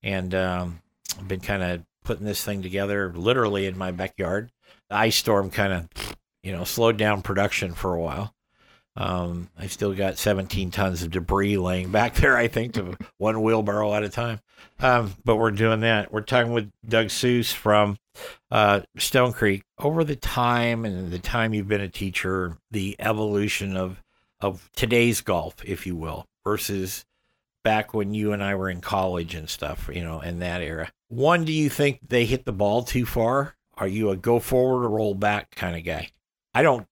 And 0.03 0.35
um, 0.35 0.81
I've 1.19 1.29
been 1.29 1.41
kind 1.41 1.63
of 1.63 1.83
putting 2.05 2.25
this 2.25 2.45
thing 2.45 2.63
together, 2.63 3.13
literally 3.15 3.67
in 3.67 3.77
my 3.77 3.91
backyard. 3.91 4.51
The 4.89 4.97
ice 4.97 5.17
storm 5.17 5.51
kind 5.51 5.73
of, 5.73 6.17
you 6.43 6.53
know, 6.53 6.65
slowed 6.65 6.97
down 6.97 7.23
production 7.23 7.75
for 7.75 7.95
a 7.95 8.01
while. 8.01 8.35
Um, 8.97 9.51
I 9.57 9.69
still 9.69 9.95
got 9.95 10.19
17 10.19 10.71
tons 10.71 11.03
of 11.03 11.11
debris 11.11 11.57
laying 11.57 11.91
back 11.93 12.15
there, 12.17 12.37
I 12.37 12.49
think, 12.49 12.75
to 12.75 12.97
one 13.19 13.41
wheelbarrow 13.43 13.95
at 13.95 14.03
a 14.03 14.09
time. 14.09 14.41
Um, 14.81 15.15
but 15.25 15.37
we're 15.37 15.53
doing 15.53 15.81
that. 15.81 16.13
We're 16.13 16.23
talking 16.23 16.53
with 16.53 16.71
Doug 16.87 17.07
Seuss 17.07 17.53
from 17.53 17.97
uh, 18.51 18.81
Stone 18.99 19.33
Creek. 19.33 19.63
Over 19.79 20.05
the 20.05 20.17
time 20.17 20.85
and 20.85 21.11
the 21.11 21.19
time 21.19 21.55
you've 21.55 21.69
been 21.69 21.81
a 21.81 21.89
teacher, 21.89 22.59
the 22.71 22.97
evolution 22.99 23.77
of 23.77 24.03
of 24.41 24.71
today's 24.75 25.21
golf, 25.21 25.57
if 25.65 25.87
you 25.87 25.95
will, 25.95 26.27
versus 26.45 27.05
back 27.63 27.93
when 27.93 28.15
you 28.15 28.33
and 28.33 28.43
I 28.43 28.55
were 28.55 28.71
in 28.71 28.81
college 28.81 29.35
and 29.35 29.49
stuff, 29.49 29.91
you 29.93 30.03
know, 30.03 30.21
in 30.21 30.39
that 30.39 30.63
era. 30.63 30.91
One, 31.09 31.45
do 31.45 31.53
you 31.53 31.69
think 31.69 32.01
they 32.09 32.25
hit 32.25 32.45
the 32.45 32.53
ball 32.53 32.83
too 32.83 33.05
far? 33.05 33.57
Are 33.77 33.89
you 33.89 34.11
a 34.11 34.17
go 34.17 34.41
forward 34.41 34.85
or 34.85 34.91
roll 34.91 35.15
back 35.15 35.55
kind 35.55 35.77
of 35.77 35.85
guy? 35.85 36.11
I 36.55 36.63
don't. 36.63 36.87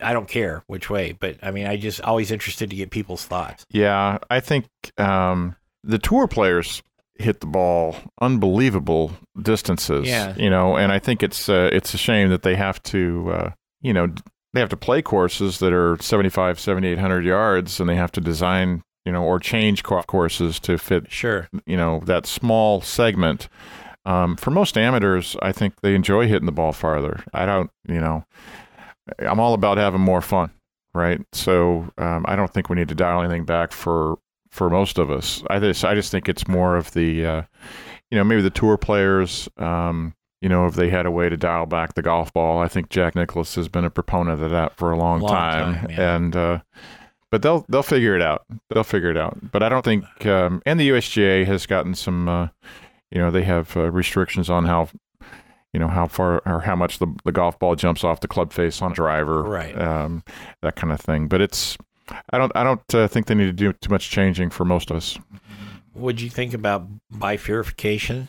I 0.00 0.12
don't 0.12 0.28
care 0.28 0.62
which 0.66 0.88
way, 0.88 1.12
but 1.12 1.36
I 1.42 1.50
mean, 1.50 1.66
I 1.66 1.76
just 1.76 2.00
always 2.00 2.30
interested 2.30 2.70
to 2.70 2.76
get 2.76 2.90
people's 2.90 3.26
thoughts. 3.26 3.66
Yeah, 3.70 4.18
I 4.30 4.40
think 4.40 4.66
um, 4.96 5.56
the 5.82 5.98
tour 5.98 6.26
players 6.28 6.82
hit 7.18 7.40
the 7.40 7.46
ball 7.46 7.96
unbelievable 8.20 9.12
distances. 9.40 10.06
Yeah. 10.08 10.34
you 10.36 10.50
know, 10.50 10.76
and 10.76 10.92
I 10.92 10.98
think 10.98 11.22
it's 11.22 11.48
uh, 11.48 11.70
it's 11.72 11.94
a 11.94 11.98
shame 11.98 12.28
that 12.30 12.42
they 12.42 12.56
have 12.56 12.82
to, 12.84 13.30
uh, 13.32 13.50
you 13.80 13.92
know, 13.92 14.08
they 14.52 14.60
have 14.60 14.68
to 14.70 14.76
play 14.76 15.02
courses 15.02 15.58
that 15.58 15.72
are 15.72 15.96
75, 16.00 16.58
7800 16.60 17.24
yards, 17.24 17.80
and 17.80 17.88
they 17.88 17.96
have 17.96 18.12
to 18.12 18.20
design, 18.20 18.82
you 19.04 19.12
know, 19.12 19.22
or 19.24 19.38
change 19.40 19.82
courses 19.82 20.60
to 20.60 20.78
fit, 20.78 21.10
Sure. 21.10 21.48
you 21.66 21.76
know, 21.76 22.00
that 22.04 22.26
small 22.26 22.80
segment. 22.80 23.48
Um, 24.06 24.36
for 24.36 24.50
most 24.50 24.76
amateurs, 24.76 25.34
I 25.40 25.50
think 25.52 25.80
they 25.80 25.94
enjoy 25.94 26.26
hitting 26.28 26.46
the 26.46 26.52
ball 26.52 26.72
farther. 26.72 27.24
I 27.32 27.46
don't, 27.46 27.70
you 27.88 28.00
know, 28.00 28.24
I'm 29.18 29.40
all 29.40 29.54
about 29.54 29.78
having 29.78 30.00
more 30.02 30.20
fun, 30.20 30.50
right? 30.94 31.20
So 31.32 31.90
um, 31.98 32.24
I 32.28 32.36
don't 32.36 32.52
think 32.52 32.68
we 32.68 32.76
need 32.76 32.88
to 32.90 32.94
dial 32.94 33.22
anything 33.22 33.44
back 33.44 33.72
for 33.72 34.18
for 34.54 34.70
most 34.70 34.98
of 34.98 35.10
us. 35.10 35.42
I 35.50 35.58
just 35.58 35.84
I 35.84 35.94
just 35.94 36.10
think 36.10 36.28
it's 36.28 36.46
more 36.46 36.76
of 36.76 36.92
the, 36.92 37.26
uh, 37.26 37.42
you 38.10 38.16
know, 38.16 38.24
maybe 38.24 38.40
the 38.40 38.50
tour 38.50 38.76
players. 38.76 39.48
Um, 39.58 40.14
you 40.40 40.48
know, 40.48 40.66
if 40.66 40.74
they 40.74 40.90
had 40.90 41.06
a 41.06 41.10
way 41.10 41.28
to 41.28 41.36
dial 41.36 41.66
back 41.66 41.94
the 41.94 42.02
golf 42.02 42.32
ball, 42.32 42.58
I 42.60 42.68
think 42.68 42.88
Jack 42.90 43.14
Nicklaus 43.16 43.54
has 43.56 43.68
been 43.68 43.84
a 43.84 43.90
proponent 43.90 44.42
of 44.42 44.50
that 44.50 44.76
for 44.76 44.92
a 44.92 44.96
long, 44.96 45.20
Long 45.20 45.30
time, 45.30 45.74
time, 45.74 45.90
yeah. 45.90 46.14
and. 46.16 46.36
Uh, 46.36 46.58
but 47.30 47.42
they'll 47.42 47.66
they'll 47.68 47.82
figure 47.82 48.14
it 48.14 48.22
out. 48.22 48.44
They'll 48.70 48.84
figure 48.84 49.10
it 49.10 49.16
out. 49.16 49.50
But 49.50 49.64
I 49.64 49.68
don't 49.68 49.84
think. 49.84 50.04
Um, 50.24 50.62
and 50.64 50.78
the 50.78 50.90
USGA 50.90 51.44
has 51.46 51.66
gotten 51.66 51.96
some. 51.96 52.28
Uh, 52.28 52.48
you 53.10 53.18
know, 53.20 53.32
they 53.32 53.42
have 53.42 53.76
uh, 53.76 53.90
restrictions 53.90 54.48
on 54.48 54.66
how, 54.66 54.88
you 55.72 55.80
know, 55.80 55.88
how 55.88 56.06
far 56.06 56.42
or 56.46 56.60
how 56.60 56.76
much 56.76 57.00
the 57.00 57.08
the 57.24 57.32
golf 57.32 57.58
ball 57.58 57.74
jumps 57.74 58.04
off 58.04 58.20
the 58.20 58.28
club 58.28 58.52
face 58.52 58.80
on 58.80 58.92
a 58.92 58.94
driver, 58.94 59.42
Right. 59.42 59.76
Um, 59.76 60.22
that 60.62 60.76
kind 60.76 60.92
of 60.92 61.00
thing. 61.00 61.26
But 61.26 61.40
it's. 61.40 61.76
I 62.30 62.38
don't. 62.38 62.52
I 62.54 62.62
don't 62.64 62.94
uh, 62.94 63.08
think 63.08 63.26
they 63.26 63.34
need 63.34 63.46
to 63.46 63.52
do 63.52 63.72
too 63.72 63.90
much 63.90 64.10
changing 64.10 64.50
for 64.50 64.64
most 64.64 64.90
of 64.90 64.96
us. 64.96 65.18
Would 65.94 66.20
you 66.20 66.28
think 66.30 66.54
about 66.54 66.86
bifurcation? 67.10 68.28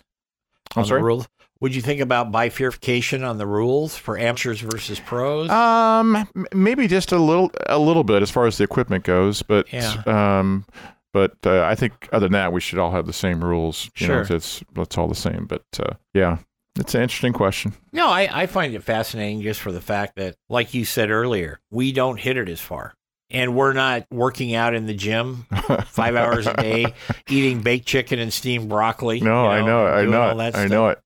I'm 0.75 0.81
on 0.81 0.83
the 0.83 0.87
sorry? 0.87 1.03
rules? 1.03 1.27
Would 1.61 1.73
you 1.73 1.81
think 1.81 2.01
about 2.01 2.31
bifurcation 2.31 3.23
on 3.23 3.37
the 3.37 3.47
rules 3.47 3.95
for 3.97 4.17
amateurs 4.17 4.59
versus 4.59 4.99
pros? 4.99 5.49
Um, 5.49 6.27
maybe 6.53 6.87
just 6.87 7.11
a 7.13 7.17
little, 7.17 7.49
a 7.67 7.79
little 7.79 8.03
bit 8.03 8.21
as 8.21 8.29
far 8.29 8.45
as 8.45 8.57
the 8.57 8.65
equipment 8.65 9.05
goes, 9.05 9.41
but 9.41 9.71
Yeah. 9.71 9.93
um, 10.05 10.65
but 11.13 11.33
uh, 11.45 11.63
I 11.63 11.75
think 11.75 12.09
other 12.11 12.25
than 12.25 12.33
that, 12.33 12.51
we 12.51 12.59
should 12.59 12.77
all 12.77 12.91
have 12.91 13.05
the 13.07 13.13
same 13.13 13.41
rules. 13.43 13.89
You 13.97 14.07
know, 14.09 14.23
Sure. 14.25 14.35
it's 14.35 14.63
it's 14.75 14.97
all 14.97 15.07
the 15.07 15.15
same. 15.15 15.45
But 15.45 15.63
uh, 15.79 15.93
yeah, 16.13 16.39
it's 16.77 16.93
an 16.93 17.01
interesting 17.03 17.31
question. 17.33 17.73
No, 17.93 18.09
I, 18.09 18.29
I 18.43 18.45
find 18.47 18.75
it 18.75 18.83
fascinating 18.83 19.41
just 19.41 19.61
for 19.61 19.71
the 19.71 19.81
fact 19.81 20.17
that, 20.17 20.35
like 20.49 20.73
you 20.73 20.83
said 20.83 21.09
earlier, 21.09 21.61
we 21.71 21.93
don't 21.93 22.19
hit 22.19 22.35
it 22.37 22.49
as 22.49 22.59
far. 22.59 22.93
And 23.31 23.55
we're 23.55 23.73
not 23.73 24.05
working 24.11 24.53
out 24.53 24.75
in 24.75 24.85
the 24.85 24.93
gym 24.93 25.47
five 25.85 26.15
hours 26.15 26.45
a 26.45 26.53
day, 26.53 26.85
eating 27.27 27.61
baked 27.61 27.87
chicken 27.87 28.19
and 28.19 28.31
steamed 28.31 28.69
broccoli. 28.69 29.19
No, 29.19 29.45
you 29.45 29.49
I 29.49 29.61
know, 29.61 29.87
it, 29.87 29.89
I 29.89 30.05
know 30.05 30.39
it, 30.39 30.55
I 30.55 30.67
know 30.67 30.89
it. 30.89 30.99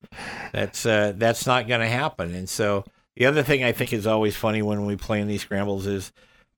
That's 0.51 0.86
uh, 0.86 1.13
that's 1.15 1.47
not 1.47 1.67
going 1.67 1.79
to 1.79 1.88
happen. 1.88 2.36
And 2.36 2.49
so 2.49 2.84
the 3.15 3.25
other 3.25 3.41
thing 3.41 3.63
I 3.63 3.71
think 3.71 3.93
is 3.93 4.05
always 4.05 4.36
funny 4.36 4.62
when 4.62 4.86
we 4.86 4.97
play 4.97 5.21
in 5.21 5.27
these 5.27 5.41
scrambles 5.41 5.86
is, 5.86 6.12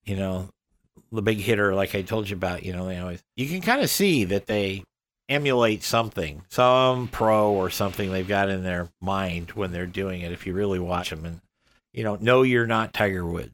you 0.03 0.15
know, 0.15 0.49
the 1.11 1.21
big 1.21 1.37
hitter, 1.37 1.75
like 1.75 1.93
I 1.93 2.01
told 2.01 2.29
you 2.29 2.35
about. 2.35 2.63
You 2.63 2.73
know, 2.73 2.87
they 2.87 2.97
always 2.97 3.23
you 3.35 3.47
can 3.47 3.61
kind 3.61 3.81
of 3.81 3.89
see 3.89 4.23
that 4.25 4.47
they 4.47 4.83
emulate 5.29 5.83
something, 5.83 6.43
some 6.49 7.07
pro 7.07 7.51
or 7.51 7.69
something 7.69 8.11
they've 8.11 8.27
got 8.27 8.49
in 8.49 8.63
their 8.63 8.89
mind 8.99 9.51
when 9.51 9.71
they're 9.71 9.85
doing 9.85 10.21
it. 10.21 10.31
If 10.31 10.45
you 10.45 10.53
really 10.53 10.79
watch 10.79 11.09
them, 11.09 11.25
and 11.25 11.41
you 11.93 12.03
know, 12.03 12.17
no, 12.19 12.43
you're 12.43 12.67
not 12.67 12.93
Tiger 12.93 13.25
Woods. 13.25 13.53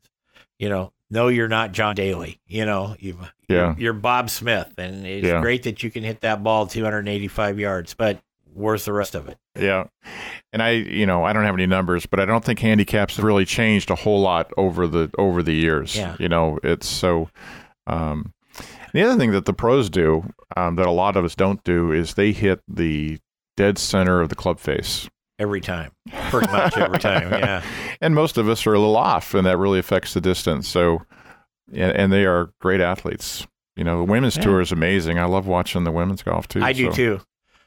You 0.60 0.70
know, 0.70 0.91
no, 1.10 1.28
you're 1.28 1.48
not 1.48 1.72
John 1.72 1.96
Daly. 1.96 2.39
You 2.48 2.65
know, 2.65 2.96
you 3.00 3.17
Yeah. 3.48 3.76
you're 3.78 3.93
Bob 3.93 4.30
Smith, 4.30 4.74
and 4.78 5.06
it's 5.06 5.26
Yeah. 5.28 5.41
great 5.41 5.63
that 5.63 5.84
you 5.84 5.89
can 5.91 6.04
hit 6.04 6.22
that 6.22 6.43
ball 6.43 6.67
285 6.67 7.60
yards, 7.60 7.93
but 7.93 8.20
where's 8.54 8.86
the 8.86 8.93
rest 8.93 9.15
of 9.15 9.28
it? 9.30 9.38
Yeah. 9.58 9.86
And 10.52 10.62
I, 10.63 10.72
you 10.72 11.06
know, 11.06 11.24
I 11.24 11.34
don't 11.34 11.43
have 11.46 11.54
any 11.56 11.67
numbers, 11.67 12.06
but 12.06 12.20
I 12.20 12.26
don't 12.26 12.43
think 12.43 12.60
handicaps 12.60 13.15
have 13.17 13.26
really 13.26 13.46
changed 13.46 13.89
a 13.91 13.96
whole 13.96 14.22
lot 14.22 14.52
over 14.58 14.88
the 14.88 15.12
over 15.17 15.43
the 15.43 15.54
years. 15.54 15.96
Yeah. 15.96 16.15
You 16.20 16.30
know, 16.30 16.58
it's 16.63 16.88
so 16.88 17.30
um 17.86 18.34
the 18.93 19.04
other 19.04 19.17
thing 19.17 19.32
that 19.32 19.46
the 19.46 19.54
pros 19.54 19.89
do 19.89 20.34
um, 20.56 20.76
that 20.78 20.88
a 20.88 20.91
lot 20.91 21.15
of 21.15 21.24
us 21.26 21.36
don't 21.36 21.63
do 21.63 21.91
is 21.91 22.15
they 22.15 22.32
hit 22.32 22.62
the 22.67 23.20
dead 23.56 23.78
center 23.78 24.22
of 24.22 24.30
the 24.30 24.36
club 24.36 24.60
face. 24.60 25.08
Every 25.39 25.62
time, 25.62 25.91
pretty 26.32 26.52
much 26.52 26.76
every 26.78 26.97
time. 26.97 27.32
Yeah, 27.32 27.62
And 28.02 28.15
most 28.15 28.38
of 28.38 28.50
us 28.50 28.65
are 28.65 28.73
a 28.73 28.80
little 28.80 28.97
off, 28.97 29.36
and 29.36 29.45
that 29.45 29.58
really 29.58 29.78
affects 29.78 30.13
the 30.15 30.21
distance. 30.21 30.67
So, 30.67 31.04
and, 31.71 31.91
and 31.95 32.12
they 32.13 32.26
are 32.26 32.50
great 32.60 32.82
athletes. 32.82 33.45
You 33.76 33.84
know, 33.84 33.97
the 34.00 34.12
women's 34.12 34.36
Yeah. 34.38 34.43
tour 34.43 34.62
is 34.62 34.71
amazing. 34.71 35.19
I 35.19 35.26
love 35.26 35.45
watching 35.45 35.84
the 35.84 35.91
women's 35.91 36.23
golf 36.23 36.47
too. 36.47 36.63
I 36.63 36.73
do 36.73 36.86
so, 36.86 36.95
too. 36.95 37.21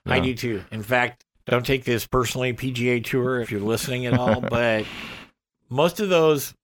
I 0.05 0.17
yeah. 0.17 0.23
do 0.23 0.35
too. 0.35 0.65
In 0.73 0.83
fact, 0.83 1.25
don't 1.47 1.65
take 1.65 1.85
this 1.85 2.07
personally, 2.07 2.53
PGA 2.55 3.05
Tour, 3.05 3.41
if 3.41 3.53
you're 3.53 3.61
listening 3.61 4.07
at 4.07 4.15
all, 4.15 4.41
but 4.51 4.85
most 5.69 6.01
of 6.01 6.09
those 6.09 6.55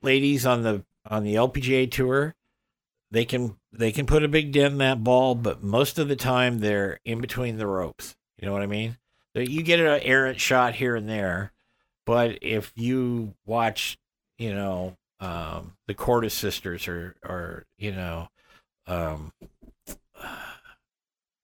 ladies 0.00 0.46
on 0.46 0.62
the 0.62 0.82
on 1.06 1.24
the 1.24 1.34
LPGA 1.34 1.90
Tour, 1.90 2.34
they 3.10 3.26
can 3.26 3.56
they 3.72 3.92
can 3.92 4.06
put 4.06 4.24
a 4.24 4.28
big 4.28 4.52
dent 4.52 4.72
in 4.72 4.78
that 4.78 5.04
ball, 5.04 5.34
but 5.34 5.62
most 5.62 5.98
of 5.98 6.08
the 6.08 6.16
time 6.16 6.60
they're 6.60 7.00
in 7.04 7.20
between 7.20 7.58
the 7.58 7.66
ropes. 7.66 8.16
You 8.38 8.46
know 8.46 8.52
what 8.54 8.62
I 8.62 8.66
mean? 8.66 8.96
You 9.34 9.62
get 9.62 9.80
an 9.80 10.00
errant 10.02 10.40
shot 10.40 10.74
here 10.74 10.94
and 10.96 11.08
there, 11.08 11.52
but 12.06 12.38
if 12.42 12.72
you 12.76 13.34
watch, 13.46 13.98
you 14.38 14.54
know, 14.54 14.96
um, 15.20 15.72
the 15.88 15.94
Korda 15.94 16.30
sisters 16.30 16.86
or 16.88 17.16
or 17.24 17.64
you 17.78 17.92
know, 17.92 18.28
um, 18.86 19.32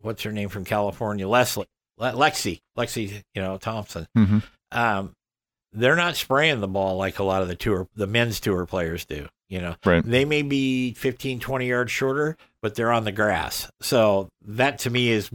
what's 0.01 0.23
her 0.23 0.33
name 0.33 0.49
from 0.49 0.65
California, 0.65 1.27
Leslie, 1.29 1.67
Le- 1.99 2.13
Lexi, 2.13 2.61
Lexi, 2.77 3.23
you 3.35 3.43
know 3.43 3.57
Thompson. 3.59 4.07
Mhm. 4.17 4.43
Um, 4.73 5.15
they're 5.73 5.97
not 5.97 6.17
spraying 6.17 6.61
the 6.61 6.69
ball 6.69 6.97
like 6.97 7.19
a 7.19 7.25
lot 7.25 7.43
of 7.43 7.49
the 7.49 7.55
tour, 7.55 7.89
the 7.95 8.07
men's 8.07 8.41
tour 8.41 8.67
players 8.67 9.05
do. 9.05 9.29
You 9.49 9.61
know, 9.61 9.77
Right. 9.85 10.05
they 10.05 10.25
may 10.25 10.43
be 10.43 10.95
15, 10.95 11.41
20 11.41 11.67
yards 11.69 11.91
shorter, 11.91 12.37
but 12.63 12.77
they're 12.77 12.93
on 12.93 13.05
the 13.05 13.11
grass. 13.13 13.69
So 13.81 14.29
that 14.43 14.79
to 14.81 14.91
me 14.91 15.11
is 15.11 15.29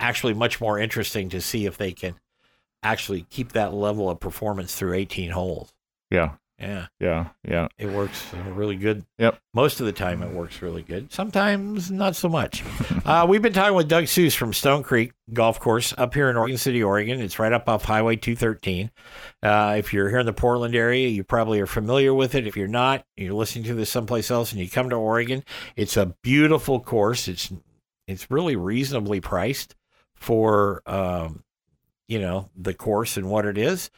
actually 0.00 0.34
much 0.34 0.60
more 0.60 0.78
interesting 0.78 1.28
to 1.28 1.40
see 1.40 1.66
if 1.66 1.76
they 1.76 1.92
can 1.92 2.14
actually 2.82 3.26
keep 3.30 3.52
that 3.52 3.74
level 3.74 4.08
of 4.10 4.18
performance 4.18 4.74
through 4.74 4.94
18 4.94 5.30
holes. 5.30 5.72
Yeah. 6.10 6.32
Yeah, 6.58 6.88
Yeah. 7.00 7.28
Yeah. 7.42 7.68
it 7.78 7.86
works 7.90 8.22
really 8.34 8.76
good. 8.76 9.06
Yep. 9.18 9.38
Most 9.54 9.80
of 9.80 9.86
the 9.86 9.92
time, 9.92 10.22
it 10.22 10.30
works 10.30 10.60
really 10.60 10.82
good. 10.82 11.10
Sometimes 11.10 11.90
not 11.90 12.16
so 12.16 12.28
much. 12.28 12.62
uh, 13.06 13.24
we've 13.26 13.40
been 13.40 13.54
talking 13.54 13.74
with 13.74 13.88
Doug 13.88 14.04
Seuss 14.04 14.36
from 14.36 14.52
Stone 14.52 14.82
Creek 14.82 15.12
Golf 15.32 15.58
Course 15.58 15.94
up 15.96 16.12
here 16.12 16.28
in 16.28 16.36
Oregon 16.36 16.58
City, 16.58 16.82
Oregon. 16.82 17.18
It's 17.22 17.38
right 17.38 17.52
up 17.54 17.66
off 17.66 17.84
Highway 17.84 18.16
213. 18.16 18.90
Uh, 19.42 19.76
if 19.78 19.94
you're 19.94 20.10
here 20.10 20.18
in 20.18 20.26
the 20.26 20.34
Portland 20.34 20.74
area, 20.74 21.08
you 21.08 21.24
probably 21.24 21.60
are 21.60 21.66
familiar 21.66 22.12
with 22.12 22.34
it. 22.34 22.46
If 22.46 22.58
you're 22.58 22.68
not, 22.68 23.06
you're 23.16 23.32
listening 23.32 23.64
to 23.64 23.74
this 23.74 23.90
someplace 23.90 24.30
else, 24.30 24.52
and 24.52 24.60
you 24.60 24.68
come 24.68 24.90
to 24.90 24.96
Oregon, 24.96 25.42
it's 25.76 25.96
a 25.96 26.14
beautiful 26.22 26.78
course. 26.78 27.26
It's 27.26 27.50
it's 28.06 28.30
really 28.30 28.56
reasonably 28.56 29.20
priced 29.22 29.76
for 30.20 30.82
um, 30.86 31.42
you 32.08 32.18
know 32.18 32.50
the 32.56 32.74
course 32.74 33.16
and 33.16 33.30
what 33.30 33.46
it 33.46 33.56
is, 33.56 33.90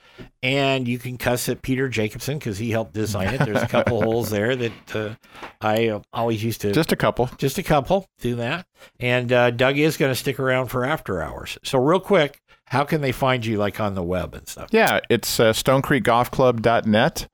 and 0.43 0.87
you 0.87 0.99
can 0.99 1.18
cuss 1.18 1.49
at 1.49 1.62
Peter 1.62 1.89
Jacobsen 1.89 2.39
because 2.39 2.59
he 2.59 2.70
helped 2.70 2.93
design 2.93 3.35
it. 3.35 3.39
There's 3.45 3.62
a 3.62 3.68
couple 3.68 4.03
holes 4.03 4.31
there 4.31 4.55
that 4.55 4.95
uh, 4.97 5.14
I 5.61 5.89
uh, 5.89 6.01
always 6.12 6.45
used 6.45 6.61
to 6.62 6.73
Just 6.73 6.93
a 6.93 6.97
couple. 6.97 7.31
just 7.39 7.59
a 7.59 7.62
couple 7.62 8.07
do 8.20 8.37
that. 8.37 8.66
And 9.01 9.33
uh, 9.33 9.51
Doug 9.51 9.79
is 9.79 9.97
going 9.97 10.11
to 10.11 10.16
stick 10.16 10.39
around 10.39 10.68
for 10.68 10.85
after 10.85 11.23
hours. 11.23 11.59
So 11.64 11.79
real 11.79 12.01
quick, 12.01 12.41
how 12.66 12.85
can 12.85 13.01
they 13.01 13.12
find 13.12 13.45
you 13.45 13.57
like 13.57 13.81
on 13.81 13.95
the 13.95 14.03
web 14.03 14.35
and 14.35 14.47
stuff? 14.47 14.68
Yeah, 14.73 15.01
it's 15.09 15.41
uh, 15.41 15.53
stonecreekgolfclub.net 15.53 17.29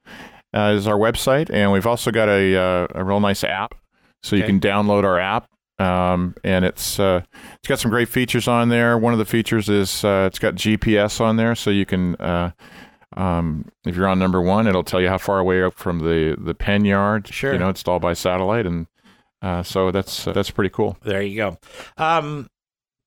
uh, 0.55 0.75
is 0.77 0.87
our 0.87 0.97
website, 0.97 1.51
and 1.53 1.73
we've 1.73 1.87
also 1.87 2.11
got 2.11 2.29
a 2.29 2.57
uh, 2.57 2.87
a 2.95 3.05
real 3.05 3.21
nice 3.21 3.45
app, 3.45 3.75
so 4.23 4.37
you 4.37 4.45
can 4.45 4.61
download 4.61 5.05
our 5.05 5.19
app. 5.19 5.49
Um, 5.79 6.35
and 6.43 6.65
it's 6.65 6.99
uh, 6.99 7.23
it's 7.55 7.69
got 7.69 7.79
some 7.79 7.91
great 7.91 8.09
features 8.09 8.49
on 8.49 8.69
there. 8.69 8.99
One 8.99 9.13
of 9.13 9.19
the 9.19 9.25
features 9.25 9.69
is 9.69 10.05
uh, 10.05 10.25
it's 10.27 10.39
got 10.39 10.55
GPS 10.55 11.21
on 11.21 11.37
there, 11.37 11.55
so 11.55 11.71
you 11.71 11.87
can 11.87 12.17
uh, 12.17 12.51
um, 13.17 13.71
if 13.87 13.97
you're 13.97 14.09
on 14.09 14.19
number 14.19 14.41
one, 14.41 14.67
it'll 14.67 14.85
tell 14.85 15.01
you 15.01 15.09
how 15.09 15.19
far 15.19 15.39
away 15.39 15.63
up 15.63 15.75
from 15.75 16.01
the 16.01 16.37
the 16.39 16.55
pen 16.55 16.85
yard. 16.85 17.29
Sure. 17.29 17.53
you 17.53 17.59
know 17.59 17.69
it's 17.69 17.87
all 17.87 18.01
by 18.01 18.13
satellite, 18.13 18.67
and 18.67 18.87
uh, 19.41 19.63
so 19.63 19.91
that's 19.91 20.27
uh, 20.27 20.33
that's 20.33 20.51
pretty 20.51 20.71
cool. 20.71 20.97
There 21.03 21.23
you 21.23 21.37
go. 21.37 21.59
Um, 21.97 22.49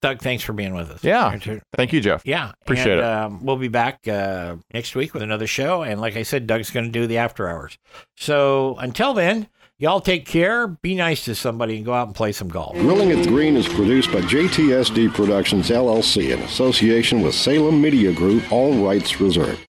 Doug, 0.01 0.19
thanks 0.19 0.43
for 0.43 0.53
being 0.53 0.74
with 0.74 0.89
us. 0.89 1.03
Yeah. 1.03 1.38
Thank 1.76 1.93
you, 1.93 2.01
Jeff. 2.01 2.24
Yeah. 2.26 2.53
Appreciate 2.63 2.97
and, 2.97 3.01
it. 3.01 3.05
Um, 3.05 3.45
we'll 3.45 3.57
be 3.57 3.67
back 3.67 4.07
uh, 4.07 4.55
next 4.74 4.95
week 4.95 5.13
with 5.13 5.22
another 5.22 5.45
show. 5.45 5.84
And 5.84 6.01
like 6.01 6.15
I 6.15 6.24
said, 6.24 6.47
Doug's 6.47 6.72
going 6.72 6.88
to 6.88 6.91
do 6.91 7.05
the 7.05 7.19
after 7.19 7.47
hours. 7.47 7.78
So 8.17 8.78
until 8.80 9.13
then, 9.13 9.47
y'all 9.82 9.99
take 9.99 10.25
care. 10.25 10.67
Be 10.67 10.95
nice 10.95 11.25
to 11.25 11.36
somebody 11.36 11.75
and 11.75 11.86
go 11.86 11.93
out 11.93 12.07
and 12.07 12.15
play 12.15 12.32
some 12.32 12.47
golf. 12.47 12.73
Grilling 12.75 13.11
at 13.11 13.27
Green 13.27 13.57
is 13.57 13.67
produced 13.67 14.11
by 14.13 14.21
JTSD 14.21 15.13
Productions 15.13 15.69
LLC 15.69 16.32
in 16.32 16.39
association 16.39 17.21
with 17.21 17.36
Salem 17.36 17.82
Media 17.82 18.13
Group, 18.13 18.49
all 18.51 18.86
rights 18.86 19.19
reserved. 19.19 19.67